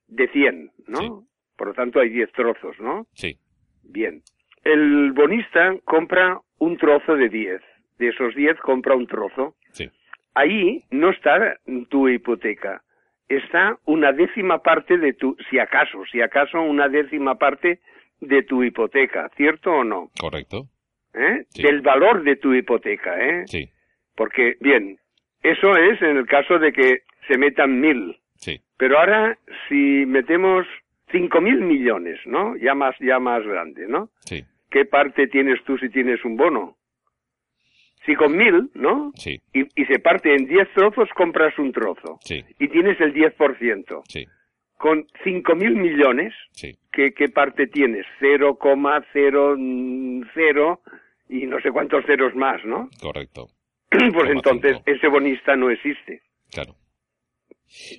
de 0.07 0.29
cien, 0.29 0.71
¿no? 0.87 1.25
Por 1.57 1.69
lo 1.69 1.75
tanto, 1.75 1.99
hay 1.99 2.11
diez 2.11 2.31
trozos, 2.33 2.79
¿no? 2.79 3.07
Sí. 3.15 3.37
Bien. 3.83 4.23
El 4.63 5.13
bonista 5.13 5.75
compra 5.85 6.41
un 6.59 6.77
trozo 6.77 7.17
de 7.17 7.29
diez. 7.29 7.61
De 7.99 8.09
esos 8.09 8.35
diez 8.37 8.57
compra 8.61 8.95
un 8.95 9.09
trozo. 9.09 9.57
Sí. 9.73 9.91
Ahí 10.35 10.81
no 10.91 11.11
está 11.11 11.59
tu 11.91 12.09
hipoteca 12.09 12.83
está 13.29 13.79
una 13.85 14.13
décima 14.13 14.63
parte 14.63 14.99
de 14.99 15.13
tu, 15.13 15.37
si 15.51 15.59
acaso, 15.59 16.05
si 16.11 16.21
acaso 16.21 16.61
una 16.61 16.89
décima 16.89 17.37
parte 17.37 17.81
de 18.21 18.43
tu 18.43 18.63
hipoteca, 18.63 19.31
¿cierto 19.37 19.73
o 19.73 19.85
no? 19.85 20.11
Correcto. 20.19 20.67
¿Eh? 21.15 21.45
Del 21.55 21.81
valor 21.81 22.25
de 22.25 22.37
tu 22.37 22.53
hipoteca, 22.53 23.19
¿eh? 23.21 23.45
Sí. 23.47 23.71
Porque, 24.17 24.57
bien, 24.61 24.99
eso 25.43 25.77
es 25.77 26.01
en 26.03 26.17
el 26.17 26.27
caso 26.27 26.59
de 26.59 26.73
que 26.73 27.03
se 27.29 27.39
metan 27.39 27.81
mil. 27.81 28.17
Sí. 28.37 28.61
Pero 28.77 28.99
ahora, 28.99 29.39
si 29.69 30.05
metemos 30.07 30.67
cinco 31.11 31.41
mil 31.41 31.61
millones, 31.61 32.19
¿no? 32.27 32.57
Ya 32.57 32.75
más, 32.75 32.97
ya 32.99 33.19
más 33.19 33.45
grande, 33.45 33.87
¿no? 33.89 34.11
Sí. 34.21 34.45
¿Qué 34.71 34.85
parte 34.85 35.29
tienes 35.29 35.63
tú 35.65 35.79
si 35.79 35.89
tienes 35.89 36.25
un 36.25 36.37
bono? 36.37 36.77
Si 38.07 38.15
con 38.15 38.37
mil, 38.37 38.71
¿no? 38.75 39.13
Sí. 39.15 39.41
Y, 39.55 39.63
y 39.81 39.85
se 39.87 39.99
parte 39.99 40.35
en 40.35 40.47
diez 40.47 40.69
trozos, 40.75 41.09
compras 41.17 41.59
un 41.59 41.73
trozo. 41.73 42.19
Sí. 42.23 42.45
Y 42.59 42.69
tienes 42.69 43.01
el 43.01 43.15
10%. 43.15 44.03
Sí. 44.09 44.27
Con 44.77 45.07
cinco 45.23 45.55
mil 45.55 45.75
millones, 45.77 46.35
Sí. 46.53 46.77
¿qué, 46.93 47.13
¿qué 47.15 47.29
parte 47.31 47.67
tienes? 47.67 48.05
0,00 48.21 50.79
y 51.29 51.47
no 51.47 51.61
sé 51.61 51.71
cuántos 51.71 52.05
ceros 52.07 52.35
más, 52.35 52.65
¿no? 52.65 52.89
Correcto. 53.01 53.47
pues 53.91 54.31
entonces 54.31 54.73
cinco. 54.77 54.83
ese 54.91 55.09
bonista 55.09 55.57
no 55.57 55.71
existe. 55.71 56.21
Claro. 56.53 56.75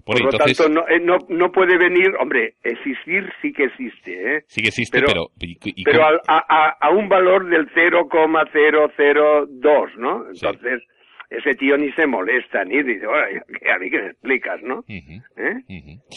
Por 0.06 0.22
lo 0.22 0.30
tanto, 0.32 0.70
no, 0.70 0.88
eh, 0.88 1.00
no, 1.00 1.18
no 1.30 1.52
puede 1.52 1.78
venir, 1.78 2.14
hombre, 2.20 2.56
existir 2.64 3.30
sí 3.42 3.52
que 3.54 3.66
existe, 3.66 4.36
¿eh? 4.38 4.44
sí 4.48 4.62
que 4.62 4.70
existe, 4.70 5.00
pero- 5.00 5.28
pero... 5.40 5.52
y- 5.66 5.84
pero 5.84 6.04
a, 6.06 6.20
a- 6.28 6.78
a 6.80 6.90
un 6.92 7.10
valor 7.10 7.48
del 7.50 7.68
0,002, 7.74 9.90
¿no? 9.98 10.24
Sí. 10.34 10.46
Entonces, 10.46 10.82
ese 11.30 11.56
tío 11.56 11.78
ni 11.78 11.92
se 11.94 12.06
molesta, 12.08 12.64
ni 12.64 12.82
dice, 12.84 13.06
"Oye, 13.08 13.42
a 13.74 13.80
mí 13.80 13.90
que 13.90 14.00
me 14.02 14.08
explicas, 14.10 14.62
¿no? 14.62 14.84
¿Eh? 14.88 15.62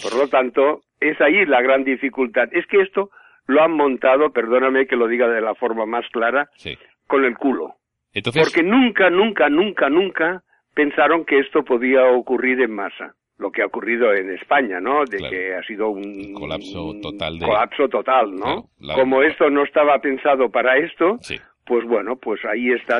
Por 0.02 0.16
lo 0.18 0.28
tanto, 0.28 0.82
es 1.00 1.20
ahí 1.20 1.44
la 1.46 1.62
gran 1.62 1.84
dificultad. 1.84 2.48
Es 2.52 2.66
que 2.66 2.80
esto 2.82 3.10
lo 3.46 3.62
han 3.62 3.72
montado, 3.72 4.32
perdóname 4.32 4.86
que 4.86 4.96
lo 4.96 5.08
diga 5.08 5.28
de 5.28 5.40
la 5.40 5.54
forma 5.54 5.86
más 5.86 6.04
clara, 6.12 6.48
Sí. 6.56 6.76
con 7.06 7.24
el 7.24 7.36
culo. 7.36 7.74
Entonces, 8.12 8.42
Porque 8.42 8.62
nunca, 8.62 9.10
nunca, 9.10 9.48
nunca, 9.48 9.88
nunca 9.88 10.42
pensaron 10.74 11.24
que 11.24 11.38
esto 11.40 11.64
podía 11.64 12.04
ocurrir 12.04 12.60
en 12.60 12.72
masa. 12.72 13.14
Lo 13.38 13.53
que 13.53 13.62
ha 13.62 13.66
ocurrido 13.66 14.12
en 14.12 14.31
España, 14.33 14.81
¿no? 14.81 15.05
De 15.05 15.18
Claro. 15.18 15.31
que 15.31 15.55
ha 15.55 15.62
sido 15.62 15.90
un 15.90 16.33
colapso 16.35 16.94
total 17.01 17.38
de- 17.38 17.46
colapso 17.46 17.88
total, 17.88 18.35
¿no? 18.35 18.40
Claro, 18.40 18.68
la- 18.81 18.94
Como 18.94 19.22
esto 19.22 19.48
no 19.48 19.62
estaba 19.62 20.01
pensado 20.01 20.51
para 20.51 20.77
esto, 20.79 21.18
sí. 21.20 21.37
pues 21.64 21.85
bueno, 21.85 22.16
pues 22.16 22.44
ahí 22.44 22.72
está. 22.72 22.98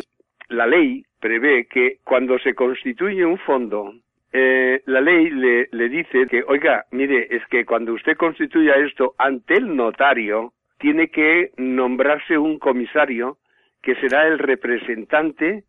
La 0.49 0.67
ley 0.67 1.05
prevé 1.21 1.67
que 1.67 1.97
cuando 2.05 2.39
se 2.39 2.55
constituye 2.55 3.25
un 3.25 3.39
fondo, 3.39 3.93
eh, 4.33 4.81
la 4.87 5.01
ley 5.01 5.31
le, 5.31 5.69
le 5.73 5.89
dice 5.89 6.27
que, 6.31 6.45
oiga, 6.47 6.85
mire, 6.93 7.27
es 7.35 7.45
que 7.51 7.65
cuando 7.65 7.93
usted 7.95 8.17
constituya 8.17 8.75
esto 8.77 9.15
ante 9.19 9.55
el 9.55 9.75
notario, 9.75 10.53
tiene 10.79 11.09
que 11.09 11.51
nombrarse 11.57 12.39
un 12.39 12.59
comisario 12.61 13.39
que 13.83 13.97
será 13.97 14.29
el 14.29 14.39
representante 14.39 15.65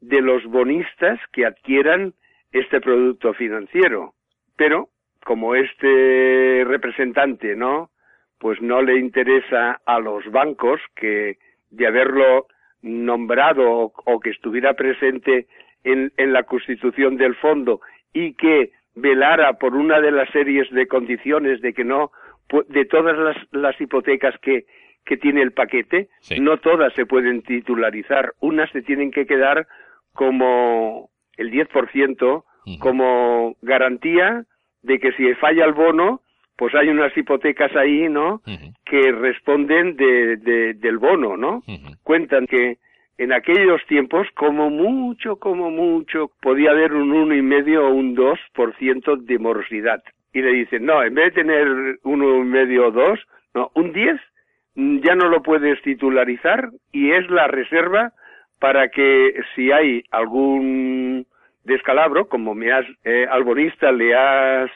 de 0.00 0.20
los 0.22 0.44
bonistas 0.46 1.18
que 1.32 1.44
adquieran 1.44 2.14
este 2.54 2.80
producto 2.80 3.34
financiero. 3.34 4.14
Pero, 4.56 4.88
como 5.24 5.54
este 5.54 6.64
representante, 6.66 7.56
¿no? 7.56 7.90
Pues 8.38 8.60
no 8.62 8.80
le 8.82 8.98
interesa 8.98 9.80
a 9.84 9.98
los 10.00 10.24
bancos 10.30 10.80
que 10.94 11.38
de 11.70 11.86
haberlo 11.86 12.46
nombrado 12.82 13.70
o, 13.70 13.92
o 14.04 14.20
que 14.20 14.30
estuviera 14.30 14.74
presente 14.74 15.46
en, 15.82 16.12
en 16.16 16.32
la 16.32 16.44
constitución 16.44 17.16
del 17.16 17.34
fondo 17.34 17.80
y 18.12 18.34
que 18.34 18.70
velara 18.94 19.54
por 19.54 19.74
una 19.74 20.00
de 20.00 20.12
las 20.12 20.30
series 20.30 20.70
de 20.70 20.86
condiciones 20.86 21.60
de 21.60 21.72
que 21.72 21.84
no, 21.84 22.12
de 22.68 22.84
todas 22.84 23.16
las, 23.18 23.36
las 23.50 23.80
hipotecas 23.80 24.38
que, 24.40 24.66
que 25.04 25.16
tiene 25.16 25.42
el 25.42 25.52
paquete, 25.52 26.08
Sí. 26.20 26.38
no 26.40 26.58
todas 26.58 26.92
se 26.94 27.06
pueden 27.06 27.42
titularizar, 27.42 28.32
unas 28.40 28.70
se 28.70 28.82
tienen 28.82 29.10
que 29.10 29.26
quedar 29.26 29.66
como 30.12 31.10
el 31.36 31.50
10% 31.50 32.44
Ujú. 32.66 32.78
como 32.78 33.56
garantía 33.62 34.44
de 34.82 34.98
que 34.98 35.12
si 35.12 35.32
falla 35.34 35.64
el 35.64 35.72
bono, 35.72 36.20
pues 36.56 36.74
hay 36.74 36.88
unas 36.88 37.16
hipotecas 37.16 37.74
ahí, 37.76 38.08
¿no? 38.08 38.40
Que 38.84 39.12
responden 39.12 39.96
de, 39.96 40.36
de- 40.36 40.74
del 40.74 40.98
bono, 40.98 41.36
¿no? 41.36 41.62
Cuentan 42.02 42.46
que 42.46 42.78
en 43.18 43.32
aquellos 43.32 43.84
tiempos, 43.86 44.26
como 44.34 44.70
mucho, 44.70 45.36
como 45.36 45.70
mucho, 45.70 46.30
podía 46.40 46.70
haber 46.70 46.92
un 46.94 47.12
uno 47.12 47.34
y 47.34 47.42
medio 47.42 47.86
o 47.86 47.90
un 47.94 48.14
2% 48.16 49.16
de 49.16 49.38
morosidad. 49.38 50.02
Y 50.32 50.42
le 50.42 50.50
dicen, 50.52 50.84
no, 50.84 51.02
en 51.02 51.14
vez 51.14 51.26
de 51.26 51.42
tener 51.42 51.98
uno 52.02 52.36
y 52.38 52.44
medio 52.44 52.88
o 52.88 52.90
dos, 52.90 53.20
no, 53.54 53.70
un 53.74 53.92
10 53.92 54.20
mm, 54.74 54.98
ya 54.98 55.14
no 55.14 55.28
lo 55.28 55.42
puedes 55.42 55.80
titularizar 55.82 56.70
y 56.92 57.12
es 57.12 57.28
la 57.30 57.46
reserva 57.46 58.12
para 58.64 58.88
que 58.88 59.34
si 59.54 59.70
hay 59.70 60.02
algún 60.10 61.26
descalabro, 61.64 62.28
como 62.30 62.54
me 62.54 62.72
has, 62.72 62.86
eh, 63.04 63.26
al 63.30 63.44
bonista 63.44 63.92
le 63.92 64.14
has 64.14 64.70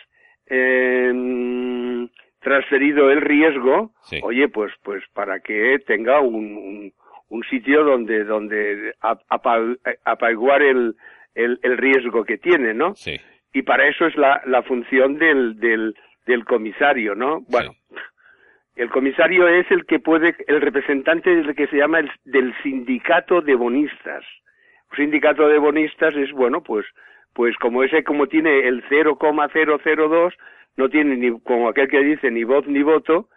em, 0.46 2.06
transferido 2.40 3.10
el 3.10 3.22
riesgo, 3.22 3.92
Sí. 4.02 4.20
oye, 4.22 4.48
pues, 4.48 4.72
pues 4.82 5.02
para 5.14 5.40
que 5.40 5.78
tenga 5.86 6.20
un, 6.20 6.34
un, 6.56 6.92
un 7.30 7.42
sitio 7.44 7.82
donde, 7.82 8.24
donde 8.24 8.92
ap- 9.00 9.22
apa- 9.30 9.74
apaciguar 10.04 10.60
el, 10.62 10.94
el, 11.34 11.58
el 11.62 11.78
riesgo 11.78 12.24
que 12.24 12.36
tiene, 12.36 12.74
¿no? 12.74 12.94
Sí. 12.94 13.16
Y 13.54 13.62
para 13.62 13.88
eso 13.88 14.06
es 14.06 14.14
la, 14.16 14.42
la 14.44 14.62
función 14.64 15.16
del, 15.18 15.58
del, 15.58 15.94
del 16.26 16.44
comisario, 16.44 17.14
¿no? 17.14 17.40
Bueno, 17.48 17.70
el 18.78 18.90
comisario 18.90 19.48
es 19.48 19.68
el 19.72 19.84
que 19.86 19.98
puede, 19.98 20.36
el 20.46 20.60
representante 20.60 21.34
del 21.34 21.54
que 21.56 21.66
se 21.66 21.76
llama 21.76 21.98
el, 21.98 22.10
del 22.24 22.54
sindicato 22.62 23.40
de 23.40 23.56
bonistas. 23.56 24.24
Un 24.92 24.96
sindicato 24.96 25.48
de 25.48 25.58
bonistas 25.58 26.14
es, 26.14 26.30
bueno, 26.30 26.62
pues, 26.62 26.86
pues 27.34 27.56
como 27.56 27.82
ese, 27.82 28.04
como 28.04 28.28
tiene 28.28 28.68
el 28.68 28.84
0,002, 28.88 30.34
no 30.76 30.88
tiene 30.88 31.16
ni, 31.16 31.40
como 31.40 31.68
aquel 31.68 31.88
que 31.88 32.04
dice, 32.04 32.30
ni 32.30 32.44
voz 32.44 32.68
ni 32.68 32.82
voto, 32.84 33.28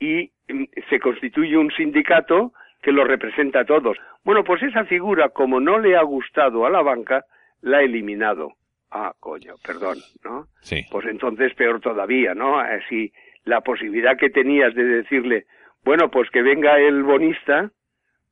y 0.00 0.32
mm, 0.48 0.64
se 0.90 0.98
constituye 0.98 1.56
un 1.56 1.70
sindicato 1.70 2.52
que 2.82 2.90
lo 2.90 3.04
representa 3.04 3.60
a 3.60 3.64
todos. 3.64 3.96
Bueno, 4.24 4.42
pues 4.42 4.64
esa 4.64 4.84
figura, 4.84 5.28
como 5.28 5.60
no 5.60 5.78
le 5.78 5.96
ha 5.96 6.02
gustado 6.02 6.66
a 6.66 6.70
la 6.70 6.82
banca, 6.82 7.24
la 7.60 7.78
ha 7.78 7.82
eliminado. 7.82 8.54
Ah, 8.90 9.12
coño, 9.20 9.54
perdón, 9.64 9.98
¿no? 10.24 10.46
Sí. 10.60 10.84
Pues 10.90 11.06
entonces 11.06 11.54
peor 11.54 11.80
todavía, 11.80 12.34
¿no? 12.34 12.58
Así, 12.58 13.12
la 13.48 13.60
posibilidad 13.62 14.16
que 14.18 14.30
tenías 14.30 14.74
de 14.74 14.84
decirle, 14.84 15.46
bueno, 15.84 16.10
pues 16.10 16.30
que 16.30 16.42
venga 16.42 16.78
el 16.78 17.02
bonista, 17.02 17.70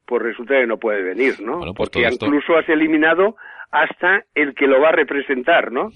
pues 0.05 0.23
resulta 0.23 0.55
que 0.55 0.67
no 0.67 0.79
puede 0.79 1.03
venir, 1.03 1.41
¿no? 1.41 1.59
Bueno, 1.59 1.75
pues 1.75 1.91
Porque 1.91 2.07
esto- 2.07 2.27
incluso 2.27 2.57
has 2.57 2.69
eliminado 2.69 3.37
hasta 3.71 4.25
el 4.35 4.55
que 4.55 4.67
lo 4.67 4.81
va 4.81 4.91
a 4.91 4.93
representar, 4.93 5.73
¿no? 5.73 5.91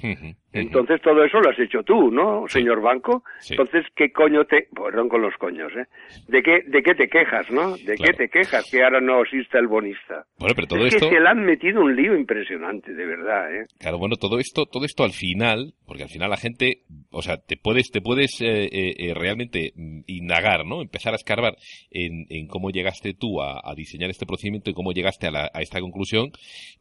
Entonces 0.53 1.01
todo 1.03 1.25
eso 1.25 1.39
lo 1.41 1.51
has 1.51 1.59
hecho 1.59 1.83
tú, 1.85 2.11
¿no, 2.11 2.45
señor 2.49 2.81
banco? 2.83 3.23
Sí. 3.41 3.55
Entonces, 3.55 3.85
¿qué 3.95 4.11
coño 4.11 4.45
te... 4.45 4.67
Perdón 4.75 5.09
con 5.09 5.23
los 5.23 5.35
coños, 5.37 5.71
¿eh? 5.77 5.85
¿De 6.29 6.43
qué, 6.43 6.61
de 6.67 6.83
qué 6.83 6.95
te 6.95 7.09
quejas, 7.09 7.49
no? 7.51 7.77
¿De 7.77 7.95
Claro. 7.95 8.13
qué 8.13 8.13
te 8.27 8.29
quejas 8.29 8.69
que 8.71 8.83
ahora 8.83 9.01
no 9.01 9.23
exista 9.23 9.59
el 9.59 9.69
bonista? 9.69 10.25
Bueno, 10.39 10.55
pero 10.57 10.67
todo 10.67 10.87
es 10.87 10.95
esto... 10.95 11.09
que 11.09 11.15
se 11.15 11.21
le 11.21 11.29
han 11.29 11.45
metido 11.45 11.81
un 11.83 11.95
lío 11.95 12.17
impresionante, 12.17 12.93
de 12.93 13.07
verdad, 13.07 13.55
¿eh? 13.55 13.67
Claro, 13.79 13.99
bueno, 13.99 14.17
todo 14.17 14.39
esto, 14.39 14.67
todo 14.67 14.85
esto 14.85 15.05
al 15.05 15.13
final, 15.13 15.73
porque 15.87 16.03
al 16.03 16.09
final 16.09 16.31
la 16.31 16.37
gente, 16.37 16.83
o 17.13 17.23
sea, 17.23 17.37
te 17.37 17.57
puedes, 17.57 17.91
te 17.91 18.01
puedes 18.01 18.41
eh, 18.41 18.65
eh, 18.65 18.95
eh, 18.99 19.15
realmente 19.15 19.73
mm, 19.77 20.01
indagar, 20.07 20.65
¿no? 20.67 20.83
Empezar 20.83 21.13
a 21.13 21.17
escarbar 21.17 21.55
en, 21.91 22.27
en 22.29 22.47
cómo 22.49 22.71
llegaste 22.71 23.15
tú 23.15 23.41
a, 23.41 23.61
a 23.63 23.75
diseñar 23.77 24.11
este 24.11 24.27
procedimiento 24.27 24.71
y 24.71 24.75
cómo 24.75 24.93
llegaste 24.93 25.29
a, 25.29 25.31
la- 25.31 25.51
a 25.55 25.61
esta 25.63 25.81
conclusión. 25.81 26.31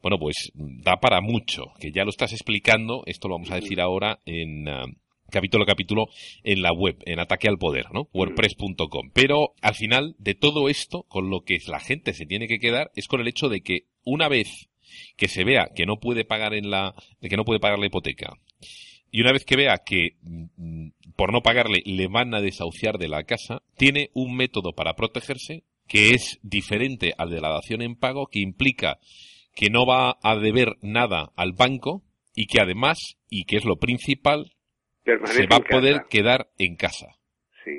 Bueno, 0.02 0.18
pues 0.18 0.50
mm, 0.54 0.82
da 0.82 0.96
para 0.96 1.20
mucho, 1.20 1.64
que 1.80 1.92
ya 1.92 2.02
lo 2.04 2.10
estás 2.10 2.32
explicando. 2.32 3.02
Esto 3.06 3.28
lo 3.28 3.34
vamos 3.34 3.50
a 3.52 3.59
decir 3.60 3.80
ahora 3.80 4.20
en 4.26 4.68
ah, 4.68 4.84
capítulo 5.30 5.64
a 5.64 5.66
capítulo 5.66 6.08
en 6.42 6.62
la 6.62 6.72
web, 6.72 6.98
en 7.06 7.20
Ataque 7.20 7.48
al 7.48 7.58
Poder, 7.58 7.86
¿no? 7.92 8.08
WordPress.com. 8.12 9.10
Pero 9.14 9.54
al 9.62 9.74
final 9.74 10.14
de 10.18 10.34
todo 10.34 10.68
esto, 10.68 11.04
con 11.04 11.30
lo 11.30 11.42
que 11.42 11.58
la 11.66 11.80
gente 11.80 12.12
se 12.12 12.26
tiene 12.26 12.48
que 12.48 12.58
quedar 12.58 12.90
es 12.94 13.08
con 13.08 13.20
el 13.20 13.28
hecho 13.28 13.48
de 13.48 13.62
que 13.62 13.86
una 14.04 14.28
vez 14.28 14.68
que 15.16 15.28
se 15.28 15.44
vea 15.44 15.70
que 15.74 15.86
no 15.86 16.00
puede 16.00 16.24
pagar 16.24 16.54
en 16.54 16.70
la, 16.70 16.94
que 17.20 17.36
no 17.36 17.44
puede 17.44 17.60
pagar 17.60 17.78
la 17.78 17.86
hipoteca, 17.86 18.32
y 19.12 19.20
una 19.20 19.32
vez 19.32 19.44
que 19.44 19.56
vea 19.56 19.78
que 19.84 20.16
mm, 20.22 20.88
por 21.16 21.32
no 21.32 21.42
pagarle 21.42 21.82
le 21.84 22.06
van 22.06 22.34
a 22.34 22.40
desahuciar 22.40 22.98
de 22.98 23.08
la 23.08 23.24
casa, 23.24 23.62
tiene 23.76 24.10
un 24.14 24.36
método 24.36 24.72
para 24.72 24.94
protegerse 24.94 25.64
que 25.86 26.10
es 26.10 26.38
diferente 26.42 27.14
al 27.18 27.30
de 27.30 27.40
la 27.40 27.48
dación 27.48 27.82
en 27.82 27.96
pago, 27.96 28.28
que 28.28 28.38
implica 28.38 28.98
que 29.54 29.70
no 29.70 29.84
va 29.84 30.18
a 30.22 30.36
deber 30.36 30.76
nada 30.82 31.32
al 31.34 31.52
banco 31.52 32.04
y 32.42 32.46
que 32.46 32.60
además, 32.60 32.98
y 33.28 33.44
que 33.44 33.56
es 33.56 33.64
lo 33.64 33.76
principal, 33.76 34.52
se 35.04 35.46
va 35.46 35.56
a 35.56 35.60
casa. 35.60 35.68
poder 35.68 35.96
quedar 36.08 36.48
en 36.58 36.76
casa. 36.76 37.06
Sí. 37.64 37.72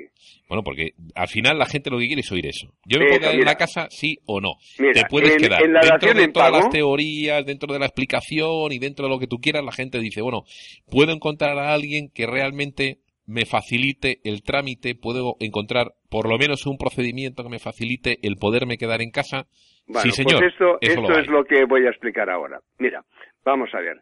Bueno, 0.48 0.62
porque 0.62 0.92
al 1.16 1.26
final 1.28 1.58
la 1.58 1.66
gente 1.66 1.90
lo 1.90 1.98
que 1.98 2.06
quiere 2.06 2.20
es 2.20 2.30
oír 2.30 2.46
eso. 2.46 2.68
Yo 2.86 3.00
me 3.00 3.06
puedo 3.06 3.20
quedar 3.20 3.34
en 3.34 3.44
la 3.44 3.56
casa, 3.56 3.88
sí 3.90 4.18
o 4.26 4.40
no. 4.40 4.54
Mira, 4.78 4.92
Te 4.92 5.02
puedes 5.08 5.32
en- 5.32 5.38
quedar. 5.38 5.62
en 5.64 5.72
la 5.72 5.80
dentro 5.80 6.14
de 6.14 6.22
en 6.22 6.32
todas 6.32 6.50
pago- 6.50 6.62
las 6.62 6.70
teorías, 6.70 7.44
dentro 7.44 7.72
de 7.72 7.80
la 7.80 7.86
explicación 7.86 8.70
y 8.72 8.78
dentro 8.78 9.06
de 9.06 9.10
lo 9.10 9.18
que 9.18 9.26
tú 9.26 9.38
quieras, 9.38 9.64
la 9.64 9.72
gente 9.72 9.98
dice, 9.98 10.22
bueno, 10.22 10.44
puedo 10.88 11.10
encontrar 11.12 11.58
a 11.58 11.72
alguien 11.74 12.10
que 12.14 12.26
realmente 12.26 12.98
me 13.26 13.44
facilite 13.46 14.20
el 14.24 14.42
trámite, 14.42 14.94
puedo 14.94 15.36
encontrar 15.40 15.94
por 16.10 16.28
lo 16.28 16.38
menos 16.38 16.66
un 16.66 16.76
procedimiento 16.76 17.42
que 17.42 17.48
me 17.50 17.58
facilite 17.58 18.18
el 18.22 18.36
poderme 18.36 18.76
quedar 18.78 19.00
en 19.02 19.10
casa. 19.10 19.46
Bueno, 19.86 20.02
sí, 20.02 20.10
señor. 20.22 20.38
pues 20.40 20.52
esto, 20.52 20.78
eso 20.80 21.00
esto 21.00 21.08
lo 21.12 21.18
es 21.18 21.26
lo 21.28 21.44
que 21.44 21.64
voy 21.64 21.86
a 21.86 21.90
explicar 21.90 22.30
ahora. 22.30 22.60
Mira, 22.78 23.04
vamos 23.44 23.68
a 23.74 23.80
ver. 23.80 24.00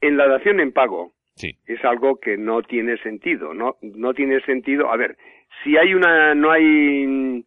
En 0.00 0.16
la 0.16 0.26
dación 0.28 0.60
en 0.60 0.72
pago 0.72 1.12
Sí. 1.34 1.56
es 1.66 1.82
algo 1.84 2.20
que 2.20 2.36
no 2.36 2.62
tiene 2.62 2.98
sentido, 2.98 3.54
no, 3.54 3.76
no 3.82 4.12
tiene 4.12 4.40
sentido. 4.42 4.90
A 4.92 4.96
ver, 4.96 5.16
si 5.64 5.76
hay 5.76 5.94
una, 5.94 6.34
no 6.34 6.50
hay 6.50 7.06
mm, 7.06 7.44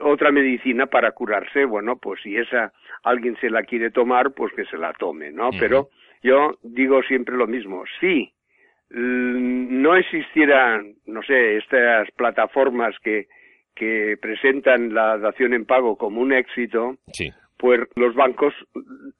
otra 0.00 0.30
medicina 0.30 0.86
para 0.86 1.12
curarse, 1.12 1.64
bueno, 1.64 1.96
pues 1.96 2.20
si 2.22 2.36
esa 2.36 2.72
alguien 3.02 3.36
se 3.40 3.48
la 3.48 3.62
quiere 3.62 3.90
tomar, 3.90 4.32
pues 4.32 4.52
que 4.54 4.64
se 4.66 4.76
la 4.76 4.92
tome, 4.92 5.30
¿no? 5.30 5.50
Pero 5.58 5.88
yo 6.22 6.58
digo 6.62 7.02
siempre 7.04 7.34
lo 7.36 7.46
mismo. 7.46 7.84
Si 7.98 8.30
mm, 8.90 9.80
no 9.82 9.96
existieran, 9.96 10.94
no 11.06 11.22
sé, 11.22 11.56
estas 11.56 12.10
plataformas 12.12 12.94
que, 13.02 13.28
que 13.74 14.18
presentan 14.20 14.92
la 14.92 15.16
dación 15.16 15.54
en 15.54 15.64
pago 15.64 15.96
como 15.96 16.20
un 16.20 16.32
éxito, 16.32 16.96
Sí. 17.12 17.30
Pues 17.60 17.80
los 17.96 18.14
bancos 18.14 18.54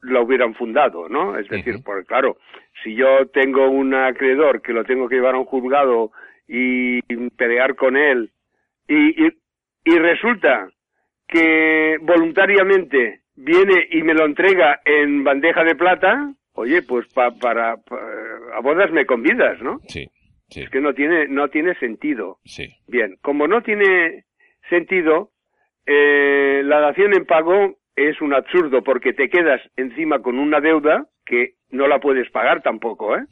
la 0.02 0.20
hubieran 0.22 0.54
fundado, 0.54 1.08
¿no? 1.08 1.38
Es 1.38 1.46
decir, 1.48 1.74
Ujú. 1.74 1.84
porque 1.84 2.06
claro, 2.06 2.38
si 2.82 2.94
yo 2.96 3.26
tengo 3.32 3.68
un 3.68 3.94
acreedor 3.94 4.62
que 4.62 4.72
lo 4.72 4.84
tengo 4.84 5.08
que 5.08 5.16
llevar 5.16 5.34
a 5.34 5.38
un 5.38 5.44
juzgado 5.44 6.10
y 6.48 7.00
pelear 7.36 7.76
con 7.76 7.96
él 7.96 8.30
y, 8.88 9.26
y, 9.26 9.28
y 9.84 9.98
resulta 9.98 10.68
que 11.28 11.96
voluntariamente 12.02 13.20
viene 13.36 13.86
y 13.90 14.02
me 14.02 14.14
lo 14.14 14.24
entrega 14.24 14.80
en 14.84 15.22
bandeja 15.22 15.62
de 15.64 15.74
plata, 15.76 16.32
oye, 16.54 16.82
pues 16.82 17.06
pa- 17.12 17.32
para, 17.36 17.76
pa- 17.76 18.00
a 18.56 18.60
bodas 18.60 18.90
me 18.90 19.06
convidas, 19.06 19.60
¿no? 19.62 19.78
Sí. 19.86 20.06
Sí. 20.48 20.62
Es 20.62 20.70
que 20.70 20.80
no 20.80 20.94
tiene 20.94 21.28
no 21.28 21.48
tiene 21.48 21.74
sentido. 21.76 22.38
Sí. 22.44 22.66
Bien, 22.88 23.16
como 23.22 23.46
no 23.46 23.62
tiene 23.62 24.24
sentido, 24.68 25.30
eh, 25.86 26.62
la 26.64 26.80
dación 26.80 27.14
en 27.14 27.24
pago 27.24 27.76
es 28.08 28.20
un 28.20 28.34
absurdo 28.34 28.82
porque 28.82 29.12
te 29.12 29.28
quedas 29.28 29.60
encima 29.76 30.20
con 30.20 30.38
una 30.38 30.60
deuda 30.60 31.04
que 31.26 31.54
no 31.70 31.86
la 31.86 31.98
puedes 31.98 32.30
pagar 32.30 32.62
tampoco, 32.62 33.16
¿eh? 33.16 33.22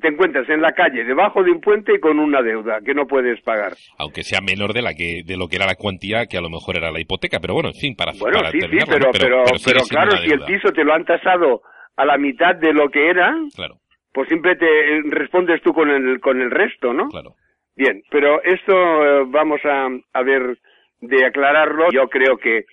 Te 0.00 0.08
encuentras 0.08 0.48
en 0.48 0.62
la 0.62 0.70
calle, 0.72 1.04
debajo 1.04 1.42
de 1.42 1.50
un 1.50 1.60
puente 1.60 1.92
y 1.94 1.98
con 2.00 2.20
una 2.20 2.40
deuda 2.40 2.78
que 2.84 2.94
no 2.94 3.06
puedes 3.06 3.40
pagar. 3.42 3.72
Aunque 3.98 4.22
sea 4.22 4.38
menor 4.40 4.72
de 4.72 4.82
la 4.82 4.94
que 4.94 5.22
de 5.26 5.36
lo 5.36 5.48
que 5.48 5.56
era 5.56 5.66
la 5.66 5.74
cuantía 5.74 6.26
que 6.26 6.38
a 6.38 6.40
lo 6.40 6.50
mejor 6.50 6.76
era 6.76 6.92
la 6.92 7.00
hipoteca, 7.00 7.38
pero 7.40 7.54
bueno, 7.54 7.70
en 7.70 7.74
fin, 7.74 7.96
para, 7.96 8.12
Bueno, 8.18 8.38
para 8.38 8.50
sí, 8.52 8.60
sí, 8.60 8.78
pero, 8.86 9.06
¿no? 9.06 9.10
pero, 9.12 9.42
pero, 9.64 9.80
claro, 9.88 10.12
si 10.18 10.30
el 10.30 10.40
piso 10.44 10.72
te 10.72 10.84
lo 10.84 10.94
han 10.94 11.04
tasado 11.04 11.62
a 11.96 12.04
la 12.04 12.16
mitad 12.16 12.54
de 12.54 12.72
lo 12.72 12.88
que 12.90 13.10
era, 13.10 13.34
Claro, 13.56 13.78
pues 14.12 14.28
siempre 14.28 14.54
te 14.56 14.66
eh, 14.66 15.02
respondes 15.10 15.60
tú 15.62 15.72
con 15.72 15.90
el, 15.90 16.20
con 16.20 16.40
el 16.40 16.50
resto, 16.50 16.92
¿no? 16.92 17.08
claro. 17.08 17.34
Bien, 17.74 18.02
pero 18.10 18.42
esto 18.42 18.72
eh, 18.74 19.24
vamos 19.28 19.60
a, 19.64 19.86
a 20.12 20.22
ver 20.24 20.58
de 21.00 21.24
aclararlo. 21.24 21.86
Yo 21.92 22.08
creo 22.08 22.36
que 22.36 22.64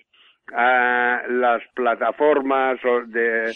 ah, 0.54 1.22
las 1.28 1.62
plataformas 1.74 2.78
de, 3.06 3.52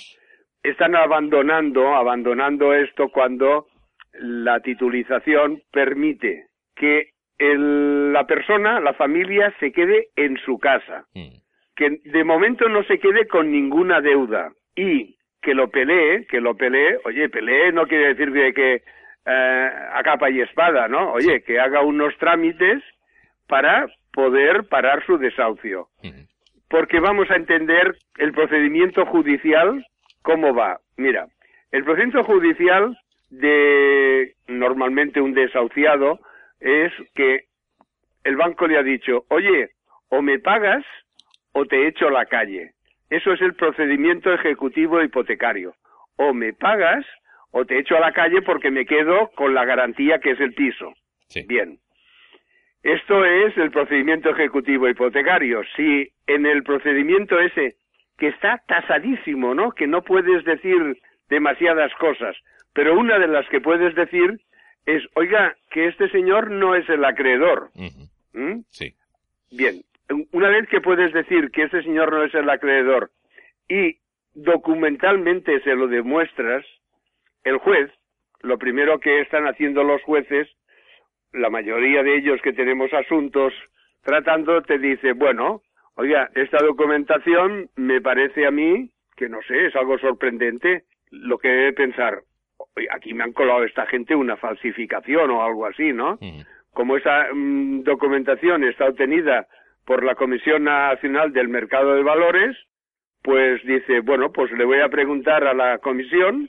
están 0.62 0.94
abandonando, 0.96 1.94
abandonando 1.94 2.72
esto 2.74 3.08
cuando 3.08 3.66
la 4.14 4.60
titulización 4.60 5.62
permite 5.72 6.46
que 6.74 7.10
el- 7.38 8.12
la 8.12 8.26
persona, 8.26 8.80
la 8.80 8.92
familia, 8.94 9.54
se 9.60 9.72
quede 9.72 10.08
en 10.16 10.36
su 10.38 10.58
casa 10.58 11.04
Mm. 11.14 11.38
que 11.76 12.00
de 12.04 12.24
momento 12.24 12.68
no 12.68 12.82
se 12.84 12.98
quede 12.98 13.26
con 13.26 13.50
ninguna 13.50 14.00
deuda 14.00 14.50
y 14.76 15.16
que 15.40 15.54
lo 15.54 15.70
pelee, 15.70 16.26
que 16.26 16.40
lo 16.40 16.54
pelee, 16.54 16.98
oye, 17.04 17.30
pelee 17.30 17.72
no 17.72 17.86
quiere 17.86 18.14
decir 18.14 18.30
que, 18.32 18.52
que 18.52 18.82
eh, 19.26 19.70
a 19.92 20.02
capa 20.02 20.28
y 20.30 20.40
espada, 20.40 20.88
¿no? 20.88 21.12
Oye, 21.12 21.42
que 21.42 21.58
haga 21.60 21.82
unos 21.82 22.16
trámites 22.18 22.82
para 23.48 23.86
poder 24.12 24.64
parar 24.68 25.04
su 25.06 25.16
desahucio. 25.18 25.88
Ujú. 26.02 26.26
Porque 26.70 27.00
vamos 27.00 27.28
a 27.30 27.36
entender 27.36 27.96
el 28.16 28.32
procedimiento 28.32 29.04
judicial, 29.04 29.84
cómo 30.22 30.54
va. 30.54 30.78
Mira, 30.96 31.26
el 31.72 31.82
procedimiento 31.82 32.22
judicial 32.24 32.96
de 33.30 34.34
normalmente 34.46 35.20
un 35.20 35.34
desahuciado 35.34 36.20
es 36.60 36.92
que 37.14 37.44
el 38.22 38.36
banco 38.36 38.68
le 38.68 38.78
ha 38.78 38.84
dicho, 38.84 39.24
oye, 39.28 39.70
o 40.10 40.22
me 40.22 40.38
pagas 40.38 40.84
o 41.52 41.66
te 41.66 41.88
echo 41.88 42.06
a 42.06 42.12
la 42.12 42.26
calle. 42.26 42.72
Eso 43.08 43.32
es 43.32 43.40
el 43.40 43.54
procedimiento 43.54 44.32
ejecutivo 44.32 45.02
hipotecario. 45.02 45.74
O 46.16 46.32
me 46.32 46.52
pagas 46.52 47.04
o 47.50 47.64
te 47.64 47.80
echo 47.80 47.96
a 47.96 48.00
la 48.00 48.12
calle 48.12 48.42
porque 48.42 48.70
me 48.70 48.86
quedo 48.86 49.30
con 49.34 49.54
la 49.54 49.64
garantía 49.64 50.20
que 50.20 50.30
es 50.30 50.40
el 50.40 50.54
piso. 50.54 50.92
Sí. 51.26 51.44
Bien. 51.48 51.78
Esto 52.82 53.24
es 53.24 53.56
el 53.58 53.70
procedimiento 53.70 54.30
ejecutivo 54.30 54.88
hipotecario. 54.88 55.62
Si 55.76 56.10
en 56.26 56.46
el 56.46 56.62
procedimiento 56.62 57.38
ese, 57.38 57.76
que 58.18 58.28
está 58.28 58.62
tasadísimo, 58.66 59.54
¿no? 59.54 59.72
Que 59.72 59.86
no 59.86 60.02
puedes 60.02 60.44
decir 60.44 60.98
demasiadas 61.28 61.92
cosas, 61.94 62.36
pero 62.72 62.98
una 62.98 63.18
de 63.18 63.28
las 63.28 63.48
que 63.48 63.60
puedes 63.60 63.94
decir 63.94 64.40
es, 64.86 65.02
oiga, 65.14 65.56
que 65.70 65.88
este 65.88 66.08
señor 66.10 66.50
no 66.50 66.74
es 66.74 66.88
el 66.88 67.04
acreedor. 67.04 67.70
¿Mm? 68.32 68.60
Sí. 68.70 68.94
Bien, 69.50 69.82
una 70.32 70.48
vez 70.48 70.68
que 70.68 70.80
puedes 70.80 71.12
decir 71.12 71.50
que 71.50 71.64
ese 71.64 71.82
señor 71.82 72.12
no 72.12 72.24
es 72.24 72.34
el 72.34 72.48
acreedor 72.48 73.10
y 73.68 73.98
documentalmente 74.34 75.60
se 75.60 75.74
lo 75.74 75.88
demuestras, 75.88 76.64
el 77.44 77.58
juez, 77.58 77.90
lo 78.42 78.58
primero 78.58 79.00
que 79.00 79.20
están 79.20 79.46
haciendo 79.46 79.84
los 79.84 80.02
jueces, 80.02 80.48
la 81.32 81.50
mayoría 81.50 82.02
de 82.02 82.16
ellos 82.16 82.40
que 82.42 82.52
tenemos 82.52 82.92
asuntos 82.92 83.52
tratando, 84.02 84.62
te 84.62 84.78
dice, 84.78 85.12
bueno, 85.12 85.62
oiga, 85.94 86.30
esta 86.34 86.58
documentación 86.58 87.68
me 87.76 88.00
parece 88.00 88.46
a 88.46 88.50
mí 88.50 88.90
que 89.16 89.28
no 89.28 89.42
sé, 89.42 89.66
es 89.66 89.76
algo 89.76 89.98
sorprendente 89.98 90.84
lo 91.10 91.36
que 91.38 91.48
debe 91.48 91.72
pensar, 91.74 92.20
"Oye, 92.74 92.88
aquí 92.90 93.12
me 93.12 93.24
han 93.24 93.32
colado 93.32 93.64
esta 93.64 93.84
gente 93.86 94.14
una 94.14 94.36
falsificación 94.36 95.30
o 95.30 95.42
algo 95.42 95.66
así, 95.66 95.92
¿no? 95.92 96.18
Como 96.72 96.96
esa 96.96 97.28
mm, 97.32 97.82
documentación 97.82 98.64
está 98.64 98.86
obtenida 98.86 99.46
por 99.84 100.04
la 100.04 100.14
Comisión 100.14 100.64
Nacional 100.64 101.32
del 101.32 101.48
Mercado 101.48 101.94
de 101.94 102.02
Valores, 102.02 102.56
pues 103.22 103.62
dice, 103.66 104.00
bueno, 104.00 104.32
pues 104.32 104.50
le 104.52 104.64
voy 104.64 104.80
a 104.80 104.88
preguntar 104.88 105.44
a 105.44 105.52
la 105.52 105.78
comisión 105.78 106.48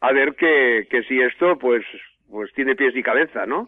a 0.00 0.12
ver 0.12 0.34
que, 0.34 0.88
que 0.90 1.02
si 1.04 1.20
esto 1.20 1.56
pues 1.58 1.84
pues 2.30 2.52
tiene 2.54 2.74
pies 2.74 2.94
y 2.96 3.02
cabeza, 3.02 3.46
¿no? 3.46 3.66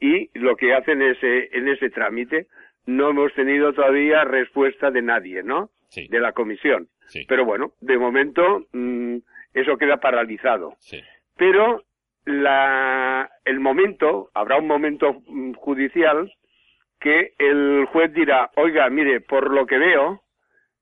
Y 0.00 0.30
lo 0.38 0.56
que 0.56 0.74
hacen 0.74 1.02
ese, 1.02 1.56
en 1.56 1.68
ese 1.68 1.90
trámite, 1.90 2.46
no 2.86 3.10
hemos 3.10 3.32
tenido 3.34 3.72
todavía 3.72 4.24
respuesta 4.24 4.90
de 4.90 5.02
nadie, 5.02 5.42
¿no? 5.42 5.70
Sí. 5.88 6.08
De 6.08 6.20
la 6.20 6.32
comisión. 6.32 6.88
Sí. 7.06 7.24
Pero 7.28 7.44
bueno, 7.44 7.72
de 7.80 7.98
momento 7.98 8.66
mm, 8.72 9.16
eso 9.54 9.76
queda 9.76 9.98
paralizado 9.98 10.74
Sí. 10.78 11.00
pero 11.36 11.82
la, 12.24 13.28
el 13.44 13.60
momento, 13.60 14.30
habrá 14.34 14.58
un 14.58 14.66
momento 14.66 15.22
mm, 15.26 15.52
judicial 15.54 16.32
que 17.00 17.32
el 17.38 17.86
juez 17.86 18.12
dirá, 18.12 18.50
oiga, 18.56 18.88
mire, 18.90 19.20
por 19.20 19.50
lo 19.52 19.66
que 19.66 19.78
veo, 19.78 20.22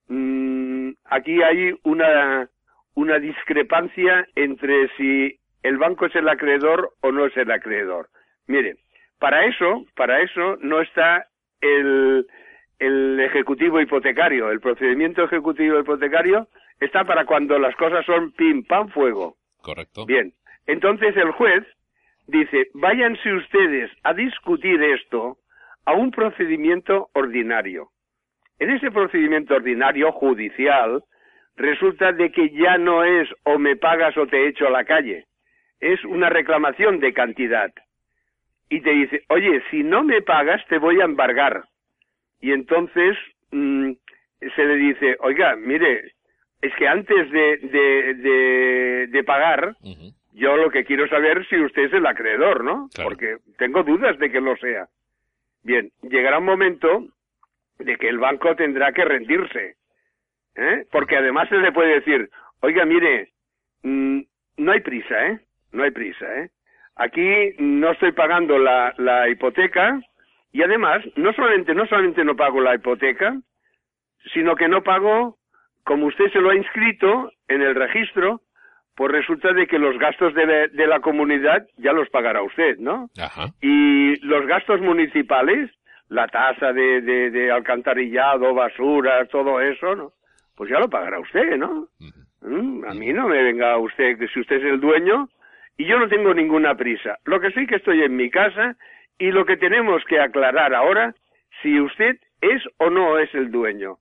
mm, 0.09 0.90
aquí 1.04 1.42
hay 1.42 1.72
una, 1.85 2.48
una 2.94 3.18
discrepancia 3.18 4.26
entre 4.35 4.88
si 4.96 5.38
el 5.62 5.78
banco 5.78 6.07
es 6.07 6.14
el 6.16 6.28
acreedor 6.28 6.92
o 7.00 7.12
no 7.12 7.26
es 7.26 7.37
el 7.37 7.50
acreedor. 7.50 8.09
Mire, 8.46 8.76
para 9.18 9.44
eso, 9.46 9.85
para 9.94 10.20
eso 10.22 10.57
no 10.61 10.81
está 10.81 11.26
el, 11.61 12.26
el 12.78 13.20
ejecutivo 13.20 13.81
hipotecario, 13.81 14.50
el 14.50 14.61
procedimiento 14.61 15.24
ejecutivo 15.24 15.81
hipotecario 15.81 16.48
está 16.81 17.04
para 17.04 17.24
cuando 17.24 17.59
las 17.59 17.74
cosas 17.76 18.04
son 18.07 18.33
pim, 18.33 18.64
pam, 18.64 18.88
fuego. 18.88 19.37
Correcto. 19.61 20.07
Bien, 20.07 20.33
entonces 20.66 21.16
el 21.16 21.33
juez 21.33 21.64
dice, 22.26 22.68
váyanse 22.74 23.33
ustedes 23.33 23.90
a 24.04 24.14
discutir 24.14 24.83
esto 24.83 25.38
a 25.85 25.94
un 25.94 26.11
procedimiento 26.11 27.09
ordinario. 27.14 27.88
En 28.59 28.70
ese 28.70 28.90
procedimiento 28.90 29.55
ordinario 29.55 30.12
judicial 30.12 31.03
resulta 31.57 32.12
de 32.12 32.30
que 32.30 32.51
ya 32.51 32.78
no 32.78 33.03
es 33.03 33.28
o 33.45 33.59
me 33.59 33.76
pagas 33.76 34.16
o 34.16 34.26
te 34.26 34.49
echo 34.49 34.66
a 34.66 34.70
la 34.70 34.84
calle, 34.84 35.26
es 35.80 36.05
una 36.05 36.28
reclamación 36.28 37.01
de 37.01 37.12
cantidad. 37.12 37.72
Y 38.71 38.81
te 38.81 38.91
dice, 38.91 39.23
oye, 39.29 39.62
si 39.71 39.83
no 39.83 40.05
me 40.05 40.23
pagas 40.23 40.64
te 40.69 40.79
voy 40.79 41.01
a 41.01 41.05
embargar. 41.05 41.64
Y 42.41 42.53
entonces 42.53 43.16
mm, 43.51 43.93
se 44.55 44.64
le 44.64 44.77
dice, 44.77 45.16
oiga, 45.21 45.57
mire, 45.57 46.12
es 46.61 46.75
que 46.75 46.87
antes 46.89 47.31
de, 47.31 47.57
de, 47.59 48.14
de, 48.14 49.07
de 49.09 49.25
pagar, 49.25 49.75
yo 50.33 50.57
lo 50.57 50.71
que 50.71 50.85
quiero 50.85 51.09
saber 51.09 51.39
es 51.39 51.49
si 51.49 51.57
usted 51.57 51.85
es 51.85 51.93
el 51.93 52.07
acreedor, 52.07 52.64
¿no? 52.64 52.89
Claro. 52.95 53.11
Porque 53.11 53.37
tengo 53.57 53.83
dudas 53.83 54.19
de 54.19 54.31
que 54.31 54.41
lo 54.41 54.57
sea. 54.57 54.89
Bien, 55.62 55.91
llegará 56.03 56.39
un 56.39 56.45
momento 56.45 57.07
de 57.79 57.97
que 57.97 58.09
el 58.09 58.19
banco 58.19 58.55
tendrá 58.57 58.93
que 58.93 59.05
rendirse. 59.05 59.77
¿eh? 60.57 60.87
Porque 60.91 61.16
además 61.16 61.49
se 61.49 61.57
le 61.57 61.73
puede 61.73 61.95
decir, 61.95 62.29
oiga, 62.61 62.85
mire, 62.85 63.33
mm, 63.83 64.21
no 64.59 64.73
hay 64.73 64.81
prisa, 64.81 65.29
¿eh? 65.29 65.41
No 65.73 65.83
hay 65.85 65.91
prisa, 65.91 66.41
¿eh? 66.41 66.51
Aquí 66.99 67.55
no 67.59 67.92
estoy 67.92 68.12
pagando 68.12 68.59
la, 68.59 68.92
la 68.99 69.28
hipoteca 69.28 70.01
y 70.53 70.62
además 70.62 71.03
no 71.16 71.32
solamente 71.32 71.74
no 71.74 71.86
solamente 71.86 72.24
no 72.24 72.34
pago 72.36 72.61
la 72.61 72.74
hipoteca, 72.74 73.36
sino 74.32 74.57
que 74.57 74.68
no 74.68 74.82
pago 74.82 75.36
como 75.84 76.07
usted 76.07 76.30
se 76.32 76.40
lo 76.40 76.51
ha 76.51 76.57
inscrito 76.57 77.30
en 77.49 77.62
el 77.62 77.74
registro, 77.74 78.42
pues 78.94 79.12
resulta 79.12 79.53
de 79.53 79.66
que 79.66 79.78
los 79.78 79.96
gastos 79.99 80.34
de, 80.34 80.68
de 80.68 80.86
la 80.86 81.01
comunidad 81.01 81.66
ya 81.76 81.92
los 81.92 82.11
pagará 82.11 82.42
usted, 82.42 82.76
¿no? 82.78 83.09
Ajá. 83.18 83.46
Y 83.62 84.16
los 84.26 84.44
gastos 84.46 84.80
municipales, 84.80 85.70
la 86.09 86.26
tasa 86.26 86.72
de, 86.72 87.01
de, 87.01 87.30
de 87.30 87.51
alcantarillado, 87.53 88.53
basura, 88.55 89.24
todo 89.26 89.61
eso, 89.61 89.94
¿no? 89.94 90.12
Pues 90.57 90.68
ya 90.68 90.78
lo 90.80 90.90
pagará 90.90 91.20
usted, 91.20 91.57
¿no? 91.57 91.86
Mm, 92.42 92.84
A 92.84 92.92
mí 92.94 93.12
no 93.12 93.28
me 93.28 93.40
venga 93.42 93.78
usted, 93.78 94.18
que 94.18 94.26
si 94.28 94.40
usted 94.40 94.57
es 94.57 94.64
el 94.64 94.80
dueño, 94.80 95.28
y 95.79 95.87
yo 95.87 95.99
no 95.99 96.09
tengo 96.09 96.35
ninguna 96.35 96.74
prisa. 96.74 97.16
Lo 97.24 97.41
que 97.41 97.53
sí 97.53 97.66
que 97.66 97.76
estoy 97.76 98.03
en 98.03 98.14
mi 98.16 98.29
casa, 98.29 98.76
y 99.18 99.31
lo 99.31 99.47
que 99.47 99.57
tenemos 99.57 100.05
que 100.05 100.20
aclarar 100.20 100.74
ahora, 100.74 101.14
si 101.62 101.81
usted 101.81 102.18
es 102.41 102.62
o 102.79 102.91
no 102.91 103.18
es 103.18 103.33
el 103.35 103.51
dueño. 103.51 103.97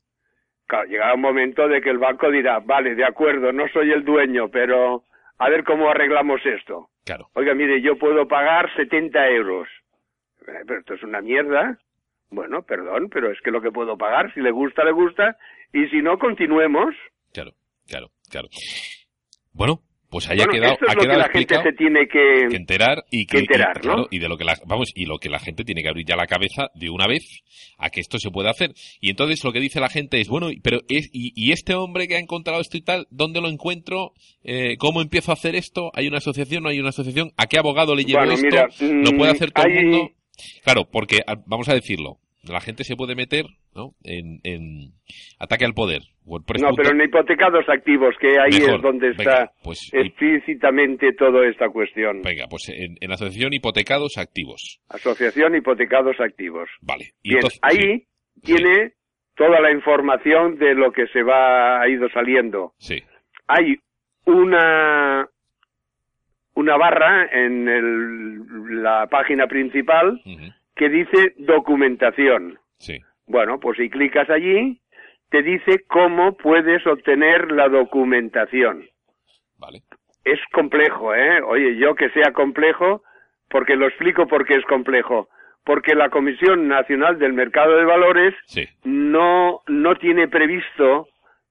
Claro, 0.67 0.89
llegará 0.89 1.13
un 1.13 1.21
momento 1.21 1.67
de 1.67 1.79
que 1.81 1.89
el 1.89 1.97
banco 1.97 2.29
dirá, 2.29 2.59
vale, 2.59 2.95
de 2.95 3.05
acuerdo, 3.05 3.53
no 3.53 3.67
soy 3.69 3.91
el 3.91 4.03
dueño, 4.03 4.49
pero 4.49 5.03
a 5.37 5.49
ver 5.49 5.63
cómo 5.63 5.89
arreglamos 5.89 6.45
esto. 6.45 6.89
Claro. 7.05 7.29
Oiga, 7.33 7.53
mire, 7.53 7.81
yo 7.81 7.97
puedo 7.97 8.27
pagar 8.27 8.69
70 8.75 9.29
euros. 9.29 9.69
Eh, 10.47 10.63
Pero 10.67 10.79
esto 10.79 10.93
es 10.95 11.03
una 11.03 11.21
mierda. 11.21 11.77
Bueno, 12.29 12.63
perdón, 12.63 13.09
pero 13.09 13.31
es 13.31 13.39
que 13.41 13.51
lo 13.51 13.61
que 13.61 13.71
puedo 13.71 13.97
pagar, 13.97 14.33
si 14.33 14.41
le 14.41 14.51
gusta, 14.51 14.83
le 14.83 14.91
gusta, 14.91 15.37
y 15.71 15.87
si 15.87 16.01
no, 16.01 16.17
continuemos. 16.19 16.93
Claro, 17.33 17.51
claro, 17.87 18.07
claro. 18.29 18.49
Bueno, 19.53 19.79
pues 20.09 20.29
ahí 20.29 20.37
bueno, 20.37 20.51
ha 20.51 20.55
quedado, 20.55 20.73
esto 20.73 20.85
es 20.85 20.91
ha 20.91 20.93
lo 20.93 21.01
que 21.01 21.07
quedado 21.07 21.19
la 21.19 21.25
gente 21.25 21.39
explicado 21.39 21.63
se 21.63 21.73
tiene 21.73 22.07
que... 22.07 22.47
que 22.49 22.55
enterar 22.55 23.05
y 23.11 23.25
que 23.25 23.37
que, 23.37 23.39
enterar, 23.39 23.77
y, 23.77 23.79
claro, 23.81 23.97
¿no? 23.97 24.07
y 24.09 24.19
de 24.19 24.29
lo 24.29 24.37
que 24.37 24.45
la 24.45 24.57
vamos 24.65 24.91
y 24.95 25.05
lo 25.05 25.17
que 25.17 25.29
la 25.29 25.39
gente 25.39 25.63
tiene 25.63 25.81
que 25.81 25.89
abrir 25.89 26.05
ya 26.05 26.15
la 26.15 26.27
cabeza 26.27 26.69
de 26.75 26.89
una 26.89 27.07
vez 27.07 27.43
a 27.77 27.89
que 27.89 27.99
esto 27.99 28.17
se 28.19 28.31
pueda 28.31 28.49
hacer. 28.51 28.73
Y 28.99 29.09
entonces 29.09 29.43
lo 29.43 29.51
que 29.51 29.59
dice 29.59 29.79
la 29.79 29.89
gente 29.89 30.19
es 30.19 30.29
bueno 30.29 30.49
pero 30.63 30.79
es 30.87 31.09
y, 31.11 31.33
y 31.35 31.51
este 31.51 31.75
hombre 31.75 32.07
que 32.07 32.15
ha 32.15 32.19
encontrado 32.19 32.61
esto 32.61 32.77
y 32.77 32.81
tal 32.81 33.07
dónde 33.09 33.41
lo 33.41 33.49
encuentro 33.49 34.13
Eh, 34.43 34.77
cómo 34.77 35.01
empiezo 35.01 35.31
a 35.31 35.33
hacer 35.33 35.55
esto 35.55 35.91
hay 35.93 36.07
una 36.07 36.19
asociación 36.19 36.63
no 36.63 36.69
hay 36.69 36.79
una 36.79 36.89
asociación 36.89 37.31
a 37.35 37.47
qué 37.47 37.57
abogado 37.57 37.95
le 37.95 38.03
llevo 38.03 38.19
Bueno, 38.19 38.33
esto 38.33 38.45
mira, 38.45 38.67
lo 38.79 39.11
puede 39.17 39.33
mm, 39.33 39.35
hacer 39.35 39.51
todo 39.51 39.65
el 39.65 39.73
mundo 39.73 40.11
claro 40.63 40.87
porque 40.89 41.19
vamos 41.45 41.67
a 41.67 41.73
decirlo 41.73 42.19
la 42.49 42.61
gente 42.61 42.83
se 42.83 42.95
puede 42.95 43.15
meter 43.15 43.45
¿no? 43.75 43.91
en, 44.03 44.39
en 44.43 44.91
ataque 45.39 45.65
al 45.65 45.73
poder 45.73 46.01
WordPress 46.25 46.61
No, 46.61 46.69
pero 46.75 46.91
en 46.91 47.01
hipotecados 47.01 47.65
activos, 47.69 48.15
que 48.19 48.27
ahí 48.39 48.59
Mejor. 48.59 48.75
es 48.75 48.81
donde 48.81 49.09
Venga, 49.11 49.21
está 49.43 49.51
pues, 49.63 49.89
explícitamente 49.93 51.13
toda 51.13 51.47
esta 51.47 51.69
cuestión. 51.69 52.21
venga 52.21 52.45
pues 52.49 52.69
en, 52.69 52.95
en 52.99 53.11
asociación 53.11 53.53
hipotecados 53.53 54.17
activos 54.17 54.79
Asociación 54.89 55.55
Hipotecados 55.55 56.19
Activos. 56.19 56.69
vale 56.81 57.11
y 57.23 57.29
Bien, 57.29 57.37
entonces- 57.37 57.59
ahí 57.61 57.77
sí, 57.99 58.07
tiene 58.43 58.93
toda 59.35 59.59
la 59.61 59.71
información 59.71 60.57
de 60.57 60.73
lo 60.73 60.91
que 60.91 61.07
se 61.07 61.21
va 61.23 61.81
ha 61.81 61.87
ido 61.89 62.09
saliendo. 62.09 62.73
sí 62.79 62.97
Hay 63.47 63.75
una 64.25 65.27
una 66.55 66.75
barra 66.77 67.27
en 67.31 67.67
el- 67.67 68.81
la 68.81 69.07
página 69.07 69.47
principal 69.47 70.19
ujú, 70.25 70.51
que 70.77 70.89
dice 70.89 71.33
documentación. 71.37 72.59
sí 72.77 72.99
Bueno, 73.27 73.59
pues 73.59 73.77
si 73.77 73.89
clicas 73.89 74.29
allí, 74.29 74.79
te 75.29 75.41
dice 75.41 75.83
cómo 75.87 76.37
puedes 76.37 76.85
obtener 76.87 77.51
la 77.51 77.67
documentación. 77.67 78.85
vale 79.57 79.81
Es 80.23 80.39
complejo, 80.53 81.13
¿eh? 81.13 81.41
Oye, 81.41 81.77
yo 81.77 81.95
que 81.95 82.09
sea 82.11 82.31
complejo, 82.31 83.03
porque 83.49 83.75
lo 83.75 83.87
explico 83.87 84.27
porque 84.27 84.55
es 84.55 84.65
complejo. 84.65 85.27
Porque 85.65 85.95
la 85.95 86.09
Comisión 86.09 86.69
Nacional 86.69 87.19
del 87.19 87.33
Mercado 87.33 87.75
de 87.75 87.83
Valores 87.83 88.33
sí 88.45 88.65
no, 88.85 89.61
no 89.67 89.95
tiene 89.95 90.29
previsto 90.29 91.09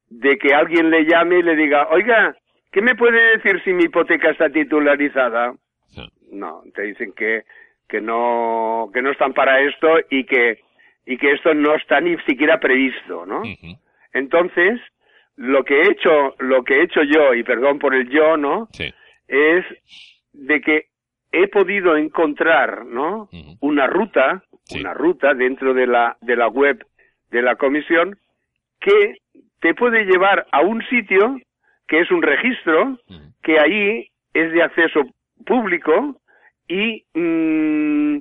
de 0.08 0.38
que 0.38 0.54
alguien 0.54 0.90
le 0.90 1.04
llame 1.04 1.40
y 1.40 1.42
le 1.42 1.56
diga, 1.56 1.88
oiga, 1.88 2.34
¿qué 2.72 2.80
me 2.80 2.94
puede 2.94 3.36
decir 3.36 3.62
si 3.64 3.72
mi 3.72 3.84
hipoteca 3.84 4.30
está 4.30 4.48
titularizada? 4.48 5.54
sí. 5.88 6.02
No, 6.32 6.62
te 6.74 6.82
dicen 6.82 7.12
que, 7.12 7.44
que 7.88 8.00
no, 8.00 8.90
que 8.92 9.02
no 9.02 9.10
están 9.10 9.32
para 9.32 9.60
esto 9.60 9.88
y 10.10 10.24
que, 10.24 10.60
y 11.04 11.16
que 11.18 11.32
esto 11.32 11.54
no 11.54 11.74
está 11.74 12.00
ni 12.00 12.16
siquiera 12.18 12.58
previsto, 12.58 13.26
¿no? 13.26 13.42
Entonces, 14.12 14.80
lo 15.36 15.64
que 15.64 15.82
he 15.82 15.90
hecho, 15.90 16.34
lo 16.38 16.64
que 16.64 16.78
he 16.78 16.82
hecho 16.84 17.02
yo, 17.02 17.34
y 17.34 17.42
perdón 17.42 17.78
por 17.78 17.94
el 17.94 18.08
yo, 18.08 18.36
¿no? 18.36 18.68
Sí. 18.72 18.92
Es 19.28 19.64
de 20.32 20.60
que 20.60 20.86
he 21.32 21.48
podido 21.48 21.96
encontrar, 21.96 22.86
¿no? 22.86 23.28
Una 23.60 23.86
ruta, 23.86 24.42
Sí. 24.64 24.80
una 24.80 24.94
ruta 24.94 25.32
dentro 25.34 25.74
de 25.74 25.86
la, 25.86 26.16
de 26.22 26.34
la 26.34 26.48
web 26.48 26.84
de 27.30 27.40
la 27.40 27.54
comisión 27.54 28.18
que 28.80 29.18
te 29.60 29.74
puede 29.74 30.04
llevar 30.06 30.46
a 30.50 30.60
un 30.62 30.82
sitio 30.88 31.38
que 31.86 32.00
es 32.00 32.10
un 32.10 32.20
registro, 32.22 32.98
que 33.44 33.60
ahí 33.60 34.08
es 34.34 34.52
de 34.52 34.62
acceso 34.64 35.02
público 35.46 36.20
y 36.68 37.04
mm, 37.14 38.18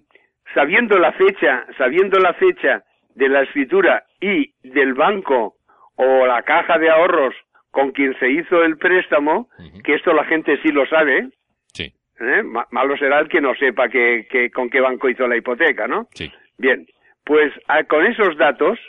sabiendo 0.53 0.97
la 0.99 1.11
fecha, 1.13 1.65
sabiendo 1.77 2.19
la 2.19 2.33
fecha 2.33 2.83
de 3.15 3.29
la 3.29 3.41
escritura 3.43 4.03
y 4.19 4.53
del 4.63 4.93
banco 4.93 5.55
o 5.95 6.25
la 6.25 6.43
caja 6.43 6.77
de 6.77 6.89
ahorros 6.89 7.33
con 7.71 7.91
quien 7.91 8.17
se 8.19 8.29
hizo 8.29 8.63
el 8.63 8.77
préstamo, 8.77 9.49
que 9.83 9.95
esto 9.95 10.13
la 10.13 10.23
gente 10.25 10.57
sí 10.63 10.71
lo 10.71 10.85
sabe, 10.87 11.29
Sí, 11.73 11.93
¿eh? 12.19 12.41
Ma- 12.43 12.67
malo 12.71 12.95
será 12.97 13.19
el 13.19 13.27
que 13.27 13.41
no 13.41 13.53
sepa 13.55 13.89
que, 13.89 14.27
que- 14.29 14.49
con 14.49 14.69
qué 14.69 14.79
banco 14.79 15.09
hizo 15.09 15.27
la 15.27 15.35
hipoteca, 15.37 15.87
¿no? 15.87 16.07
sí. 16.13 16.31
Bien, 16.57 16.85
pues 17.25 17.51
ah, 17.67 17.83
con 17.83 18.05
esos 18.05 18.37
datos 18.37 18.79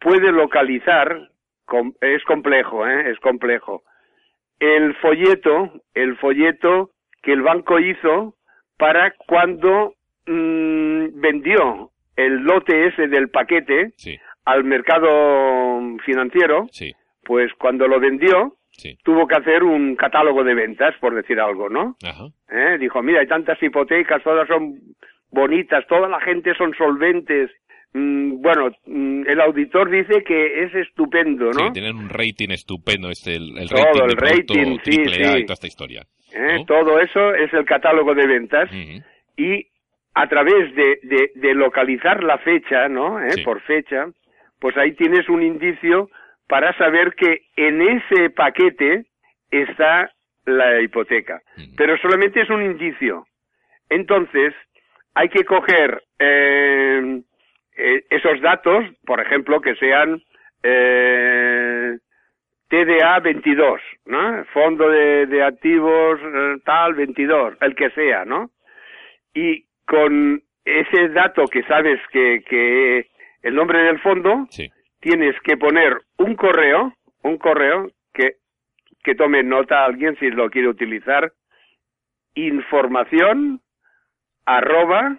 puede 0.00 0.32
localizar, 0.32 1.28
com- 1.66 1.94
es 2.00 2.24
complejo, 2.24 2.84
¿eh? 2.88 3.10
es 3.10 3.18
complejo, 3.20 3.84
el 4.58 4.94
folleto, 4.96 5.72
el 5.94 6.16
folleto 6.16 6.90
que 7.22 7.32
el 7.32 7.42
banco 7.42 7.78
hizo 7.78 8.34
para 8.82 9.14
cuando 9.28 9.94
mm, 10.26 11.20
vendió 11.20 11.90
el 12.16 12.38
lote 12.42 12.88
ese 12.88 13.06
del 13.06 13.28
paquete 13.30 13.92
Sí, 13.96 14.18
al 14.44 14.64
mercado 14.64 15.78
financiero, 16.04 16.66
sí, 16.72 16.92
pues 17.22 17.52
cuando 17.60 17.86
lo 17.86 18.00
vendió 18.00 18.56
sí. 18.72 18.98
tuvo 19.04 19.28
que 19.28 19.36
hacer 19.36 19.62
un 19.62 19.94
catálogo 19.94 20.42
de 20.42 20.54
ventas, 20.54 20.96
por 21.00 21.14
decir 21.14 21.38
algo, 21.38 21.68
¿no? 21.68 21.94
Ajá. 22.02 22.24
¿eh? 22.50 22.76
Dijo, 22.80 23.00
mira, 23.04 23.20
hay 23.20 23.28
tantas 23.28 23.62
hipotecas, 23.62 24.20
todas 24.24 24.48
son 24.48 24.80
bonitas, 25.30 25.86
toda 25.86 26.08
la 26.08 26.20
gente 26.20 26.52
son 26.58 26.74
solventes. 26.74 27.52
Mm, 27.94 28.42
bueno, 28.42 28.70
mm, 28.84 29.28
el 29.28 29.40
auditor 29.42 29.92
dice 29.92 30.24
que 30.24 30.64
es 30.64 30.74
estupendo, 30.74 31.44
¿no? 31.52 31.66
Sí, 31.66 31.72
tienen 31.72 31.94
un 31.94 32.08
rating 32.08 32.48
estupendo, 32.50 33.10
este, 33.10 33.36
el, 33.36 33.58
el 33.58 33.68
Todo, 33.68 33.78
rating 33.84 34.02
el 34.02 34.08
de 34.08 34.14
rating, 34.16 34.78
sí, 34.82 34.92
sí. 34.92 35.38
y 35.38 35.44
toda 35.44 35.54
esta 35.54 35.68
historia. 35.68 36.02
¿Eh? 36.34 36.64
Todo 36.66 37.00
eso 37.00 37.34
es 37.34 37.52
el 37.52 37.64
catálogo 37.64 38.14
de 38.14 38.26
ventas 38.26 38.70
y 39.36 39.66
a 40.14 40.28
través 40.28 40.74
de, 40.74 40.98
de, 41.02 41.30
de 41.34 41.54
localizar 41.54 42.22
la 42.22 42.38
fecha, 42.38 42.88
¿no? 42.88 43.20
¿Eh? 43.20 43.30
Sí. 43.32 43.42
Por 43.42 43.60
fecha, 43.62 44.06
pues 44.60 44.76
ahí 44.76 44.92
tienes 44.92 45.28
un 45.28 45.42
indicio 45.42 46.08
para 46.48 46.76
saber 46.76 47.14
que 47.14 47.42
en 47.56 47.80
ese 47.82 48.30
paquete 48.30 49.04
está 49.50 50.10
la 50.44 50.80
hipoteca. 50.80 51.40
Pero 51.76 51.96
solamente 51.98 52.40
es 52.42 52.50
un 52.50 52.62
indicio. 52.62 53.26
Entonces, 53.88 54.54
hay 55.14 55.28
que 55.28 55.44
coger 55.44 56.02
eh, 56.18 57.22
eh, 57.76 58.04
esos 58.10 58.40
datos, 58.40 58.84
por 59.06 59.20
ejemplo, 59.20 59.60
que 59.60 59.74
sean 59.76 60.22
eh, 60.62 61.71
TDA 62.72 63.20
22, 63.20 63.82
¿no? 64.06 64.44
Fondo 64.46 64.88
de, 64.88 65.26
de 65.26 65.42
activos 65.44 66.18
eh, 66.22 66.56
tal 66.64 66.94
22, 66.94 67.58
el 67.60 67.74
que 67.74 67.90
sea, 67.90 68.24
¿no? 68.24 68.50
Y 69.34 69.66
con 69.86 70.42
ese 70.64 71.08
dato 71.10 71.44
que 71.48 71.64
sabes 71.64 72.00
que, 72.10 72.42
que 72.48 73.08
el 73.42 73.54
nombre 73.54 73.82
del 73.82 74.00
fondo, 74.00 74.46
Sí, 74.48 74.70
tienes 75.00 75.38
que 75.42 75.58
poner 75.58 75.98
un 76.16 76.34
correo, 76.34 76.94
un 77.22 77.36
correo 77.36 77.90
que, 78.14 78.36
que 79.04 79.16
tome 79.16 79.42
nota 79.42 79.84
alguien 79.84 80.16
si 80.18 80.30
lo 80.30 80.48
quiere 80.48 80.68
utilizar, 80.68 81.30
información 82.34 83.60
arroba 84.46 85.18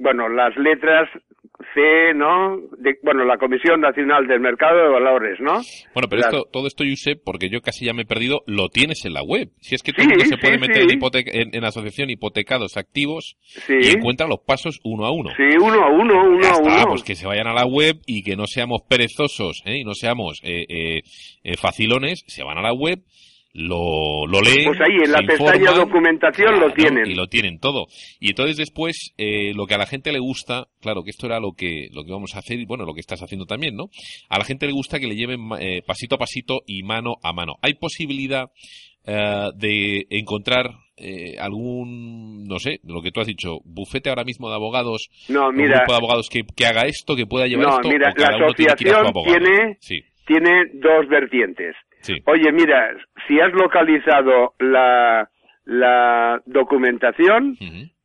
bueno, 0.00 0.28
las 0.28 0.56
letras 0.56 1.08
C, 1.74 2.14
¿no? 2.14 2.56
De, 2.78 2.94
bueno, 3.02 3.24
la 3.24 3.36
Comisión 3.36 3.80
Nacional 3.82 4.26
del 4.26 4.40
Mercado 4.40 4.78
de 4.82 4.88
Valores, 4.88 5.38
¿no? 5.40 5.60
Bueno, 5.94 6.08
pero 6.08 6.22
Las- 6.22 6.32
esto, 6.32 6.48
todo 6.50 6.66
esto, 6.66 6.84
Josep, 6.88 7.22
porque 7.24 7.50
yo 7.50 7.60
casi 7.60 7.84
ya 7.84 7.92
me 7.92 8.02
he 8.02 8.06
perdido, 8.06 8.40
lo 8.46 8.68
tienes 8.70 9.04
en 9.04 9.12
la 9.12 9.22
web. 9.22 9.50
Si 9.60 9.74
es 9.74 9.82
que 9.82 9.92
todo 9.92 10.04
Sí, 10.04 10.08
mundo 10.08 10.24
se 10.24 10.38
puede 10.38 10.58
meter 10.58 10.88
sí. 10.88 10.96
en, 10.98 11.40
en, 11.48 11.54
en 11.54 11.64
asociación 11.64 12.08
hipotecados 12.10 12.76
activos 12.78 13.36
Sí. 13.42 13.74
y 13.78 13.88
encuentra 13.90 14.26
los 14.26 14.40
pasos 14.40 14.80
uno 14.84 15.04
a 15.04 15.12
uno. 15.12 15.30
Sí, 15.36 15.56
uno 15.62 15.82
a 15.84 15.90
uno, 15.90 16.14
uno 16.30 16.40
Ya 16.42 16.48
a 16.48 16.52
está, 16.52 16.76
uno. 16.76 16.84
pues 16.88 17.02
que 17.04 17.14
se 17.14 17.26
vayan 17.26 17.46
a 17.46 17.52
la 17.54 17.66
web 17.66 17.96
y 18.06 18.22
que 18.22 18.36
no 18.36 18.46
seamos 18.46 18.80
perezosos 18.88 19.62
¿eh? 19.66 19.78
y 19.80 19.84
no 19.84 19.92
seamos 19.94 20.40
eh, 20.42 20.64
eh, 20.68 21.02
eh, 21.44 21.56
facilones, 21.58 22.24
se 22.26 22.42
van 22.42 22.56
a 22.58 22.62
la 22.62 22.72
web, 22.72 23.00
lo, 23.52 24.26
lo 24.26 24.40
leen. 24.40 24.64
Pues 24.66 24.80
ahí, 24.80 24.96
en 25.04 25.12
la 25.12 25.20
pestaña 25.26 25.72
documentación 25.72 26.60
lo 26.60 26.72
tienen. 26.72 27.06
Y 27.10 27.14
lo 27.14 27.26
tienen 27.26 27.58
todo. 27.58 27.86
Y 28.20 28.30
entonces 28.30 28.56
después, 28.56 29.12
eh, 29.18 29.52
lo 29.54 29.66
que 29.66 29.74
a 29.74 29.78
la 29.78 29.86
gente 29.86 30.12
le 30.12 30.18
gusta, 30.20 30.68
claro 30.80 31.02
que 31.02 31.10
esto 31.10 31.26
era 31.26 31.40
lo 31.40 31.52
que, 31.52 31.88
lo 31.92 32.04
que 32.04 32.12
vamos 32.12 32.34
a 32.34 32.38
hacer 32.38 32.58
y 32.60 32.64
bueno, 32.66 32.84
lo 32.84 32.94
que 32.94 33.00
estás 33.00 33.22
haciendo 33.22 33.46
también, 33.46 33.76
¿no? 33.76 33.90
A 34.28 34.38
la 34.38 34.44
gente 34.44 34.66
le 34.66 34.72
gusta 34.72 34.98
que 35.00 35.06
le 35.08 35.16
lleven 35.16 35.40
eh, 35.58 35.82
pasito 35.86 36.14
a 36.14 36.18
pasito 36.18 36.62
y 36.66 36.82
mano 36.82 37.16
a 37.22 37.32
mano. 37.32 37.54
¿Hay 37.62 37.74
posibilidad 37.74 38.50
eh, 39.04 39.48
de 39.56 40.06
encontrar 40.10 40.70
eh, 40.96 41.36
algún, 41.38 42.44
no 42.46 42.58
sé, 42.58 42.78
lo 42.84 43.00
que 43.02 43.10
tú 43.10 43.20
has 43.20 43.26
dicho, 43.26 43.58
bufete 43.64 44.10
ahora 44.10 44.24
mismo 44.24 44.48
de 44.50 44.54
abogados 44.56 45.08
No, 45.28 45.48
un 45.48 45.56
mira, 45.56 45.78
grupo 45.78 45.92
de 45.92 45.98
abogados 45.98 46.28
que, 46.28 46.42
que 46.54 46.66
haga 46.66 46.82
esto, 46.82 47.16
que 47.16 47.26
pueda 47.26 47.46
llevar 47.46 47.66
No, 47.66 47.74
esto, 47.76 47.88
mira, 47.88 48.10
o 48.10 48.14
cada 48.14 48.32
la 48.32 48.44
uno 48.44 48.52
tiene 48.54 48.74
que 48.74 48.84
ir 48.84 48.90
a 48.90 48.92
su 48.92 49.00
asociación 49.00 49.06
abogado? 49.08 49.38
tiene- 49.38 49.76
Sí, 49.80 50.02
tiene 50.26 50.50
dos 50.74 51.08
vertientes. 51.08 51.74
Sí, 52.00 52.22
Oye, 52.26 52.52
mira, 52.52 52.96
si 53.26 53.40
has 53.40 53.52
localizado 53.52 54.54
la, 54.58 55.28
la 55.64 56.42
documentación, 56.46 57.56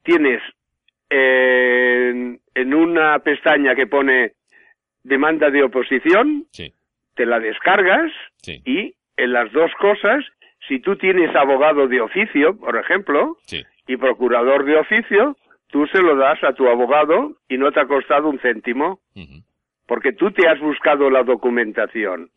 tienes 0.03 0.41
en, 1.09 2.39
en 2.53 2.73
una 2.73 3.19
pestaña 3.19 3.75
que 3.75 3.87
pone 3.87 4.33
demanda 5.03 5.49
de 5.49 5.63
oposición, 5.63 6.45
sí, 6.51 6.73
te 7.15 7.25
la 7.25 7.39
descargas 7.39 8.11
sí, 8.41 8.61
y 8.65 8.95
en 9.17 9.33
las 9.33 9.51
dos 9.51 9.71
cosas, 9.79 10.25
si 10.67 10.79
tú 10.79 10.95
tienes 10.97 11.35
abogado 11.35 11.87
de 11.87 12.01
oficio, 12.01 12.57
por 12.57 12.77
ejemplo, 12.77 13.37
sí, 13.43 13.63
y 13.87 13.97
procurador 13.97 14.65
de 14.65 14.77
oficio, 14.77 15.37
tú 15.67 15.85
se 15.87 16.01
lo 16.01 16.15
das 16.15 16.43
a 16.43 16.53
tu 16.53 16.67
abogado 16.67 17.37
y 17.47 17.57
no 17.57 17.71
te 17.71 17.79
ha 17.79 17.85
costado 17.85 18.29
un 18.29 18.39
céntimo, 18.39 18.99
porque 19.85 20.13
tú 20.13 20.31
te 20.31 20.47
has 20.47 20.59
buscado 20.59 21.09
la 21.09 21.23
documentación. 21.23 22.29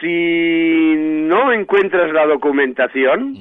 Si 0.00 0.94
no 0.96 1.52
encuentras 1.52 2.12
la 2.12 2.26
documentación, 2.26 3.34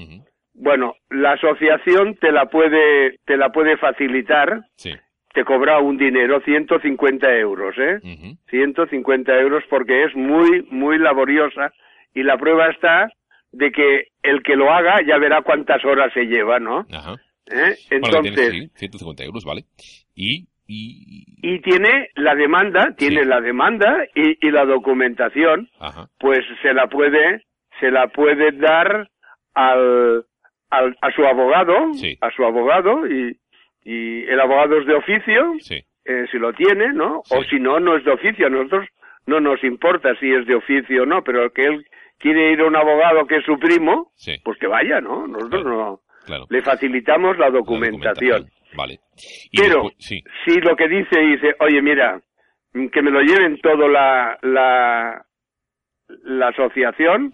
bueno, 0.54 0.96
la 1.10 1.34
asociación 1.34 2.16
te 2.16 2.32
la 2.32 2.46
puede, 2.48 3.18
te 3.26 3.38
la 3.38 3.50
puede 3.50 3.78
facilitar, 3.78 4.62
sí, 4.76 4.92
te 5.34 5.46
cobra 5.46 5.80
un 5.80 5.98
dinero, 5.98 6.42
150 6.42 7.38
euros, 7.38 7.76
¿eh? 7.78 8.00
ujú, 8.04 8.38
150 8.50 9.40
euros 9.40 9.64
porque 9.70 10.04
es 10.04 10.16
muy, 10.16 10.64
muy 10.70 10.98
laboriosa 10.98 11.72
y 12.14 12.24
la 12.24 12.38
prueba 12.38 12.68
está 12.70 13.10
de 13.52 13.72
que 13.72 14.08
el 14.24 14.44
que 14.44 14.56
lo 14.56 14.72
haga 14.72 14.98
ya 15.08 15.18
verá 15.18 15.42
cuántas 15.42 15.84
horas 15.86 16.12
se 16.14 16.26
lleva, 16.26 16.60
¿no? 16.60 16.86
ajá. 16.92 17.16
¿Eh? 17.48 17.76
Bueno, 17.90 18.20
Entonces, 18.20 18.50
tienes, 18.50 18.72
sí, 18.72 18.78
150 18.78 19.24
euros, 19.24 19.44
¿vale? 19.44 19.64
Y, 20.16 20.48
y, 20.72 21.26
y 21.42 21.60
tiene 21.62 22.10
la 22.16 22.34
demanda, 22.36 22.94
tiene 22.98 23.22
Sí. 23.24 23.28
la 23.28 23.42
demanda 23.42 24.06
y, 24.16 24.48
y 24.48 24.52
la 24.52 24.66
documentación, 24.66 25.68
ajá, 25.80 26.08
pues 26.20 26.40
se 26.62 26.74
la 26.74 26.88
puede, 26.88 27.44
se 27.80 27.92
la 27.92 28.08
puede 28.08 28.52
dar 28.54 29.10
al, 29.54 30.26
al- 30.70 30.98
a 31.02 31.12
su 31.12 31.26
abogado, 31.26 31.94
Sí. 31.94 32.18
a 32.22 32.32
su 32.32 32.44
abogado 32.46 33.06
y, 33.08 33.38
y 33.84 34.24
el 34.26 34.40
abogado 34.40 34.80
es 34.80 34.86
de 34.86 34.94
oficio, 34.96 35.54
sí, 35.60 35.84
eh, 36.06 36.26
si 36.32 36.38
lo 36.38 36.54
tiene, 36.54 36.94
¿no? 36.94 37.22
O 37.30 37.44
si 37.50 37.60
no, 37.60 37.80
no 37.80 37.96
es 37.98 38.04
de 38.06 38.12
oficio. 38.12 38.48
A 38.48 38.50
nosotros 38.50 38.88
no 39.28 39.40
nos 39.40 39.64
importa 39.64 40.16
si 40.20 40.32
es 40.32 40.46
de 40.48 40.56
oficio 40.56 41.04
o 41.04 41.06
no, 41.06 41.24
pero 41.24 41.44
el 41.44 41.52
que 41.52 41.66
él 41.66 41.86
quiere 42.18 42.52
ir 42.54 42.62
a 42.62 42.66
un 42.68 42.76
abogado 42.76 43.26
que 43.28 43.38
es 43.38 43.46
su 43.46 43.58
primo, 43.60 44.12
pues 44.44 44.58
que 44.60 44.68
vaya, 44.68 45.02
¿no? 45.02 45.28
Nosotros 45.28 45.64
Claro. 45.64 45.78
no. 45.78 46.00
claro. 46.26 46.46
Le 46.50 46.62
facilitamos 46.62 47.38
la 47.38 47.48
La 47.48 47.52
documentación. 47.52 48.46
Vale. 48.76 49.00
Y 49.52 49.58
Pero, 49.62 49.84
después- 49.84 49.96
sí, 50.00 50.24
si 50.46 50.60
lo 50.62 50.76
que 50.76 50.88
dice, 50.88 51.20
dice, 51.20 51.56
oye, 51.60 51.82
mira, 51.82 52.20
mm, 52.74 52.88
que 52.88 53.02
me 53.02 53.12
lo 53.12 53.22
lleven 53.22 53.60
todo 53.62 53.88
la, 53.88 54.38
la, 54.42 55.26
la 56.24 56.48
asociación, 56.50 57.32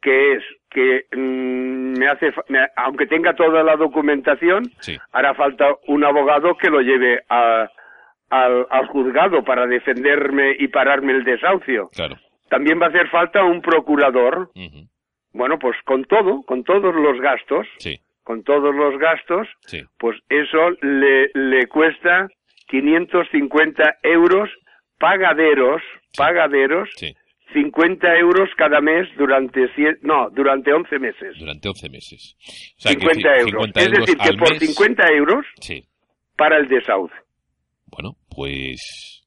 que 0.00 0.34
es 0.34 0.42
que 0.70 1.06
mm, 1.16 1.98
me 1.98 2.06
hace, 2.08 2.32
me- 2.48 2.68
aunque 2.76 3.06
tenga 3.06 3.34
toda 3.34 3.62
la 3.62 3.76
documentación, 3.76 4.64
sí, 4.80 4.96
hará 5.12 5.34
falta 5.34 5.66
un 5.88 6.04
abogado 6.04 6.56
que 6.56 6.70
lo 6.70 6.80
lleve 6.80 7.22
a- 7.28 7.68
al, 8.30 8.66
al 8.70 8.86
juzgado 8.88 9.44
para 9.44 9.66
defenderme 9.66 10.56
y 10.58 10.68
pararme 10.68 11.12
el 11.12 11.24
desahucio. 11.24 11.90
claro. 11.94 12.16
También 12.48 12.80
va 12.80 12.86
a 12.86 12.88
hacer 12.90 13.08
falta 13.08 13.42
un 13.44 13.60
procurador, 13.60 14.50
bueno, 15.32 15.58
pues 15.58 15.76
con 15.84 16.04
todo, 16.04 16.42
con 16.44 16.62
todos 16.62 16.94
los 16.94 17.20
gastos, 17.20 17.66
Sí, 17.78 17.98
con 18.26 18.42
todos 18.42 18.74
los 18.74 18.98
gastos, 18.98 19.46
sí, 19.66 19.80
pues 19.98 20.18
eso 20.28 20.70
le, 20.82 21.30
le 21.34 21.66
cuesta 21.68 22.26
550 22.68 23.98
euros 24.02 24.50
pagaderos, 24.98 25.80
pagaderos, 26.16 26.88
sí. 26.96 27.14
50 27.52 28.16
euros 28.18 28.50
cada 28.56 28.80
mes 28.80 29.06
durante 29.16 29.68
cien- 29.76 29.98
no, 30.02 30.28
durante 30.30 30.72
11 30.72 30.98
meses. 30.98 31.38
Durante 31.38 31.68
11 31.68 31.88
meses. 31.88 32.36
O 32.76 32.80
sea, 32.82 32.92
que 32.92 32.98
50 33.00 33.20
ci- 33.30 33.38
euros. 33.40 33.64
50 33.66 33.80
es 33.80 33.90
decir, 33.92 34.16
que 34.18 34.36
por 34.36 34.50
mes- 34.50 34.58
50 34.58 35.12
euros 35.12 35.46
Sí. 35.60 35.84
para 36.36 36.56
el 36.58 36.66
desahucio. 36.66 37.16
Bueno, 37.86 38.16
pues... 38.34 39.22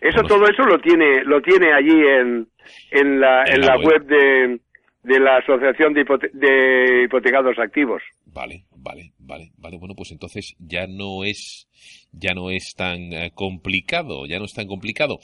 Eso 0.00 0.22
todo 0.22 0.44
eso 0.46 0.62
lo 0.62 0.78
tiene 0.78 1.24
lo 1.24 1.40
tiene 1.42 1.72
allí 1.72 1.98
en 2.06 2.46
en 2.92 3.18
la 3.20 3.42
En 3.44 3.54
en 3.54 3.60
la 3.62 3.66
la, 3.66 3.76
web. 3.78 3.86
web, 3.86 4.02
de 4.06 4.60
de 5.06 5.20
la 5.20 5.36
Asociación 5.38 5.92
de, 5.94 6.04
Hipote- 6.04 6.30
de 6.32 7.04
Hipotecados 7.04 7.58
Activos. 7.58 8.02
Vale, 8.26 8.64
vale, 8.76 9.12
vale, 9.18 9.50
vale. 9.58 9.78
Bueno, 9.78 9.94
pues 9.96 10.10
entonces 10.12 10.54
ya 10.58 10.86
no 10.86 11.24
es, 11.24 11.68
ya 12.12 12.34
no 12.34 12.50
es 12.50 12.74
tan 12.76 13.12
eh, 13.12 13.30
complicado, 13.34 14.26
ya 14.26 14.38
no 14.38 14.44
es 14.44 14.52
tan 14.52 14.66
complicado. 14.66 15.18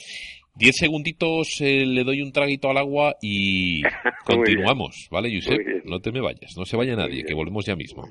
Diez 0.54 0.76
segunditos, 0.76 1.60
eh, 1.60 1.84
le 1.86 2.04
doy 2.04 2.20
un 2.22 2.30
traguito 2.32 2.68
al 2.70 2.76
agua 2.76 3.16
y 3.22 3.82
continuamos, 4.24 5.08
¿vale, 5.10 5.30
Josep? 5.34 5.84
No 5.84 6.00
te 6.00 6.12
me 6.12 6.20
vayas, 6.20 6.56
no 6.56 6.64
se 6.64 6.76
vaya 6.76 6.94
nadie, 6.94 7.24
que 7.24 7.34
volvemos 7.34 7.64
ya 7.66 7.74
mismo. 7.74 8.02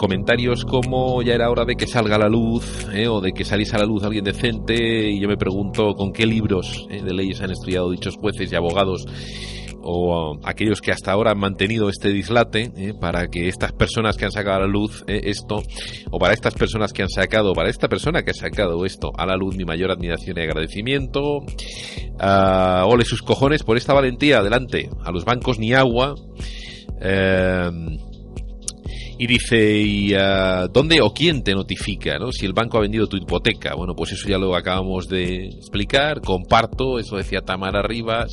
Comentarios 0.00 0.64
como 0.64 1.20
ya 1.20 1.34
era 1.34 1.50
hora 1.50 1.66
de 1.66 1.76
que 1.76 1.86
salga 1.86 2.16
a 2.16 2.20
la 2.20 2.28
luz, 2.30 2.88
¿eh? 2.90 3.06
o 3.06 3.20
de 3.20 3.32
que 3.32 3.44
saliese 3.44 3.76
a 3.76 3.80
la 3.80 3.84
luz 3.84 4.02
alguien 4.02 4.24
decente, 4.24 5.10
y 5.10 5.20
yo 5.20 5.28
me 5.28 5.36
pregunto 5.36 5.92
con 5.92 6.10
qué 6.10 6.24
libros 6.24 6.86
¿eh? 6.88 7.02
de 7.02 7.12
leyes 7.12 7.42
han 7.42 7.50
estudiado 7.50 7.90
dichos 7.90 8.16
jueces 8.16 8.50
y 8.50 8.56
abogados, 8.56 9.04
o 9.82 10.32
uh, 10.32 10.40
aquellos 10.44 10.80
que 10.80 10.90
hasta 10.90 11.12
ahora 11.12 11.32
han 11.32 11.38
mantenido 11.38 11.90
este 11.90 12.08
dislate, 12.08 12.72
¿eh? 12.78 12.94
para 12.98 13.28
que 13.28 13.48
estas 13.48 13.72
personas 13.72 14.16
que 14.16 14.24
han 14.24 14.32
sacado 14.32 14.56
a 14.56 14.60
la 14.60 14.66
luz 14.68 15.04
¿eh? 15.06 15.20
esto, 15.24 15.62
o 16.10 16.18
para 16.18 16.32
estas 16.32 16.54
personas 16.54 16.94
que 16.94 17.02
han 17.02 17.10
sacado, 17.10 17.52
para 17.52 17.68
esta 17.68 17.86
persona 17.86 18.22
que 18.22 18.30
ha 18.30 18.34
sacado 18.34 18.86
esto 18.86 19.10
a 19.18 19.26
la 19.26 19.36
luz, 19.36 19.54
mi 19.54 19.66
mayor 19.66 19.90
admiración 19.90 20.38
y 20.38 20.40
agradecimiento. 20.40 21.40
Ah, 22.18 22.84
ole 22.86 23.04
sus 23.04 23.20
cojones 23.20 23.64
por 23.64 23.76
esta 23.76 23.92
valentía, 23.92 24.38
adelante, 24.38 24.88
a 25.04 25.12
los 25.12 25.26
bancos 25.26 25.58
ni 25.58 25.74
agua. 25.74 26.14
Eh, 27.02 27.70
y 29.22 29.26
dice, 29.26 29.78
¿y 29.78 30.14
ah, 30.14 30.66
dónde 30.72 31.02
o 31.02 31.12
quién 31.12 31.42
te 31.42 31.52
notifica, 31.52 32.18
no? 32.18 32.32
Si 32.32 32.46
el 32.46 32.54
banco 32.54 32.78
ha 32.78 32.80
vendido 32.80 33.06
tu 33.06 33.18
hipoteca. 33.18 33.74
Bueno, 33.74 33.94
pues 33.94 34.12
eso 34.12 34.26
ya 34.26 34.38
lo 34.38 34.56
acabamos 34.56 35.08
de 35.08 35.44
explicar. 35.48 36.22
Comparto, 36.22 36.98
eso 36.98 37.16
decía 37.16 37.42
Tamara 37.42 37.82
Rivas. 37.82 38.30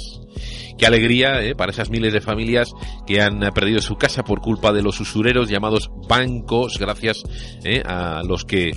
Qué 0.78 0.86
alegría 0.86 1.44
¿eh? 1.44 1.56
para 1.56 1.74
esas 1.74 1.90
miles 1.90 2.14
de 2.14 2.22
familias 2.22 2.72
que 3.06 3.22
han 3.22 3.40
perdido 3.54 3.82
su 3.82 3.96
casa 3.98 4.24
por 4.24 4.40
culpa 4.40 4.72
de 4.72 4.82
los 4.82 5.00
usureros 5.02 5.50
llamados 5.50 5.90
bancos, 6.08 6.78
gracias 6.80 7.24
¿eh? 7.66 7.82
a 7.84 8.22
los 8.24 8.46
que 8.46 8.72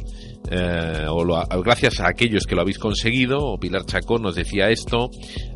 eh, 0.50 1.06
o 1.08 1.22
lo- 1.24 1.44
gracias 1.62 2.00
a 2.00 2.08
aquellos 2.08 2.44
que 2.44 2.56
lo 2.56 2.62
habéis 2.62 2.78
conseguido. 2.80 3.56
Pilar 3.60 3.84
Chacón 3.84 4.22
nos 4.22 4.34
decía 4.34 4.68
esto. 4.70 5.10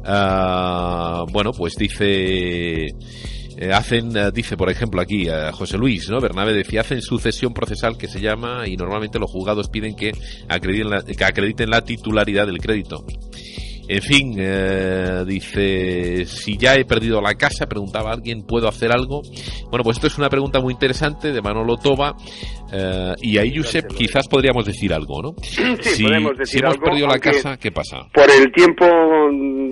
Ah, 0.04 1.24
bueno, 1.32 1.50
pues 1.52 1.74
dice 1.76 2.86
eh, 3.56 3.72
hacen, 3.72 4.16
eh, 4.16 4.30
dice 4.32 4.56
por 4.56 4.68
ejemplo 4.68 5.00
aquí 5.00 5.28
eh, 5.28 5.50
José 5.52 5.78
Luis, 5.78 6.08
¿no? 6.10 6.20
Bernabé 6.20 6.52
decía, 6.52 6.80
hacen 6.80 7.00
sucesión 7.00 7.54
procesal 7.54 7.96
que 7.96 8.08
se 8.08 8.20
llama 8.20 8.66
y 8.66 8.76
normalmente 8.76 9.18
los 9.18 9.30
juzgados 9.30 9.68
piden 9.68 9.94
que 9.94 10.12
acrediten 10.48 10.90
la, 10.90 11.02
que 11.02 11.24
acrediten 11.24 11.70
la 11.70 11.82
titularidad 11.82 12.46
del 12.46 12.58
crédito. 12.58 13.04
En 13.86 14.00
fin, 14.00 14.34
eh, 14.38 15.24
dice, 15.26 16.24
si 16.24 16.56
ya 16.56 16.74
he 16.74 16.86
perdido 16.86 17.20
la 17.20 17.34
casa, 17.34 17.66
preguntaba 17.66 18.12
alguien, 18.12 18.42
¿puedo 18.46 18.66
hacer 18.66 18.90
algo? 18.90 19.20
Bueno, 19.70 19.84
pues 19.84 19.98
esto 19.98 20.06
es 20.06 20.16
una 20.16 20.30
pregunta 20.30 20.58
muy 20.58 20.72
interesante 20.72 21.32
de 21.32 21.42
Manolo 21.42 21.76
Toba 21.76 22.16
y 23.20 23.38
ahí, 23.38 23.54
Josep, 23.54 23.86
quizás 23.94 24.26
podríamos 24.26 24.64
decir 24.64 24.92
algo, 24.92 25.22
¿no? 25.22 25.34
Sí, 25.42 25.62
si, 25.82 26.02
podemos 26.02 26.36
decir 26.36 26.46
si 26.46 26.58
hemos 26.60 26.74
algo, 26.74 26.84
perdido 26.86 27.06
la 27.06 27.18
casa, 27.18 27.56
¿qué 27.58 27.70
pasa? 27.70 27.98
Por 28.12 28.28
el 28.30 28.50
tiempo 28.52 28.86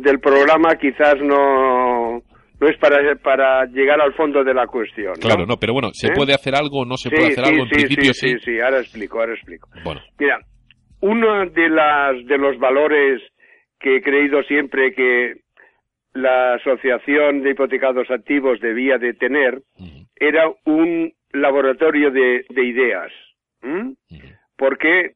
del 0.03 0.21
programa 0.21 0.77
quizás 0.77 1.15
no, 1.21 2.23
no 2.63 2.69
es 2.69 2.79
para, 2.79 3.17
para 3.17 3.67
llegar 3.67 4.01
al 4.01 4.15
fondo 4.15 4.45
de 4.45 4.55
la 4.55 4.69
cuestión. 4.69 5.15
¿no? 5.15 5.21
Claro, 5.21 5.47
no, 5.47 5.57
pero 5.57 5.73
bueno, 5.73 5.89
¿se 5.93 6.07
¿Eh? 6.07 6.11
puede 6.15 6.33
hacer 6.33 6.55
algo 6.55 6.83
o 6.83 6.85
no 6.85 6.97
se 6.97 7.09
Sí, 7.09 7.17
puede 7.17 7.33
hacer 7.33 7.45
sí, 7.45 7.51
algo? 7.51 7.63
En 7.65 7.69
sí, 7.69 7.75
principio 7.75 8.15
sí, 8.15 8.29
sí, 8.29 8.39
sí, 8.45 8.61
ahora 8.61 8.79
explico, 8.79 9.19
ahora 9.19 9.35
explico. 9.35 9.69
Bueno, 9.83 10.01
Mira, 10.17 10.39
uno 11.01 11.47
de 11.51 11.69
las 11.69 12.25
de 12.25 12.39
los 12.39 12.57
valores 12.61 13.21
que 13.81 13.97
he 13.97 14.01
creído 14.01 14.45
siempre 14.45 14.95
que 14.95 15.39
la 16.15 16.55
Asociación 16.55 17.43
de 17.43 17.51
Hipotecados 17.51 18.09
Activos 18.13 18.61
debía 18.61 18.97
de 18.99 19.15
tener 19.15 19.61
era 20.15 20.49
un 20.65 21.13
laboratorio 21.33 22.13
de, 22.13 22.45
de 22.49 22.65
ideas. 22.65 23.11
Porque 24.57 25.15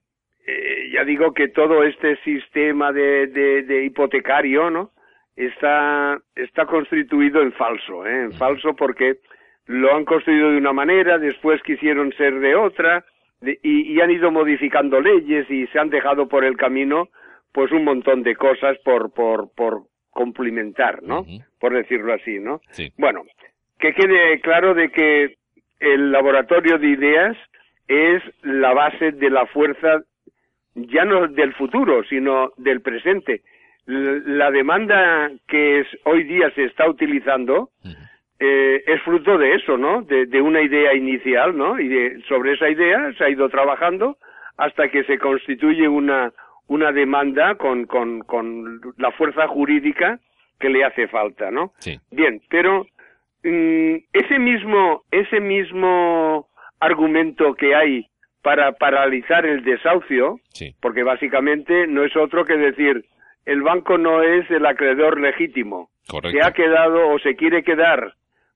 eh, 0.48 0.90
ya 0.92 1.04
digo 1.04 1.32
que 1.32 1.46
todo 1.46 1.84
este 1.84 2.16
sistema 2.24 2.90
de, 2.92 3.28
de, 3.28 3.62
de 3.62 3.84
hipotecario, 3.84 4.68
¿no? 4.70 4.90
Está, 5.36 6.18
está 6.34 6.64
constituido 6.66 7.42
en 7.42 7.52
falso, 7.52 8.06
¿eh? 8.06 8.22
En 8.24 8.32
falso 8.32 8.74
porque 8.74 9.16
lo 9.66 9.94
han 9.94 10.04
construido 10.04 10.50
de 10.50 10.56
una 10.58 10.72
manera, 10.72 11.18
después 11.18 11.62
quisieron 11.62 12.12
ser 12.14 12.38
de 12.40 12.54
otra, 12.54 13.04
de- 13.42 13.58
y, 13.62 13.92
y 13.92 14.00
han 14.00 14.10
ido 14.10 14.30
modificando 14.30 15.00
leyes 15.00 15.48
y 15.50 15.66
se 15.68 15.78
han 15.78 15.90
dejado 15.90 16.26
por 16.26 16.44
el 16.44 16.56
camino, 16.56 17.08
pues 17.52 17.70
un 17.72 17.84
montón 17.84 18.22
de 18.22 18.34
cosas 18.34 18.78
por, 18.84 19.12
por, 19.12 19.52
por 19.54 19.82
complementar, 20.10 21.02
¿no? 21.02 21.24
Por 21.60 21.74
decirlo 21.74 22.14
así, 22.14 22.38
¿no? 22.38 22.60
sí, 22.70 22.90
Bueno, 22.96 23.22
que 23.78 23.92
quede 23.92 24.40
claro 24.40 24.72
de 24.72 24.90
que 24.90 25.34
el 25.80 26.10
laboratorio 26.12 26.78
de 26.78 26.88
ideas 26.88 27.36
es 27.88 28.22
la 28.42 28.72
base 28.72 29.12
de 29.12 29.28
la 29.30 29.44
fuerza 29.46 30.00
ya 30.74 31.04
no 31.04 31.28
del 31.28 31.52
futuro, 31.54 32.02
sino 32.04 32.52
del 32.56 32.80
presente. 32.80 33.42
La 33.86 34.50
demanda 34.50 35.30
que 35.46 35.80
es, 35.80 35.86
hoy 36.04 36.24
día 36.24 36.50
se 36.54 36.64
está 36.64 36.88
utilizando 36.88 37.70
eh, 38.38 38.82
es 38.86 39.00
fruto 39.02 39.38
de 39.38 39.54
eso, 39.54 39.78
¿no? 39.78 40.02
De, 40.02 40.26
de 40.26 40.42
una 40.42 40.60
idea 40.60 40.94
inicial, 40.94 41.56
¿no? 41.56 41.78
Y 41.80 41.88
de, 41.88 42.20
sobre 42.28 42.52
esa 42.52 42.68
idea 42.68 43.12
se 43.16 43.24
ha 43.24 43.30
ido 43.30 43.48
trabajando 43.48 44.18
hasta 44.56 44.88
que 44.88 45.04
se 45.04 45.18
constituye 45.18 45.88
una, 45.88 46.32
una 46.68 46.92
demanda 46.92 47.54
con, 47.54 47.86
con, 47.86 48.20
con 48.20 48.80
la 48.98 49.12
fuerza 49.12 49.46
jurídica 49.48 50.18
que 50.58 50.68
le 50.68 50.84
hace 50.84 51.06
falta, 51.08 51.50
¿no? 51.50 51.72
sí, 51.78 51.98
Bien, 52.10 52.40
pero 52.48 52.86
mm, 53.44 53.96
ese 54.12 54.38
mismo 54.38 55.02
ese 55.10 55.40
mismo 55.40 56.48
argumento 56.80 57.54
que 57.54 57.74
hay 57.74 58.06
para 58.42 58.72
paralizar 58.72 59.44
el 59.44 59.64
desahucio, 59.64 60.38
sí, 60.50 60.74
porque 60.80 61.02
básicamente 61.02 61.86
no 61.86 62.04
es 62.04 62.16
otro 62.16 62.44
que 62.44 62.56
decir 62.56 63.04
el 63.46 63.62
banco 63.62 63.96
no 63.98 64.22
es 64.22 64.50
el 64.50 64.66
acreedor 64.66 65.18
legítimo, 65.20 65.90
correcto. 66.08 66.38
se 66.38 66.44
ha 66.44 66.52
quedado 66.52 67.08
o 67.08 67.18
se 67.20 67.34
quiere 67.36 67.62
quedar 67.62 68.14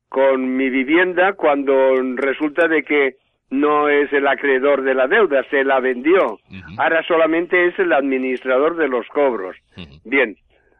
con 0.08 0.56
mi 0.56 0.68
vivienda 0.70 1.32
cuando 1.34 1.94
resulta 2.16 2.66
de 2.68 2.82
que 2.82 3.14
no 3.50 3.88
es 3.88 4.12
el 4.12 4.26
acreedor 4.26 4.82
de 4.82 4.94
la 4.94 5.06
deuda, 5.08 5.44
se 5.50 5.64
la 5.64 5.80
vendió. 5.80 6.38
Ahora 6.78 7.02
solamente 7.06 7.66
es 7.68 7.78
el 7.78 7.92
administrador 7.92 8.76
de 8.76 8.88
los 8.88 9.06
cobros. 9.08 9.56
Bien, 10.04 10.36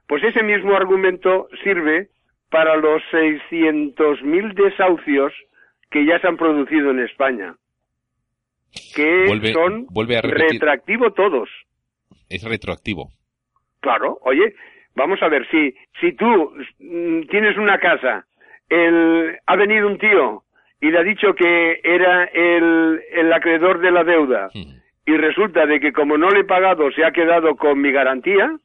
pues 0.07 0.23
ese 0.25 0.43
mismo 0.43 0.75
argumento 0.77 1.49
sirve 1.65 2.09
para 2.49 2.77
los 2.77 3.01
600.000 3.13 4.55
desahucios 4.55 5.33
que 5.91 6.05
ya 6.05 6.19
se 6.21 6.27
han 6.29 6.37
producido 6.37 6.91
en 6.91 7.01
España, 7.01 7.55
que 8.95 9.27
Vuelve- 9.27 9.53
son 9.53 9.87
vuelve 9.91 10.17
a 10.19 10.23
repetir. 10.23 10.53
retroactivo 10.55 11.13
todos. 11.13 11.49
Es 12.29 12.43
retroactivo. 12.45 13.11
Claro, 13.81 14.19
oye, 14.23 14.55
vamos 14.95 15.23
a 15.23 15.29
ver, 15.29 15.47
si, 15.51 15.75
si 16.01 16.13
tú 16.13 16.53
mm, 16.79 17.23
tienes 17.29 17.57
una 17.57 17.79
casa, 17.79 18.27
el, 18.69 19.37
ha 19.47 19.57
venido 19.57 19.87
un 19.87 19.99
tío 19.99 20.43
y 20.81 20.91
le 20.91 20.99
ha 20.99 21.03
dicho 21.03 21.35
que 21.35 21.81
era 21.83 22.25
el, 22.25 23.01
el 23.13 23.33
acreedor 23.33 23.81
de 23.81 23.91
la 23.91 24.05
deuda 24.05 24.51
y 25.07 25.17
resulta 25.17 25.67
de 25.67 25.81
que 25.81 25.93
como 25.93 26.17
no 26.17 26.31
le 26.31 26.41
he 26.41 26.45
pagado 26.45 26.91
se 26.93 27.05
ha 27.05 27.11
quedado 27.11 27.57
con 27.57 27.81
mi 27.81 27.91
garantía, 27.91 28.57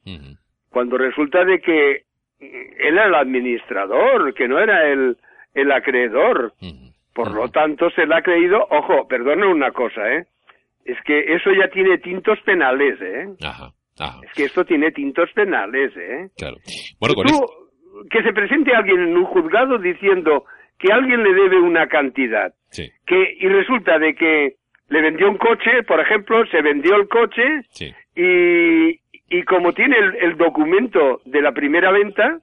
cuando 0.70 0.98
resulta 0.98 1.44
de 1.44 1.60
que 1.60 2.04
él 2.40 2.78
era 2.80 3.06
el 3.06 3.16
administrador, 3.16 4.34
que 4.34 4.48
no 4.48 4.60
era 4.60 4.88
el, 4.88 5.18
el 5.54 5.72
acreedor. 5.72 6.54
Por 7.14 7.34
lo 7.34 7.50
tanto, 7.50 7.90
se 7.92 8.06
le 8.06 8.14
ha 8.14 8.22
creído, 8.22 8.68
ojo, 8.70 9.08
perdona 9.08 9.48
una 9.48 9.72
cosa, 9.72 10.14
¿eh? 10.14 10.26
Es 10.84 11.02
que 11.06 11.34
eso 11.34 11.50
ya 11.54 11.70
tiene 11.70 11.98
tintos 11.98 12.40
penales, 12.42 13.02
¿eh? 13.02 13.28
Ajá, 13.42 13.72
ajá, 14.00 14.20
Es 14.24 14.34
que 14.34 14.44
esto 14.46 14.64
tiene 14.66 14.92
tintos 14.92 15.32
penales, 15.34 15.92
¿eh? 15.98 16.28
claro. 16.38 16.58
Bueno, 17.00 17.16
con 17.16 17.26
Tú, 17.28 17.46
que 18.10 18.22
se 18.24 18.34
presente 18.34 18.74
alguien 18.76 19.00
en 19.02 19.18
un 19.18 19.26
juzgado 19.26 19.78
diciendo 19.78 20.46
que 20.78 20.92
alguien 20.92 21.24
le 21.24 21.34
debe 21.34 21.60
una 21.62 21.88
cantidad, 21.88 22.54
Sí, 22.70 22.90
que, 23.06 23.38
y 23.40 23.48
resulta 23.48 23.98
de 24.00 24.14
que 24.16 24.56
le 24.90 25.02
vendió 25.02 25.30
un 25.30 25.38
coche, 25.38 25.84
por 25.88 26.00
ejemplo, 26.00 26.46
se 26.48 26.62
vendió 26.62 26.96
el 26.98 27.08
coche, 27.08 27.44
sí, 27.70 27.94
y, 28.16 29.00
y 29.30 29.44
como 29.44 29.72
tiene 29.74 29.98
el, 29.98 30.16
el 30.16 30.38
documento 30.38 31.22
de 31.26 31.42
la 31.42 31.54
primera 31.54 31.92
venta, 31.92 32.40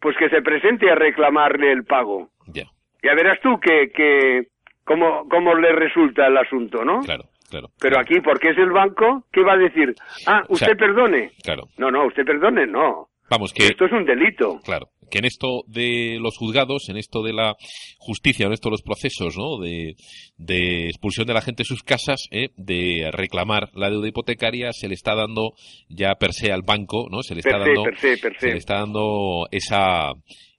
pues 0.00 0.16
que 0.18 0.28
se 0.28 0.42
presente 0.42 0.90
a 0.90 0.94
reclamarle 0.94 1.72
el 1.72 1.84
pago. 1.84 2.28
ya, 2.48 2.64
Ya 3.02 3.14
verás 3.14 3.40
tú 3.40 3.58
que, 3.60 3.90
que 3.90 4.48
cómo, 4.84 5.26
cómo 5.28 5.54
le 5.54 5.72
resulta 5.72 6.26
el 6.26 6.36
asunto, 6.36 6.84
¿no? 6.84 7.00
claro, 7.00 7.24
claro. 7.50 7.68
Pero 7.80 7.98
aquí, 8.00 8.20
porque 8.24 8.50
es 8.50 8.58
el 8.58 8.70
banco, 8.70 9.26
¿qué 9.32 9.42
va 9.42 9.54
a 9.54 9.58
decir? 9.58 9.94
Ah, 10.26 10.42
O 10.48 10.56
sea- 10.56 10.68
usted 10.68 10.78
perdone. 10.78 11.32
Claro. 11.42 11.64
No, 11.76 11.90
no, 11.90 12.06
usted 12.06 12.24
perdone, 12.24 12.66
no. 12.66 13.08
Vamos, 13.28 13.52
que... 13.52 13.64
Esto 13.66 13.84
es 13.84 13.92
un 13.92 14.04
delito. 14.04 14.58
Claro, 14.64 14.88
que 15.08 15.18
en 15.18 15.24
esto 15.24 15.62
de 15.68 16.18
los 16.20 16.36
juzgados, 16.36 16.88
en 16.88 16.96
esto 16.96 17.22
de 17.22 17.32
la 17.32 17.54
justicia, 18.00 18.46
en 18.46 18.52
esto 18.52 18.68
de 18.70 18.72
los 18.72 18.82
procesos, 18.82 19.36
¿no? 19.38 19.58
De, 19.58 19.94
de 20.36 20.86
expulsión 20.88 21.28
de 21.28 21.34
la 21.34 21.40
gente 21.40 21.60
de 21.60 21.66
sus 21.66 21.84
casas, 21.84 22.26
¿eh? 22.32 22.48
de 22.56 23.08
reclamar 23.12 23.68
la 23.74 23.88
deuda 23.88 24.08
hipotecaria, 24.08 24.72
se 24.72 24.88
le 24.88 24.94
está 24.94 25.14
dando 25.14 25.52
ya 25.88 26.16
per 26.16 26.32
se 26.32 26.50
al 26.50 26.62
banco, 26.62 27.06
¿no? 27.08 27.22
Se 27.22 27.34
le 27.36 27.40
está 27.40 27.58
Per 27.58 27.62
se, 27.62 27.68
dando, 27.68 27.82
per 27.84 27.98
se, 27.98 28.16
per 28.18 28.32
se 28.34 28.40
se. 28.40 28.46
le 28.48 28.56
está 28.58 28.74
dando 28.80 29.46
esa, 29.52 30.10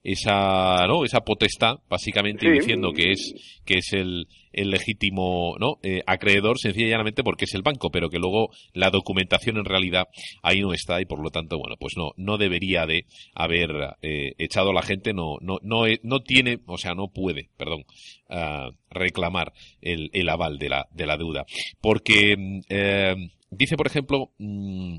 esa, 0.02 0.86
¿no? 0.86 1.04
Esa 1.04 1.20
potestad, 1.20 1.76
básicamente 1.88 2.46
Sí. 2.46 2.52
diciendo 2.52 2.92
que 2.92 3.12
es, 3.12 3.60
que 3.64 3.78
es 3.78 3.92
el, 3.92 4.26
el 4.52 4.70
legítimo, 4.70 5.56
¿no? 5.58 5.78
Eh, 5.82 6.02
acreedor, 6.06 6.58
sencilla 6.58 6.86
y 6.86 6.90
llanamente 6.90 7.22
porque 7.22 7.44
es 7.44 7.54
el 7.54 7.62
banco, 7.62 7.90
pero 7.90 8.10
que 8.10 8.18
luego 8.18 8.50
la 8.74 8.90
documentación 8.90 9.58
en 9.58 9.64
realidad 9.64 10.08
ahí 10.42 10.60
no 10.60 10.72
está 10.72 11.00
y 11.00 11.04
por 11.04 11.22
lo 11.22 11.30
tanto, 11.30 11.58
bueno, 11.58 11.76
pues 11.78 11.94
no, 11.96 12.10
no 12.16 12.36
debería 12.36 12.84
de 12.86 13.06
haber 13.34 13.70
eh, 14.02 14.32
echado 14.38 14.70
a 14.70 14.74
la 14.74 14.82
gente, 14.82 15.12
no, 15.12 15.36
no, 15.40 15.58
no, 15.62 15.86
eh, 15.86 16.00
no 16.02 16.20
tiene, 16.20 16.58
o 16.66 16.78
sea, 16.78 16.94
no 16.94 17.08
puede, 17.08 17.50
perdón, 17.56 17.84
ah, 18.28 18.70
reclamar 18.90 19.52
el, 19.80 20.10
el 20.12 20.28
aval 20.28 20.58
de 20.58 20.68
la, 20.68 20.86
de 20.92 21.06
la 21.06 21.16
deuda. 21.16 21.44
Porque, 21.80 22.36
mm, 22.36 22.60
eh, 22.68 23.14
dice, 23.50 23.76
por 23.76 23.86
ejemplo, 23.86 24.32
mm, 24.38 24.96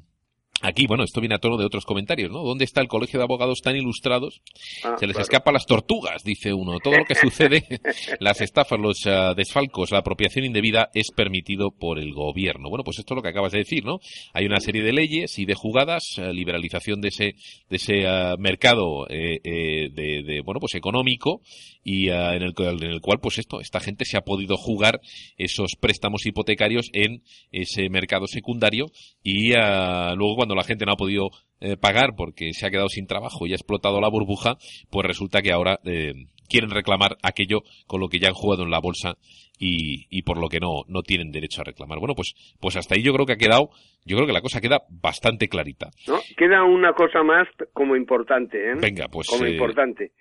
Aquí, 0.61 0.85
bueno, 0.87 1.03
esto 1.03 1.19
viene 1.19 1.35
a 1.35 1.39
tono 1.39 1.57
de 1.57 1.65
otros 1.65 1.83
comentarios, 1.83 2.31
¿no? 2.31 2.41
¿Dónde 2.41 2.63
está 2.63 2.79
el 2.79 2.87
colegio 2.87 3.19
de 3.19 3.23
abogados 3.25 3.59
tan 3.61 3.75
ilustrados? 3.75 4.41
Ah, 4.85 4.95
Se 4.97 5.07
les 5.07 5.15
claro. 5.15 5.23
escapa 5.23 5.51
las 5.51 5.65
tortugas, 5.65 6.23
dice 6.23 6.53
uno. 6.53 6.79
Todo 6.79 6.95
lo 6.99 7.05
que 7.05 7.15
sucede, 7.15 7.63
las 8.21 8.39
estafas, 8.39 8.79
los 8.79 9.05
ah, 9.05 9.33
desfalcos, 9.35 9.91
la 9.91 9.97
apropiación 9.97 10.45
indebida 10.45 10.89
es 10.93 11.11
permitido 11.11 11.71
por 11.71 11.99
el 11.99 12.13
gobierno. 12.13 12.69
Bueno, 12.69 12.83
pues 12.85 12.99
esto 12.99 13.13
es 13.13 13.15
lo 13.17 13.21
que 13.21 13.29
acabas 13.29 13.51
de 13.51 13.57
decir, 13.59 13.83
¿no? 13.83 13.99
Hay 14.33 14.45
una 14.45 14.61
serie 14.61 14.83
de 14.83 14.93
leyes 14.93 15.37
y 15.37 15.45
de 15.45 15.53
jugadas, 15.55 16.03
ah, 16.19 16.31
liberalización 16.31 17.01
de 17.01 17.09
ese, 17.09 17.35
de 17.69 17.75
ese 17.75 18.03
mercado 18.37 19.05
eh, 19.09 19.39
eh, 19.43 19.89
de, 19.91 20.23
de, 20.23 20.41
bueno, 20.45 20.61
pues 20.61 20.75
económico 20.75 21.41
y 21.83 22.07
en, 22.09 22.41
el, 22.41 22.53
cual- 22.53 22.81
en 22.81 22.91
el 22.91 23.01
cual, 23.01 23.19
pues 23.21 23.37
esto, 23.37 23.59
esta 23.59 23.81
gente 23.81 24.05
se 24.05 24.15
ha 24.17 24.21
podido 24.21 24.55
jugar 24.55 25.01
esos 25.37 25.71
préstamos 25.77 26.25
hipotecarios 26.25 26.89
en 26.93 27.21
ese 27.51 27.89
mercado 27.89 28.27
secundario 28.27 28.85
y 29.23 29.49
luego 29.51 30.35
cuando 30.37 30.52
la 30.55 30.63
gente 30.63 30.85
no 30.85 30.93
ha 30.93 30.97
podido 30.97 31.29
eh, 31.59 31.77
pagar 31.77 32.11
porque 32.15 32.53
se 32.53 32.65
ha 32.65 32.71
quedado 32.71 32.89
sin 32.89 33.07
trabajo 33.07 33.45
y 33.45 33.51
ha 33.51 33.55
explotado 33.55 34.01
la 34.01 34.09
burbuja, 34.09 34.55
pues 34.89 35.05
resulta 35.05 35.41
que 35.41 35.51
ahora 35.51 35.79
eh, 35.85 36.13
quieren 36.49 36.69
reclamar 36.69 37.17
aquello 37.23 37.61
con 37.87 37.99
lo 37.99 38.09
que 38.09 38.19
ya 38.19 38.29
han 38.29 38.33
jugado 38.33 38.63
en 38.63 38.71
la 38.71 38.79
bolsa 38.79 39.15
y, 39.59 40.07
y 40.09 40.23
por 40.23 40.37
lo 40.39 40.49
que 40.49 40.59
no, 40.59 40.83
no 40.87 41.01
tienen 41.01 41.31
derecho 41.31 41.61
a 41.61 41.65
reclamar. 41.65 41.99
Bueno, 41.99 42.15
pues, 42.15 42.33
pues 42.59 42.75
hasta 42.75 42.95
ahí 42.95 43.03
yo 43.03 43.13
creo 43.13 43.25
que 43.25 43.33
ha 43.33 43.37
quedado, 43.37 43.69
yo 44.05 44.17
creo 44.17 44.27
que 44.27 44.33
la 44.33 44.41
cosa 44.41 44.61
queda 44.61 44.81
bastante 44.89 45.47
clarita. 45.47 45.89
¿No? 46.07 46.19
Queda 46.37 46.63
una 46.63 46.93
cosa 46.93 47.23
más 47.23 47.47
como 47.73 47.95
importante, 47.95 48.71
¿eh? 48.71 48.75
Venga, 48.79 49.07
pues 49.11 49.27
como 49.27 49.45
eh, 49.45 49.51
importante. 49.51 50.11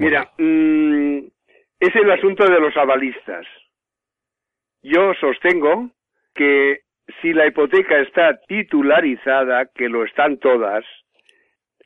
Mira, 0.00 0.32
mm, 0.38 1.18
es 1.80 1.94
el 1.94 2.10
asunto 2.10 2.44
de 2.44 2.60
los 2.60 2.76
avalistas. 2.76 3.46
Yo 4.82 5.12
sostengo 5.20 5.90
que 6.34 6.87
si 7.20 7.32
la 7.32 7.46
hipoteca 7.46 7.98
está 7.98 8.38
titularizada, 8.46 9.66
que 9.74 9.88
lo 9.88 10.04
están 10.04 10.38
todas, 10.38 10.84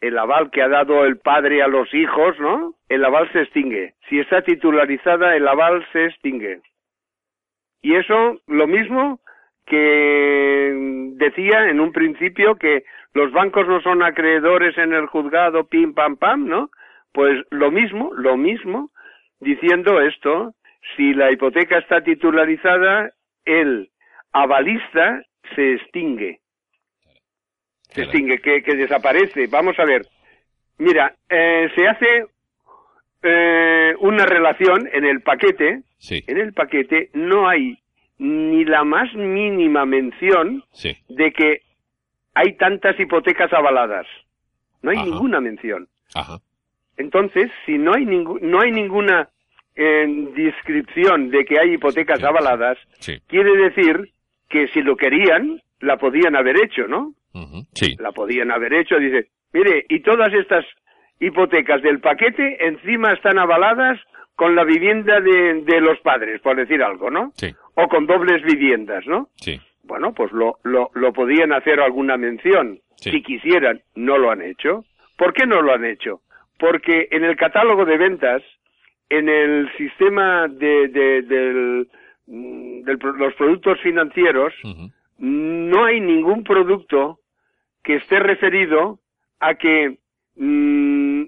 el 0.01 0.18
aval 0.18 0.51
que 0.51 0.62
ha 0.62 0.68
dado 0.68 1.05
el 1.05 1.18
padre 1.18 1.62
a 1.62 1.68
los 1.68 1.93
hijos, 1.95 2.39
¿no? 2.41 2.75
El 2.89 3.05
aval 3.05 3.31
se 3.33 3.43
extingue. 3.43 3.95
Si 4.09 4.18
está 4.18 4.43
titularizada, 4.43 5.37
el 5.37 5.47
aval 5.47 5.87
se 5.93 6.07
extingue. 6.07 6.61
Y 7.83 7.95
eso, 7.95 8.41
lo 8.47 8.66
mismo 8.66 9.20
que 9.64 10.73
decía 11.16 11.68
en 11.68 11.79
un 11.79 11.93
principio 11.93 12.57
que 12.57 12.83
los 13.14 13.31
bancos 13.33 13.68
no 13.68 13.81
son 13.81 14.03
acreedores 14.03 14.77
en 14.77 14.93
el 14.93 15.07
juzgado, 15.07 15.68
pim, 15.68 15.95
pam, 15.95 16.16
pam, 16.16 16.49
¿no? 16.49 16.70
Pues 17.12 17.45
lo 17.51 17.70
mismo, 17.70 18.12
lo 18.14 18.37
mismo, 18.37 18.91
diciendo 19.39 20.01
esto, 20.01 20.55
si 20.97 21.14
la 21.14 21.31
hipoteca 21.31 21.79
está 21.79 22.03
titularizada, 22.03 23.11
el 23.45 23.91
avalista 24.33 25.22
se 25.55 25.74
extingue. 25.74 26.41
Se 27.91 28.03
extingue, 28.03 28.39
que, 28.41 28.62
que 28.62 28.74
desaparece. 28.74 29.47
Vamos 29.49 29.78
a 29.78 29.85
ver. 29.85 30.03
Mira, 30.78 31.14
eh, 31.28 31.68
se 31.76 31.87
hace 31.87 32.24
eh, 33.22 33.95
una 34.01 34.24
relación 34.26 34.89
en 34.93 35.05
el 35.05 35.20
paquete. 35.22 35.83
Sí. 35.99 36.24
En 36.26 36.39
el 36.39 36.53
paquete 36.55 37.11
no 37.12 37.49
hay 37.49 37.78
ni 38.18 38.64
la 38.64 38.85
más 38.85 39.12
mínima 39.14 39.85
mención 39.85 40.64
Sí. 40.72 40.97
de 41.09 41.33
que 41.33 41.61
hay 42.35 42.57
tantas 42.57 42.99
hipotecas 42.99 43.53
avaladas. 43.53 44.07
No 44.80 44.91
hay 44.91 44.97
Ajá. 44.97 45.07
ninguna 45.07 45.41
mención. 45.41 45.89
Ajá. 46.14 46.39
Entonces, 46.97 47.51
si 47.66 47.78
no 47.78 47.93
hay, 47.95 48.05
no 48.07 48.61
hay 48.61 48.70
ninguna 48.70 49.28
eh, 49.74 50.07
descripción 50.35 51.30
de 51.30 51.45
que 51.45 51.59
hay 51.59 51.74
hipotecas 51.74 52.18
Sí. 52.20 52.24
avaladas, 52.26 52.78
quiere 53.26 53.57
decir 53.57 54.12
que 54.53 54.68
si 54.68 54.82
lo 54.82 54.96
querían, 54.96 55.61
la 55.80 55.96
podían 55.96 56.36
haber 56.36 56.57
hecho, 56.62 56.86
¿no? 56.86 57.14
Sí. 57.72 57.96
La 57.98 58.12
podían 58.12 58.50
haber 58.50 58.74
hecho. 58.74 58.98
Dice, 58.98 59.28
mire, 59.55 59.86
y 59.88 60.00
todas 60.00 60.32
estas 60.34 60.64
hipotecas 61.18 61.80
del 61.82 62.00
paquete 62.00 62.66
encima 62.66 63.12
están 63.14 63.38
avaladas 63.38 63.98
con 64.36 64.55
la 64.55 64.64
vivienda 64.64 65.20
de, 65.20 65.62
de 65.62 65.80
los 65.80 65.98
padres, 66.00 66.40
por 66.42 66.57
decir 66.57 66.82
algo, 66.82 67.11
¿no? 67.11 67.32
Sí. 67.34 67.55
O 67.74 67.88
con 67.88 68.07
dobles 68.07 68.42
viviendas, 68.42 69.07
¿no? 69.07 69.28
Sí. 69.36 69.59
Bueno, 69.84 70.12
pues 70.12 70.30
lo, 70.32 70.59
lo, 70.64 70.90
lo 70.94 71.12
podían 71.12 71.53
hacer 71.53 71.80
alguna 71.80 72.16
mención. 72.18 72.78
Sí. 72.96 73.11
Si 73.11 73.22
quisieran, 73.22 73.80
no 73.94 74.18
lo 74.18 74.30
han 74.30 74.42
hecho. 74.42 74.84
¿Por 75.16 75.32
qué 75.32 75.46
no 75.46 75.62
lo 75.62 75.72
han 75.72 75.84
hecho? 75.86 76.20
Porque 76.59 77.09
en 77.11 77.24
el 77.24 77.36
catálogo 77.36 77.86
de 77.86 77.96
ventas, 77.96 78.42
en 79.09 79.28
el 79.28 79.70
sistema 79.76 80.46
de, 80.48 80.88
de, 80.88 81.22
del, 81.22 81.88
mm, 82.27 82.83
pro- 83.01 83.12
los 83.12 83.35
productos 83.35 83.81
financieros, 83.81 84.53
no 85.18 85.85
hay 85.85 86.01
ningún 86.01 86.45
producto 86.45 87.18
que 87.83 87.97
esté 87.97 88.18
referido 88.20 88.99
a 89.41 89.55
que 89.55 89.99
mm, 90.37 91.23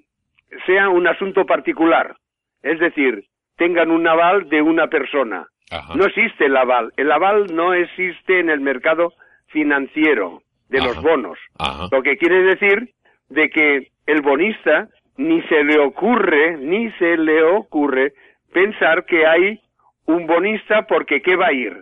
sea 0.67 0.89
un 0.89 1.07
asunto 1.07 1.45
particular. 1.47 2.17
Es 2.63 2.79
decir, 2.79 3.25
tengan 3.57 3.91
un 3.91 4.07
aval 4.07 4.49
de 4.49 4.63
una 4.63 4.89
persona. 4.89 5.47
Ajá. 5.71 5.95
No 5.97 6.05
existe 6.07 6.47
el 6.47 6.57
aval. 6.57 6.93
El 6.97 7.11
aval 7.13 7.47
no 7.55 7.75
existe 7.75 8.39
en 8.41 8.51
el 8.51 8.61
mercado 8.61 9.13
financiero 9.49 10.43
de 10.69 10.79
Ajá. 10.79 10.89
los 10.89 11.03
bonos. 11.03 11.39
Ajá. 11.59 11.89
Lo 11.91 12.03
que 12.03 12.17
quiere 12.17 12.43
decir 12.43 12.91
de 13.29 13.51
que 13.51 13.89
el 14.07 14.23
bonista 14.23 14.89
ni 15.17 15.41
se 15.43 15.63
le 15.65 15.79
ocurre, 15.79 16.57
ni 16.59 16.91
se 16.93 17.17
le 17.17 17.43
ocurre 17.45 18.13
pensar 18.53 19.05
que 19.07 19.27
hay 19.27 19.61
un 20.07 20.27
bonista 20.27 20.83
porque 20.89 21.21
¿qué 21.21 21.37
va 21.37 21.49
a 21.49 21.53
ir? 21.53 21.73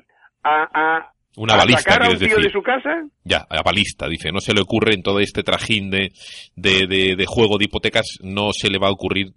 ¿A, 0.44 0.62
a, 0.72 0.96
a 0.98 1.12
avalista, 1.54 1.92
sacar 1.92 2.06
a 2.06 2.10
un 2.10 2.18
tío 2.18 2.28
decir. 2.28 2.44
de 2.44 2.50
su 2.50 2.62
casa? 2.62 3.02
Ya, 3.24 3.38
avalista, 3.48 4.08
dice. 4.08 4.30
No 4.32 4.40
se 4.40 4.54
le 4.54 4.60
ocurre 4.60 4.94
en 4.94 5.02
todo 5.02 5.20
este 5.20 5.42
trajín 5.42 5.90
de, 5.90 6.08
de, 6.56 6.86
de, 6.86 7.16
de 7.16 7.24
juego 7.26 7.58
de 7.58 7.64
hipotecas, 7.66 8.18
no 8.22 8.52
se 8.52 8.70
le 8.70 8.78
va 8.78 8.88
a 8.88 8.92
ocurrir. 8.92 9.28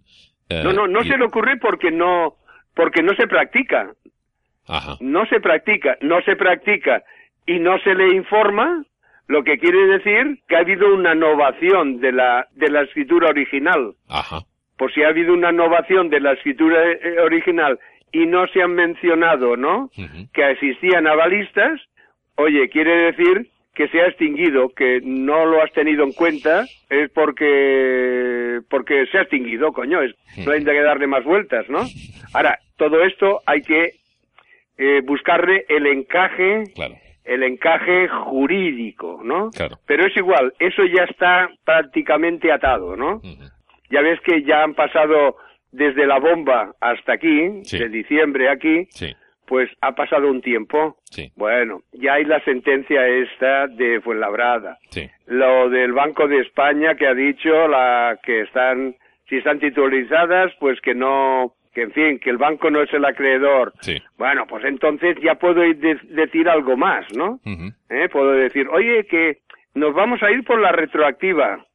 eh, 0.50 0.62
No, 0.64 0.74
no, 0.74 0.88
no 0.88 1.02
se 1.04 1.18
le 1.18 1.26
ocurre 1.26 1.58
porque 1.62 1.92
no, 1.92 2.36
porque 2.76 3.02
no 3.04 3.14
se 3.16 3.28
practica. 3.28 3.92
Ajá. 4.68 4.96
No 5.00 5.26
se 5.28 5.40
practica, 5.40 5.96
no 6.02 6.22
se 6.26 6.36
practica 6.36 7.04
y 7.46 7.60
no 7.60 7.78
se 7.84 7.94
le 7.94 8.16
informa, 8.16 8.84
lo 9.28 9.44
que 9.44 9.58
quiere 9.58 9.86
decir 9.88 10.40
que 10.48 10.56
ha 10.56 10.60
habido 10.60 10.94
una 10.94 11.14
innovación 11.14 12.00
de 12.00 12.12
la, 12.12 12.48
de 12.54 12.70
la 12.70 12.82
escritura 12.82 13.30
original. 13.30 13.94
Ajá. 14.10 14.40
Por 14.78 14.92
si 14.94 15.04
ha 15.04 15.10
habido 15.10 15.34
una 15.34 15.52
innovación 15.52 16.10
de 16.10 16.20
la 16.20 16.34
escritura 16.34 16.78
eh, 16.92 17.20
original 17.24 17.80
y 18.12 18.26
no 18.26 18.48
se 18.48 18.62
han 18.62 18.74
mencionado, 18.74 19.58
¿no? 19.58 19.90
Que 20.34 20.52
existían 20.52 21.08
avalistas, 21.08 21.82
oye, 22.36 22.70
quiere 22.70 23.12
decir 23.12 23.48
que 23.74 23.90
se 23.90 24.00
ha 24.02 24.08
extinguido, 24.08 24.70
que 24.70 25.02
no 25.04 25.46
lo 25.46 25.62
has 25.62 25.72
tenido 25.74 26.06
en 26.06 26.14
cuenta, 26.14 26.66
es 26.90 27.10
porque, 27.12 28.62
porque 28.70 29.06
se 29.08 29.18
ha 29.18 29.22
extinguido, 29.24 29.74
coño, 29.74 30.02
es, 30.02 30.16
no 30.46 30.52
hay 30.54 30.64
que 30.64 30.82
darle 30.82 31.08
más 31.08 31.24
vueltas, 31.26 31.68
¿no? 31.70 31.80
Ahora, 32.34 32.58
todo 32.78 33.04
esto 33.04 33.42
hay 33.46 33.62
que 33.62 33.92
eh, 34.78 35.02
buscarle 35.04 35.66
el 35.68 35.88
encaje, 35.88 36.64
Claro. 36.74 36.96
el 37.26 37.44
encaje 37.44 38.08
jurídico, 38.08 39.20
¿no? 39.24 39.50
Claro. 39.50 39.78
Pero 39.86 40.06
es 40.06 40.16
igual, 40.16 40.54
eso 40.60 40.84
ya 40.86 41.04
está 41.04 41.50
prácticamente 41.66 42.52
atado, 42.54 42.96
¿no? 42.96 43.22
Ya 43.92 44.02
ves 44.02 44.20
que 44.22 44.42
ya 44.44 44.64
han 44.64 44.74
pasado 44.74 45.36
desde 45.76 46.06
la 46.08 46.20
bomba 46.20 46.74
hasta 46.82 47.14
aquí, 47.14 47.62
Sí. 47.64 47.78
de 47.80 47.90
diciembre 47.90 48.50
aquí, 48.50 48.88
Sí. 48.90 49.14
pues 49.46 49.70
ha 49.82 49.94
pasado 49.94 50.30
un 50.30 50.42
tiempo. 50.42 50.98
Sí. 51.04 51.32
Bueno, 51.36 51.82
ya 51.94 52.14
hay 52.14 52.26
la 52.26 52.40
sentencia 52.44 53.08
esta 53.08 53.68
de 53.68 54.02
Fuenlabrada. 54.02 54.78
Sí. 54.90 55.10
Lo 55.28 55.70
del 55.70 55.94
Banco 55.94 56.28
de 56.28 56.40
España 56.42 56.96
que 56.96 57.08
ha 57.08 57.14
dicho 57.14 57.68
la 57.68 58.18
que 58.24 58.42
están, 58.42 58.96
si 59.30 59.38
están 59.38 59.60
titulizadas, 59.60 60.52
pues 60.60 60.80
que 60.82 60.96
no, 60.96 61.54
que 61.74 61.82
en 61.84 61.92
fin, 61.92 62.20
que 62.20 62.30
el 62.30 62.38
banco 62.38 62.70
no 62.72 62.82
es 62.82 62.94
el 62.94 63.04
acreedor. 63.04 63.74
Sí. 63.82 64.02
Bueno, 64.18 64.46
pues 64.48 64.64
entonces 64.64 65.18
ya 65.22 65.36
puedo 65.36 65.56
de- 65.62 66.00
decir 66.10 66.48
algo 66.48 66.78
más, 66.78 67.06
¿no? 67.16 67.40
¿eh? 67.90 68.08
Puedo 68.10 68.32
decir, 68.32 68.68
oye, 68.70 69.06
que 69.08 69.40
nos 69.74 69.94
vamos 69.94 70.24
a 70.24 70.32
ir 70.32 70.44
por 70.46 70.60
la 70.62 70.72
retroactiva. 70.72 71.66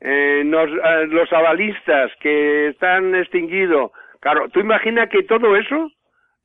Eh, 0.00 0.42
nos, 0.44 0.68
eh, 0.70 1.06
los 1.08 1.32
avalistas 1.32 2.12
que 2.20 2.68
están 2.68 3.14
extinguidos. 3.14 3.92
Claro, 4.20 4.48
tú 4.50 4.60
imagina 4.60 5.08
que 5.08 5.22
todo 5.22 5.56
eso 5.56 5.90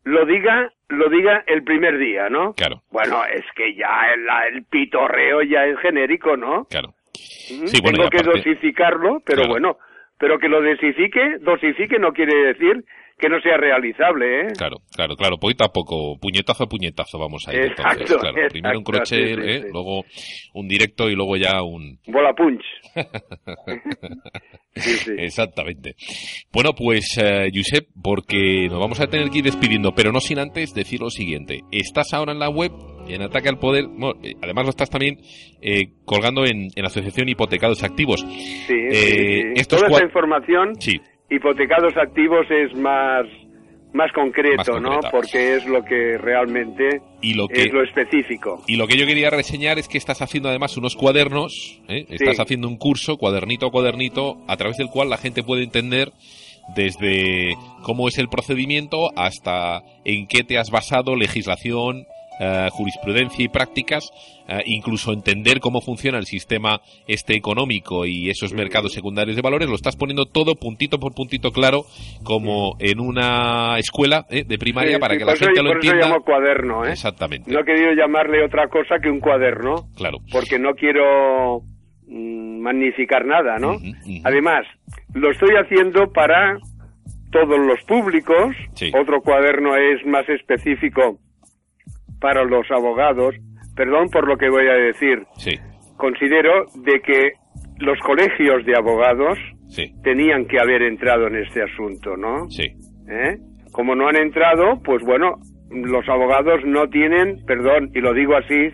lo 0.04 0.26
diga, 0.26 0.72
lo 0.90 1.10
diga 1.10 1.44
el 1.48 1.64
primer 1.64 1.98
día, 1.98 2.30
¿no? 2.30 2.54
Claro. 2.54 2.82
Bueno, 2.92 3.24
es 3.26 3.44
que 3.56 3.76
ya 3.76 4.14
el, 4.14 4.56
el 4.56 4.64
pitorreo 4.66 5.42
ya 5.44 5.66
es 5.66 5.78
genérico, 5.80 6.38
¿no? 6.38 6.66
Claro. 6.70 6.94
Sí, 7.14 7.82
bueno, 7.82 7.98
Tengo 7.98 8.10
que 8.10 8.18
aparte- 8.20 8.38
dosificarlo, 8.38 9.22
pero 9.26 9.38
Claro. 9.44 9.50
bueno, 9.50 9.78
pero 10.18 10.40
que 10.40 10.48
lo 10.48 10.62
dosifique, 10.62 11.38
dosifique 11.42 12.00
no 12.00 12.14
quiere 12.14 12.36
decir 12.54 12.84
que 13.22 13.30
no 13.30 13.40
sea 13.42 13.56
realizable, 13.58 14.42
¿eh? 14.42 14.48
Claro, 14.58 14.78
claro, 14.94 15.16
claro, 15.16 15.38
poquito 15.38 15.64
a 15.64 15.72
poco, 15.72 16.18
puñetazo 16.20 16.64
a 16.66 16.68
puñetazo 16.68 17.20
vamos 17.20 17.48
a 17.48 17.54
ir 17.54 17.66
Exacto, 17.68 18.02
entonces, 18.02 18.18
claro. 18.18 18.48
Primero 18.50 18.80
un 18.80 18.82
exacto, 18.82 18.92
crochet, 18.92 19.36
sí, 19.38 19.42
sí, 19.44 19.50
¿eh? 19.50 19.62
sí. 19.62 19.68
luego 19.72 20.04
un 20.56 20.68
directo 20.68 21.10
y 21.10 21.16
luego 21.16 21.38
ya 21.38 21.62
un... 21.62 22.00
Bola 22.08 22.34
punch. 22.34 22.64
Sí, 24.74 24.92
sí. 24.92 25.12
Exactamente. 25.18 25.96
Bueno, 26.54 26.70
pues, 26.74 27.18
eh, 27.22 27.50
Josep, 27.54 27.88
porque 28.02 28.68
nos 28.70 28.80
vamos 28.80 29.02
a 29.02 29.08
tener 29.08 29.30
que 29.30 29.40
ir 29.40 29.44
despidiendo, 29.44 29.92
pero 29.94 30.14
no 30.14 30.22
sin 30.22 30.40
antes 30.40 30.74
decir 30.74 31.02
lo 31.02 31.10
siguiente. 31.10 31.60
Estás 31.74 32.14
ahora 32.14 32.32
en 32.32 32.40
la 32.40 32.50
web, 32.50 32.72
en 33.10 33.22
Ataque 33.22 33.50
al 33.50 33.60
Poder, 33.60 33.88
bueno, 33.88 34.14
eh, 34.24 34.34
además 34.42 34.64
lo 34.64 34.70
estás 34.70 34.90
también 34.90 35.18
eh, 35.62 35.90
colgando 36.06 36.46
en, 36.46 36.70
en 36.74 36.86
Asociación 36.86 37.28
Hipotecados 37.28 37.84
Activos. 37.84 38.22
Sí, 38.22 38.66
sí, 38.68 38.74
Eh, 38.92 39.42
sí. 39.56 39.62
estos 39.62 39.82
Toda 39.84 39.92
esa 39.98 40.06
información, 40.06 40.76
Sí, 40.80 41.02
hipotecados 41.32 41.96
activos, 41.98 42.46
es 42.52 42.76
más, 42.78 43.26
más 43.94 44.12
concreto, 44.14 44.74
Más 44.74 44.82
¿no? 44.82 45.00
Porque 45.12 45.56
es 45.56 45.66
lo 45.66 45.84
que 45.84 46.18
realmente 46.18 47.02
y 47.22 47.34
lo 47.34 47.48
que... 47.48 47.64
es 47.64 47.74
lo 47.74 47.84
específico. 47.84 48.62
Y 48.68 48.76
lo 48.76 48.86
que 48.88 48.98
yo 48.98 49.06
quería 49.08 49.30
reseñar 49.30 49.80
es 49.80 49.88
que 49.88 49.98
estás 49.98 50.22
haciendo 50.22 50.50
además 50.50 50.78
unos 50.78 50.96
cuadernos, 50.96 51.82
¿eh? 51.88 52.06
estás 52.10 52.36
Sí. 52.36 52.42
haciendo 52.42 52.68
un 52.68 52.78
curso, 52.78 53.18
cuadernito 53.18 53.66
a 53.68 53.72
cuadernito, 53.72 54.38
a 54.48 54.58
través 54.58 54.78
del 54.78 54.90
cual 54.90 55.10
la 55.10 55.18
gente 55.18 55.42
puede 55.44 55.64
entender 55.64 56.12
desde 56.76 57.56
cómo 57.84 58.08
es 58.08 58.18
el 58.18 58.30
procedimiento 58.30 59.10
hasta 59.16 59.82
en 60.06 60.28
qué 60.28 60.44
te 60.44 60.58
has 60.58 60.70
basado, 60.70 61.16
legislación, 61.16 62.06
eh, 62.44 62.70
jurisprudencia 62.72 63.46
y 63.46 63.50
prácticas, 63.50 64.10
eh, 64.48 64.64
incluso 64.66 65.14
entender 65.14 65.60
cómo 65.60 65.80
funciona 65.80 66.18
el 66.18 66.26
sistema 66.26 66.82
este 67.08 67.36
económico 67.36 68.08
y 68.08 68.32
esos 68.32 68.52
mercados 68.54 68.94
secundarios 68.94 69.36
de 69.36 69.44
valores, 69.44 69.70
lo 69.70 69.76
estás 69.76 69.96
poniendo 69.96 70.26
todo 70.26 70.56
puntito 70.56 71.00
por 71.00 71.14
puntito 71.14 71.52
claro, 71.52 71.84
como 72.24 72.76
en 72.80 73.00
una 73.00 73.78
escuela 73.78 74.26
¿eh? 74.32 74.44
de 74.44 74.58
primaria 74.58 74.96
Sí, 74.96 75.00
para 75.00 75.14
sí, 75.14 75.20
que 75.20 75.26
la 75.26 75.34
eso- 75.34 75.46
gente 75.46 75.62
lo 75.62 75.70
por 75.70 75.78
eso 75.78 75.88
entienda. 75.92 76.08
llamo 76.10 76.26
cuaderno, 76.26 76.86
¿eh? 76.86 76.92
Exactamente, 76.94 77.52
No 77.52 77.60
he 77.60 77.64
querido 77.64 77.94
llamarle 77.94 78.44
otra 78.44 78.68
cosa 78.70 78.96
que 79.00 79.10
un 79.12 79.20
cuaderno, 79.20 79.76
claro. 79.96 80.18
porque 80.32 80.58
no 80.58 80.74
quiero 80.74 81.62
mm, 82.08 82.60
magnificar 82.62 83.24
nada, 83.26 83.58
¿no? 83.60 83.78
Además, 84.24 84.66
lo 85.14 85.30
estoy 85.32 85.52
haciendo 85.56 86.12
para 86.12 86.58
todos 87.32 87.60
los 87.60 87.80
públicos, 87.86 88.56
Sí. 88.74 88.92
otro 89.00 89.22
cuaderno 89.22 89.76
es 89.76 90.06
más 90.06 90.28
específico 90.28 91.20
para 92.22 92.46
los 92.46 92.70
abogados. 92.72 93.36
Perdón 93.76 94.10
por 94.10 94.28
lo 94.28 94.38
que 94.38 94.50
voy 94.50 94.68
a 94.68 94.74
decir. 94.76 95.24
Sí, 95.38 95.60
Considero 95.98 96.66
de 96.76 97.00
que 97.02 97.32
los 97.80 98.00
colegios 98.00 98.66
de 98.66 98.76
abogados 98.78 99.38
sí, 99.68 99.92
tenían 100.04 100.46
que 100.46 100.60
haber 100.60 100.82
entrado 100.84 101.28
en 101.28 101.36
este 101.38 101.62
asunto, 101.64 102.16
¿no? 102.16 102.50
sí. 102.50 102.64
¿Eh? 103.10 103.38
Como 103.72 103.96
no 103.96 104.08
han 104.08 104.18
entrado, 104.18 104.82
pues 104.84 105.02
bueno, 105.04 105.36
los 105.72 106.08
abogados 106.10 106.60
no 106.66 106.88
tienen, 106.90 107.44
perdón, 107.46 107.90
y 107.96 108.00
lo 108.02 108.14
digo 108.14 108.36
así, 108.36 108.70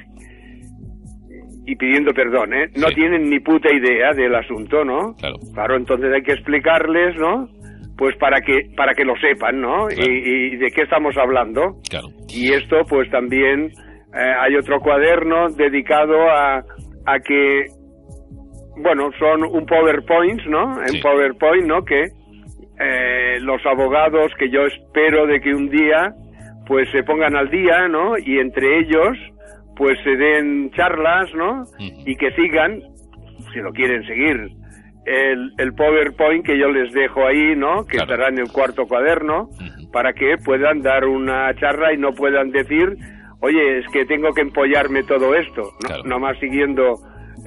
y 1.66 1.76
pidiendo 1.76 2.14
perdón, 2.14 2.54
¿eh? 2.54 2.68
No 2.78 2.88
Sí. 2.90 2.96
tienen 2.96 3.30
ni 3.30 3.40
puta 3.40 3.72
idea 3.74 4.14
del 4.14 4.34
asunto, 4.36 4.84
¿no? 4.86 5.14
Claro. 5.20 5.36
Claro, 5.54 5.76
entonces 5.76 6.12
hay 6.14 6.24
que 6.24 6.32
explicarles, 6.34 7.16
¿no? 7.18 7.48
Pues 7.98 8.16
para 8.18 8.42
que, 8.42 8.70
para 8.76 8.94
que 8.94 9.04
lo 9.04 9.16
sepan, 9.18 9.60
¿no? 9.60 9.88
Claro. 9.88 10.12
Y, 10.12 10.54
y 10.54 10.56
de 10.58 10.68
qué 10.68 10.84
estamos 10.84 11.18
hablando. 11.18 11.78
Claro. 11.90 12.08
Y 12.30 12.54
esto, 12.54 12.78
pues 12.88 13.10
también 13.10 13.72
eh, 14.14 14.34
hay 14.40 14.56
otro 14.56 14.80
cuaderno 14.80 15.50
dedicado 15.50 16.30
a, 16.30 16.58
a 17.06 17.20
que, 17.20 17.66
bueno, 18.78 19.10
son 19.18 19.44
un 19.44 19.66
PowerPoint, 19.66 20.42
¿no? 20.46 20.76
Sí. 20.86 20.98
Un 20.98 21.02
PowerPoint, 21.02 21.66
¿no? 21.66 21.84
Que 21.84 22.04
eh, 22.80 23.40
los 23.42 23.66
abogados 23.66 24.32
que 24.38 24.50
yo 24.50 24.62
espero 24.68 25.26
de 25.26 25.40
que 25.40 25.54
un 25.54 25.70
día, 25.70 26.14
pues 26.68 26.88
se 26.92 27.02
pongan 27.04 27.36
al 27.36 27.50
día, 27.50 27.88
¿no? 27.88 28.18
Y 28.18 28.38
entre 28.40 28.80
ellos, 28.80 29.18
pues 29.76 29.98
se 30.04 30.16
den 30.16 30.70
charlas, 30.72 31.34
¿no? 31.34 31.64
Y 31.80 32.16
que 32.16 32.32
sigan, 32.34 32.80
si 33.52 33.60
lo 33.60 33.72
quieren 33.72 34.04
seguir, 34.06 34.50
el, 35.08 35.52
el 35.58 35.74
PowerPoint 35.74 36.46
que 36.46 36.60
yo 36.60 36.68
les 36.70 36.92
dejo 36.94 37.26
ahí, 37.26 37.56
¿no? 37.56 37.86
Que 37.86 37.98
Claro. 37.98 38.14
estará 38.14 38.30
en 38.30 38.40
el 38.40 38.52
cuarto 38.52 38.86
cuaderno 38.86 39.48
para 39.94 40.12
que 40.14 40.36
puedan 40.44 40.82
dar 40.82 41.06
una 41.06 41.54
charla 41.56 41.94
y 41.94 41.98
no 41.98 42.12
puedan 42.12 42.52
decir, 42.52 42.90
oye, 43.42 43.80
es 43.80 43.86
que 43.94 44.06
tengo 44.06 44.34
que 44.34 44.42
empollarme 44.42 45.04
todo 45.04 45.34
esto, 45.36 45.62
¿no? 45.62 45.88
Claro. 45.88 46.04
nomás 46.04 46.38
siguiendo 46.40 46.94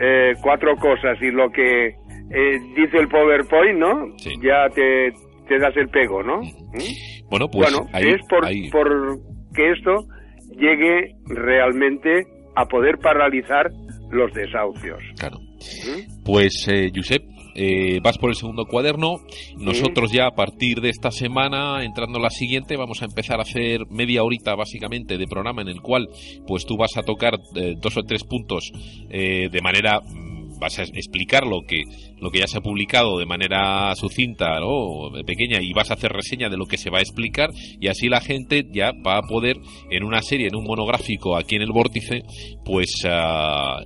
eh, 0.01 0.33
cuatro 0.43 0.75
cosas 0.77 1.21
y 1.21 1.31
lo 1.31 1.51
que 1.51 1.89
eh, 1.89 2.59
dice 2.77 2.97
el 2.99 3.09
PowerPoint, 3.09 3.79
¿no? 3.79 4.07
Sí. 4.17 4.31
Ya 4.43 4.69
te, 4.75 5.13
te 5.49 5.59
das 5.59 5.77
el 5.77 5.89
pego, 5.89 6.23
¿no? 6.23 6.39
¿Mm? 6.41 7.29
Bueno, 7.29 7.47
pues 7.53 7.71
bueno, 7.73 7.89
ahí, 7.93 8.09
es 8.09 8.27
por, 8.29 8.45
ahí- 8.47 8.71
por 8.71 9.19
que 9.55 9.73
esto 9.73 10.05
llegue 10.57 11.13
realmente 11.27 12.25
a 12.57 12.65
poder 12.67 12.99
paralizar 12.99 13.71
los 14.11 14.33
desahucios. 14.33 14.99
Claro. 15.19 15.37
¿Mm? 15.41 16.25
Pues, 16.25 16.67
eh, 16.69 16.91
Josep, 16.95 17.23
eh, 17.55 18.01
vas 18.03 18.19
por 18.19 18.31
el 18.31 18.37
segundo 18.37 18.67
cuaderno. 18.67 19.21
Nosotros 19.57 20.13
ya 20.13 20.27
a 20.27 20.35
partir 20.35 20.81
de 20.81 20.91
esta 20.91 21.11
semana, 21.11 21.85
entrando 21.85 22.19
la 22.19 22.31
siguiente, 22.31 22.77
vamos 22.77 23.03
a 23.03 23.07
empezar 23.07 23.39
a 23.39 23.43
hacer 23.43 23.87
media 23.91 24.23
horita 24.23 24.55
básicamente 24.55 25.19
de 25.19 25.27
programa 25.27 25.63
en 25.63 25.69
el 25.69 25.81
cual 25.81 26.09
pues 26.47 26.67
tú 26.67 26.77
vas 26.77 26.97
a 26.97 27.03
tocar 27.03 27.39
eh, 27.55 27.75
dos 27.81 27.97
o 27.97 28.03
tres 28.03 28.25
puntos 28.25 28.73
eh, 29.11 29.49
de 29.51 29.63
manera 29.63 30.01
mm, 30.01 30.59
vas 30.59 30.79
a 30.79 30.83
explicar 30.83 31.47
lo 31.47 31.63
que 31.67 31.85
lo 32.19 32.31
que 32.31 32.41
ya 32.41 32.47
se 32.47 32.59
ha 32.59 32.61
publicado 32.61 33.19
de 33.19 33.27
manera 33.27 33.95
sucinta 33.97 34.61
¿no? 34.61 35.11
pequeña 35.25 35.61
y 35.61 35.73
vas 35.73 35.91
a 35.91 35.95
hacer 35.95 36.13
reseña 36.13 36.49
de 36.49 36.57
lo 36.57 36.67
que 36.67 36.77
se 36.77 36.91
va 36.91 36.99
a 36.99 37.03
explicar 37.03 37.51
y 37.81 37.89
así 37.89 38.09
la 38.09 38.21
gente 38.21 38.67
ya 38.71 38.93
va 38.93 39.17
a 39.17 39.23
poder 39.23 39.57
en 39.91 40.05
una 40.05 40.21
serie 40.23 40.49
en 40.49 40.57
un 40.57 40.65
monográfico 40.65 41.37
aquí 41.37 41.57
en 41.57 41.63
el 41.63 41.73
vórtice 41.73 42.23
pues 42.65 42.91
ah, 43.07 43.81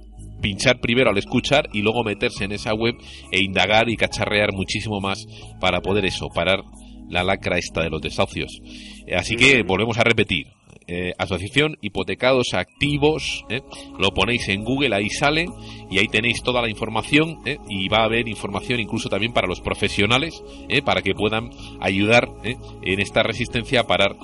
pinchar 0.44 0.78
primero 0.78 1.08
al 1.08 1.16
escuchar 1.16 1.70
y 1.72 1.80
luego 1.80 2.04
meterse 2.04 2.44
en 2.44 2.52
esa 2.52 2.74
web 2.74 2.96
e 3.32 3.40
indagar 3.40 3.88
y 3.88 3.96
cacharrear 3.96 4.52
muchísimo 4.52 5.00
más 5.00 5.26
para 5.58 5.80
poder 5.80 6.04
eso, 6.04 6.28
parar 6.34 6.60
la 7.08 7.24
lacra 7.24 7.56
esta 7.56 7.82
de 7.82 7.88
los 7.88 8.02
desahucios. 8.02 8.60
Eh, 9.06 9.14
Así 9.16 9.36
que 9.36 9.62
volvemos 9.62 9.96
a 9.96 10.04
repetir. 10.04 10.48
Eh, 10.86 11.12
Asociación 11.18 11.76
Hipotecados 11.80 12.54
Activos, 12.54 13.44
¿eh? 13.48 13.60
lo 13.98 14.10
ponéis 14.10 14.48
en 14.48 14.64
Google, 14.64 14.94
ahí 14.94 15.08
sale 15.10 15.46
y 15.90 15.98
ahí 15.98 16.08
tenéis 16.08 16.42
toda 16.42 16.62
la 16.62 16.68
información 16.68 17.38
¿eh? 17.46 17.58
y 17.68 17.88
va 17.88 17.98
a 17.98 18.04
haber 18.04 18.28
información 18.28 18.80
incluso 18.80 19.08
también 19.08 19.32
para 19.32 19.46
los 19.46 19.60
profesionales 19.60 20.42
para 20.84 21.02
que 21.02 21.14
puedan 21.14 21.50
ayudar 21.80 22.28
¿eh? 22.42 22.56
en 22.82 23.00
esta 23.00 23.22
resistencia 23.22 23.80
a 23.80 23.86
parar 23.86 24.16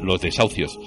los 0.00 0.22
desahucios. 0.22 0.78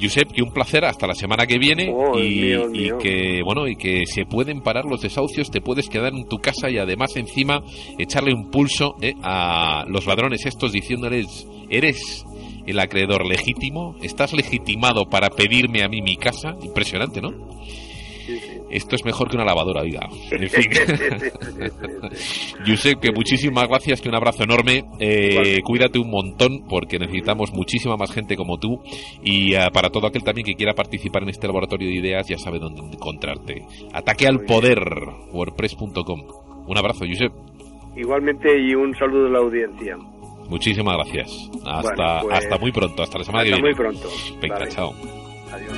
Josep, 0.00 0.32
que 0.32 0.40
un 0.40 0.50
placer 0.50 0.86
hasta 0.86 1.06
la 1.06 1.14
semana 1.14 1.46
que 1.46 1.58
viene 1.58 1.92
Oh, 1.92 2.18
y, 2.18 2.40
mío, 2.40 2.66
y 2.72 2.78
mío. 2.78 2.98
que 2.98 3.42
bueno 3.42 3.66
y 3.68 3.76
que 3.76 4.04
se 4.06 4.24
pueden 4.24 4.62
parar 4.62 4.84
los 4.84 5.02
desahucios, 5.02 5.50
te 5.50 5.60
puedes 5.60 5.88
quedar 5.88 6.14
en 6.14 6.26
tu 6.28 6.38
casa 6.38 6.70
y 6.70 6.78
además 6.78 7.16
encima 7.16 7.62
echarle 7.98 8.32
un 8.34 8.50
pulso 8.50 8.96
¿eh? 9.02 9.14
a 9.22 9.84
los 9.88 10.06
ladrones 10.06 10.46
estos 10.46 10.72
diciéndoles 10.72 11.46
eres 11.68 12.24
el 12.66 12.80
acreedor 12.80 13.24
legítimo, 13.26 13.96
estás 14.02 14.32
legitimado 14.32 15.08
para 15.08 15.30
pedirme 15.30 15.82
a 15.82 15.88
mí 15.88 16.02
mi 16.02 16.16
casa, 16.16 16.54
impresionante, 16.62 17.20
¿no? 17.20 17.32
Esto 18.70 18.96
es 18.96 19.04
mejor 19.04 19.30
que 19.30 19.36
una 19.36 19.44
lavadora, 19.44 19.82
oiga. 19.82 20.08
En 20.30 20.48
fin. 20.48 20.70
Josep, 22.66 23.00
que 23.00 23.12
muchísimas 23.12 23.68
gracias, 23.68 24.00
que 24.00 24.08
un 24.08 24.16
abrazo 24.16 24.42
enorme. 24.42 24.84
Eh, 24.98 25.60
cuídate 25.62 25.98
un 25.98 26.10
montón 26.10 26.64
porque 26.68 26.98
necesitamos 26.98 27.52
muchísima 27.52 27.96
más 27.96 28.10
gente 28.12 28.36
como 28.36 28.58
tú. 28.58 28.80
Y 29.22 29.54
eh, 29.54 29.60
para 29.72 29.90
todo 29.90 30.08
aquel 30.08 30.24
también 30.24 30.44
que 30.44 30.54
quiera 30.54 30.74
participar 30.74 31.22
en 31.22 31.28
este 31.30 31.46
laboratorio 31.46 31.88
de 31.88 31.94
ideas, 31.94 32.28
ya 32.28 32.38
sabe 32.38 32.58
dónde 32.58 32.82
encontrarte. 32.82 33.62
Ataque 33.92 34.26
al 34.26 34.40
poder, 34.40 34.80
wordpress.com. 35.32 36.22
Un 36.66 36.78
abrazo, 36.78 37.04
Josep. 37.06 37.32
Igualmente 37.96 38.48
y 38.60 38.74
un 38.74 38.94
saludo 38.96 39.26
a 39.26 39.30
la 39.30 39.38
audiencia. 39.38 39.96
Muchísimas 40.48 40.96
gracias. 40.96 41.50
Hasta, 41.64 41.82
Bueno, 41.92 42.20
pues, 42.22 42.38
hasta 42.44 42.58
muy 42.58 42.72
pronto, 42.72 43.02
hasta 43.02 43.18
la 43.18 43.24
semana 43.24 43.42
Hasta 43.44 43.56
que 43.56 43.62
muy 43.62 43.74
viene. 43.74 43.76
pronto. 43.98 44.08
Venga, 44.40 44.58
Vale. 44.58 44.70
chao. 44.70 44.94
Adiós. 45.52 45.76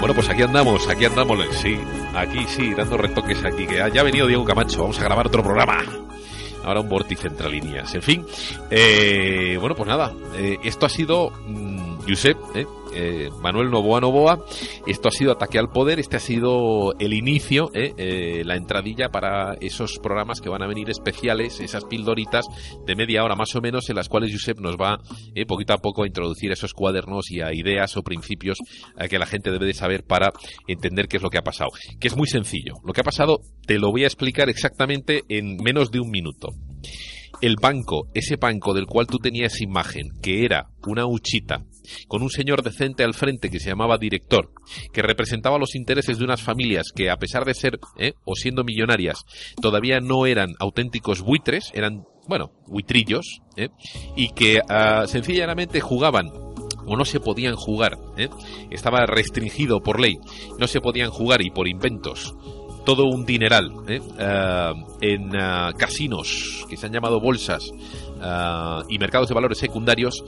Bueno, 0.00 0.14
pues 0.14 0.28
aquí 0.30 0.42
andamos, 0.42 0.88
aquí 0.88 1.04
andamos, 1.04 1.38
sí, 1.60 1.76
aquí 2.14 2.44
sí, 2.46 2.72
dando 2.72 2.96
retoques 2.96 3.44
aquí, 3.44 3.66
que 3.66 3.76
ya 3.92 4.00
ha 4.00 4.04
venido 4.04 4.26
Diego 4.28 4.44
Camacho, 4.44 4.82
vamos 4.82 4.98
a 5.00 5.04
grabar 5.04 5.26
otro 5.26 5.42
programa. 5.42 5.78
Ahora 6.68 6.80
un 6.80 6.88
vórtice 6.90 7.28
entre 7.28 7.48
líneas. 7.50 7.94
En 7.94 8.02
fin, 8.02 8.26
eh, 8.70 9.56
bueno, 9.58 9.74
pues 9.74 9.88
nada, 9.88 10.12
eh, 10.36 10.58
esto 10.62 10.84
ha 10.84 10.90
sido 10.90 11.30
mm, 11.30 12.00
Josep, 12.06 12.36
eh, 12.94 13.28
Manuel 13.42 13.70
Novoa 13.70 14.00
Novoa, 14.00 14.44
esto 14.86 15.08
ha 15.08 15.12
sido 15.12 15.32
Ataque 15.32 15.58
al 15.58 15.70
Poder, 15.70 15.98
este 15.98 16.16
ha 16.16 16.20
sido 16.20 16.94
el 16.98 17.12
inicio, 17.14 17.70
eh, 17.74 17.92
eh, 17.96 18.42
la 18.44 18.56
entradilla 18.56 19.08
para 19.10 19.54
esos 19.60 19.98
programas 19.98 20.40
que 20.40 20.48
van 20.48 20.62
a 20.62 20.66
venir 20.66 20.90
especiales, 20.90 21.60
esas 21.60 21.84
pildoritas 21.84 22.46
de 22.86 22.96
media 22.96 23.24
hora 23.24 23.34
más 23.34 23.54
o 23.54 23.60
menos, 23.60 23.88
en 23.90 23.96
las 23.96 24.08
cuales 24.08 24.32
Josep 24.32 24.58
nos 24.60 24.76
va 24.76 24.98
eh, 25.34 25.46
poquito 25.46 25.72
a 25.72 25.78
poco 25.78 26.02
a 26.02 26.06
introducir 26.06 26.52
esos 26.52 26.74
cuadernos 26.74 27.30
y 27.30 27.40
a 27.40 27.52
ideas 27.52 27.96
o 27.96 28.02
principios 28.02 28.58
eh, 28.98 29.08
que 29.08 29.18
la 29.18 29.26
gente 29.26 29.50
debe 29.50 29.66
de 29.66 29.74
saber 29.74 30.04
para 30.04 30.32
entender 30.66 31.08
qué 31.08 31.16
es 31.16 31.22
lo 31.22 31.30
que 31.30 31.38
ha 31.38 31.42
pasado. 31.42 31.70
Que 32.00 32.08
es 32.08 32.16
muy 32.16 32.26
sencillo. 32.26 32.74
Lo 32.84 32.92
que 32.92 33.00
ha 33.00 33.04
pasado 33.04 33.40
te 33.66 33.78
lo 33.78 33.90
voy 33.90 34.04
a 34.04 34.06
explicar 34.06 34.48
exactamente 34.48 35.24
en 35.28 35.56
menos 35.62 35.90
de 35.90 36.00
un 36.00 36.10
minuto. 36.10 36.48
El 37.40 37.56
banco, 37.60 38.08
ese 38.14 38.36
banco 38.36 38.74
del 38.74 38.86
cual 38.86 39.06
tú 39.06 39.18
tenías 39.18 39.60
imagen, 39.60 40.08
que 40.22 40.44
era 40.44 40.70
una 40.86 41.06
huchita, 41.06 41.64
con 42.06 42.22
un 42.22 42.30
señor 42.30 42.62
decente 42.62 43.04
al 43.04 43.14
frente 43.14 43.50
que 43.50 43.60
se 43.60 43.70
llamaba 43.70 43.98
director, 43.98 44.50
que 44.92 45.02
representaba 45.02 45.58
los 45.58 45.74
intereses 45.74 46.18
de 46.18 46.24
unas 46.24 46.42
familias 46.42 46.92
que 46.94 47.10
a 47.10 47.16
pesar 47.16 47.44
de 47.44 47.54
ser 47.54 47.78
¿eh? 47.98 48.12
o 48.24 48.34
siendo 48.34 48.64
millonarias, 48.64 49.24
todavía 49.60 50.00
no 50.00 50.26
eran 50.26 50.54
auténticos 50.58 51.22
buitres, 51.22 51.70
eran, 51.74 52.04
bueno, 52.26 52.52
buitrillos, 52.66 53.40
¿eh? 53.56 53.68
y 54.16 54.30
que 54.30 54.60
ah, 54.68 55.06
sencillamente 55.06 55.80
jugaban 55.80 56.30
o 56.86 56.96
no 56.96 57.04
se 57.04 57.20
podían 57.20 57.54
jugar, 57.54 57.98
¿eh? 58.16 58.28
estaba 58.70 59.04
restringido 59.06 59.80
por 59.80 60.00
ley, 60.00 60.16
no 60.58 60.66
se 60.66 60.80
podían 60.80 61.10
jugar 61.10 61.42
y 61.42 61.50
por 61.50 61.68
inventos 61.68 62.34
todo 62.88 63.04
un 63.04 63.26
dineral. 63.26 63.70
Ah, 64.18 64.72
en 65.02 65.36
ah, 65.36 65.72
casinos 65.76 66.64
que 66.70 66.78
se 66.78 66.86
han 66.86 66.92
llamado 66.92 67.20
bolsas 67.20 67.70
ah, 68.20 68.82
y 68.88 68.98
mercados 68.98 69.28
de 69.28 69.34
valores 69.34 69.58
secundarios, 69.58 70.22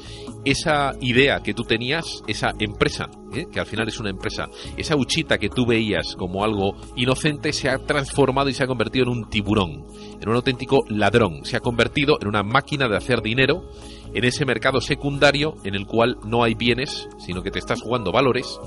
esa 0.44 0.92
idea 1.00 1.40
que 1.40 1.54
tú 1.54 1.64
tenías, 1.64 2.22
esa 2.26 2.52
empresa, 2.58 3.08
¿eh? 3.34 3.46
que 3.50 3.60
al 3.60 3.66
final 3.66 3.88
es 3.88 3.98
una 4.00 4.10
empresa, 4.10 4.46
esa 4.76 4.96
huchita 4.96 5.38
que 5.38 5.48
tú 5.48 5.66
veías 5.66 6.16
como 6.16 6.44
algo 6.44 6.76
inocente 6.96 7.52
se 7.52 7.68
ha 7.68 7.78
transformado 7.78 8.48
y 8.48 8.54
se 8.54 8.64
ha 8.64 8.66
convertido 8.66 9.04
en 9.04 9.18
un 9.18 9.30
tiburón, 9.30 9.84
en 10.20 10.28
un 10.28 10.34
auténtico 10.34 10.84
ladrón, 10.88 11.44
se 11.44 11.56
ha 11.56 11.60
convertido 11.60 12.18
en 12.20 12.28
una 12.28 12.42
máquina 12.42 12.88
de 12.88 12.96
hacer 12.96 13.22
dinero 13.22 13.70
en 14.14 14.24
ese 14.24 14.44
mercado 14.44 14.80
secundario 14.80 15.54
en 15.64 15.74
el 15.74 15.86
cual 15.86 16.18
no 16.24 16.42
hay 16.42 16.54
bienes, 16.54 17.08
sino 17.18 17.42
que 17.42 17.50
te 17.50 17.58
estás 17.58 17.80
jugando 17.80 18.12
valores, 18.12 18.58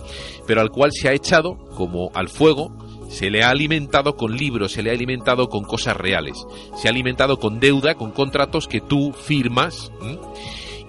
pero 0.48 0.62
al 0.62 0.70
cual 0.70 0.92
se 0.94 1.10
ha 1.10 1.14
echado, 1.14 1.58
como 1.76 2.12
al 2.14 2.30
fuego, 2.30 2.72
se 3.14 3.30
le 3.30 3.44
ha 3.44 3.52
alimentado 3.52 4.16
con 4.16 4.36
libros, 4.36 4.72
se 4.72 4.82
le 4.82 4.90
ha 4.90 4.94
alimentado 4.94 5.48
con 5.48 5.64
cosas 5.64 5.96
reales, 5.96 6.46
se 6.76 6.88
ha 6.88 6.92
alimentado 6.92 7.38
con 7.38 7.60
deuda, 7.60 7.94
con 7.94 8.12
contratos 8.12 8.68
que 8.68 8.82
tú 8.82 9.14
firmas. 9.14 9.92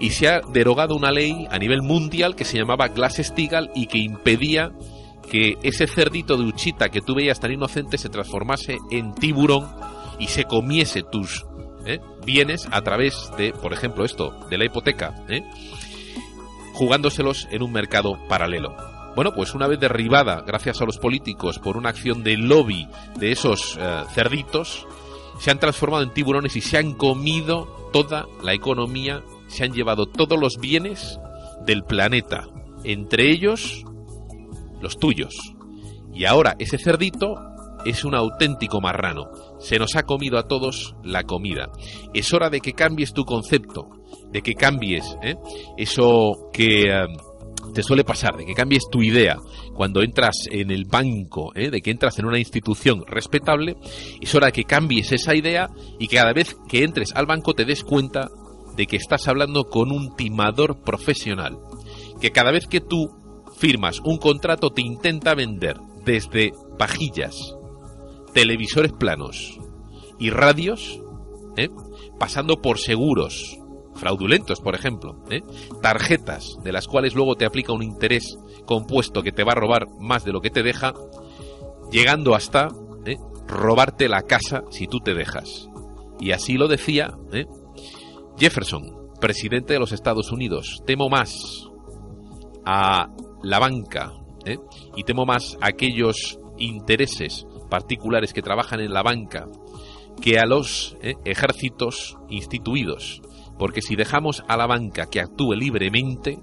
Y 0.00 0.10
se 0.10 0.28
ha 0.28 0.40
derogado 0.40 0.96
una 0.96 1.12
ley 1.12 1.46
a 1.50 1.58
nivel 1.58 1.82
mundial 1.82 2.34
que 2.34 2.44
se 2.44 2.58
llamaba 2.58 2.88
Glass-Steagall 2.88 3.70
y 3.74 3.86
que 3.86 3.98
impedía 3.98 4.72
que 5.30 5.56
ese 5.62 5.86
cerdito 5.86 6.36
de 6.36 6.44
Uchita 6.44 6.88
que 6.88 7.00
tú 7.00 7.14
veías 7.14 7.40
tan 7.40 7.52
inocente 7.52 7.98
se 7.98 8.08
transformase 8.08 8.78
en 8.90 9.14
tiburón 9.14 9.68
y 10.18 10.28
se 10.28 10.44
comiese 10.44 11.02
tus 11.02 11.44
¿eh? 11.86 12.00
bienes 12.24 12.66
a 12.70 12.80
través 12.82 13.30
de, 13.36 13.52
por 13.52 13.72
ejemplo, 13.72 14.04
esto, 14.04 14.34
de 14.48 14.58
la 14.58 14.64
hipoteca, 14.64 15.14
¿eh? 15.28 15.42
jugándoselos 16.72 17.48
en 17.50 17.62
un 17.62 17.72
mercado 17.72 18.18
paralelo. 18.28 18.93
Bueno, 19.14 19.32
pues 19.32 19.54
una 19.54 19.68
vez 19.68 19.78
derribada, 19.78 20.42
gracias 20.46 20.80
a 20.80 20.84
los 20.84 20.98
políticos, 20.98 21.60
por 21.60 21.76
una 21.76 21.90
acción 21.90 22.24
de 22.24 22.36
lobby 22.36 22.88
de 23.18 23.30
esos 23.30 23.78
eh, 23.80 24.02
cerditos, 24.12 24.86
se 25.38 25.50
han 25.50 25.60
transformado 25.60 26.02
en 26.02 26.12
tiburones 26.12 26.56
y 26.56 26.60
se 26.60 26.78
han 26.78 26.94
comido 26.94 27.90
toda 27.92 28.26
la 28.42 28.54
economía, 28.54 29.22
se 29.46 29.64
han 29.64 29.72
llevado 29.72 30.06
todos 30.06 30.38
los 30.38 30.58
bienes 30.58 31.20
del 31.64 31.84
planeta, 31.84 32.48
entre 32.82 33.30
ellos 33.30 33.84
los 34.80 34.98
tuyos. 34.98 35.34
Y 36.12 36.24
ahora 36.24 36.56
ese 36.58 36.78
cerdito 36.78 37.36
es 37.84 38.04
un 38.04 38.14
auténtico 38.14 38.80
marrano. 38.80 39.30
Se 39.58 39.78
nos 39.78 39.94
ha 39.96 40.04
comido 40.04 40.38
a 40.38 40.48
todos 40.48 40.96
la 41.04 41.24
comida. 41.24 41.70
Es 42.12 42.32
hora 42.32 42.50
de 42.50 42.60
que 42.60 42.72
cambies 42.72 43.12
tu 43.12 43.24
concepto, 43.24 43.90
de 44.30 44.42
que 44.42 44.54
cambies 44.54 45.16
¿eh? 45.22 45.36
eso 45.76 46.50
que... 46.52 46.90
Eh, 46.90 47.06
te 47.72 47.82
suele 47.82 48.04
pasar, 48.04 48.36
de 48.36 48.44
que 48.44 48.54
cambies 48.54 48.84
tu 48.90 49.02
idea 49.02 49.38
cuando 49.74 50.02
entras 50.02 50.46
en 50.50 50.70
el 50.70 50.84
banco, 50.84 51.52
¿eh? 51.54 51.70
de 51.70 51.80
que 51.80 51.90
entras 51.90 52.18
en 52.18 52.26
una 52.26 52.38
institución 52.38 53.04
respetable, 53.06 53.76
es 54.20 54.34
hora 54.34 54.46
de 54.46 54.52
que 54.52 54.64
cambies 54.64 55.12
esa 55.12 55.34
idea 55.34 55.68
y 55.98 56.08
que 56.08 56.16
cada 56.16 56.32
vez 56.32 56.56
que 56.68 56.84
entres 56.84 57.12
al 57.14 57.26
banco 57.26 57.54
te 57.54 57.64
des 57.64 57.84
cuenta 57.84 58.28
de 58.76 58.86
que 58.86 58.96
estás 58.96 59.28
hablando 59.28 59.64
con 59.64 59.92
un 59.92 60.16
timador 60.16 60.82
profesional. 60.82 61.58
Que 62.20 62.30
cada 62.30 62.50
vez 62.50 62.66
que 62.66 62.80
tú 62.80 63.10
firmas 63.56 64.00
un 64.04 64.18
contrato 64.18 64.70
te 64.70 64.82
intenta 64.82 65.34
vender 65.34 65.76
desde 66.04 66.52
pajillas, 66.78 67.54
televisores 68.32 68.92
planos 68.92 69.58
y 70.18 70.30
radios, 70.30 71.00
¿eh? 71.56 71.68
pasando 72.18 72.60
por 72.60 72.78
seguros, 72.78 73.58
fraudulentos, 73.94 74.60
por 74.60 74.74
ejemplo, 74.74 75.16
¿eh? 75.30 75.42
tarjetas 75.82 76.58
de 76.62 76.72
las 76.72 76.88
cuales 76.88 77.14
luego 77.14 77.36
te 77.36 77.46
aplica 77.46 77.72
un 77.72 77.82
interés 77.82 78.38
compuesto 78.66 79.22
que 79.22 79.32
te 79.32 79.44
va 79.44 79.52
a 79.52 79.56
robar 79.56 79.86
más 80.00 80.24
de 80.24 80.32
lo 80.32 80.40
que 80.40 80.50
te 80.50 80.62
deja, 80.62 80.94
llegando 81.90 82.34
hasta 82.34 82.68
¿eh? 83.06 83.16
robarte 83.46 84.08
la 84.08 84.22
casa 84.22 84.64
si 84.70 84.86
tú 84.86 85.00
te 85.00 85.14
dejas. 85.14 85.68
Y 86.20 86.32
así 86.32 86.54
lo 86.54 86.68
decía 86.68 87.16
¿eh? 87.32 87.46
Jefferson, 88.38 89.10
presidente 89.20 89.74
de 89.74 89.80
los 89.80 89.92
Estados 89.92 90.32
Unidos. 90.32 90.82
Temo 90.86 91.08
más 91.08 91.68
a 92.64 93.10
la 93.42 93.58
banca 93.58 94.12
y 94.96 95.04
temo 95.04 95.24
más 95.24 95.56
a 95.60 95.68
aquellos 95.68 96.38
intereses 96.58 97.46
particulares 97.70 98.32
que 98.32 98.42
trabajan 98.42 98.80
en 98.80 98.92
la 98.92 99.02
banca 99.02 99.48
que 100.20 100.38
a 100.38 100.46
los 100.46 100.96
ejércitos 101.24 102.16
instituidos 102.28 103.22
porque 103.58 103.82
si 103.82 103.96
dejamos 103.96 104.44
a 104.48 104.56
la 104.56 104.66
banca 104.66 105.06
que 105.06 105.20
actúe 105.20 105.54
libremente, 105.54 106.38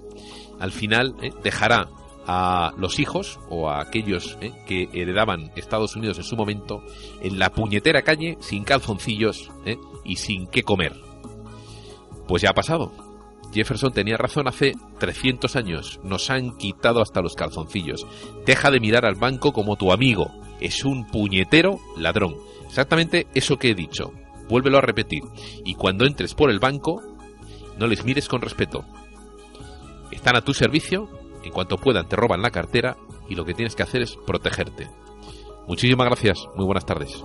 al 0.58 0.72
final 0.72 1.14
eh, 1.22 1.30
dejará 1.42 1.88
a 2.26 2.72
los 2.76 3.00
hijos 3.00 3.40
o 3.50 3.68
a 3.68 3.80
aquellos 3.80 4.38
eh, 4.40 4.52
que 4.66 4.88
heredaban 4.92 5.50
Estados 5.56 5.96
Unidos 5.96 6.18
en 6.18 6.24
su 6.24 6.36
momento 6.36 6.82
en 7.20 7.38
la 7.38 7.50
puñetera 7.50 8.02
calle 8.02 8.36
sin 8.40 8.64
calzoncillos 8.64 9.50
eh, 9.66 9.76
y 10.04 10.16
sin 10.16 10.46
qué 10.46 10.62
comer. 10.62 10.94
Pues 12.28 12.42
ya 12.42 12.50
ha 12.50 12.54
pasado. 12.54 12.92
Jefferson 13.52 13.92
tenía 13.92 14.16
razón 14.16 14.48
hace 14.48 14.74
300 14.98 15.56
años. 15.56 16.00
Nos 16.04 16.30
han 16.30 16.56
quitado 16.56 17.02
hasta 17.02 17.20
los 17.20 17.34
calzoncillos. 17.34 18.06
Deja 18.46 18.70
de 18.70 18.80
mirar 18.80 19.04
al 19.04 19.16
banco 19.16 19.52
como 19.52 19.76
tu 19.76 19.92
amigo. 19.92 20.30
Es 20.60 20.84
un 20.84 21.06
puñetero 21.06 21.80
ladrón. 21.96 22.36
Exactamente 22.66 23.26
eso 23.34 23.58
que 23.58 23.70
he 23.70 23.74
dicho 23.74 24.12
vuélvelo 24.52 24.78
a 24.78 24.82
repetir. 24.82 25.24
Y 25.64 25.74
cuando 25.74 26.04
entres 26.04 26.34
por 26.34 26.50
el 26.50 26.58
banco, 26.60 27.02
no 27.78 27.86
les 27.86 28.04
mires 28.04 28.28
con 28.28 28.42
respeto. 28.42 28.84
Están 30.10 30.36
a 30.36 30.42
tu 30.42 30.52
servicio, 30.52 31.08
en 31.42 31.52
cuanto 31.52 31.78
puedan 31.78 32.06
te 32.06 32.16
roban 32.16 32.42
la 32.42 32.50
cartera 32.50 32.98
y 33.30 33.34
lo 33.34 33.46
que 33.46 33.54
tienes 33.54 33.74
que 33.74 33.82
hacer 33.82 34.02
es 34.02 34.14
protegerte. 34.26 34.90
Muchísimas 35.66 36.06
gracias, 36.06 36.46
muy 36.54 36.66
buenas 36.66 36.84
tardes. 36.84 37.22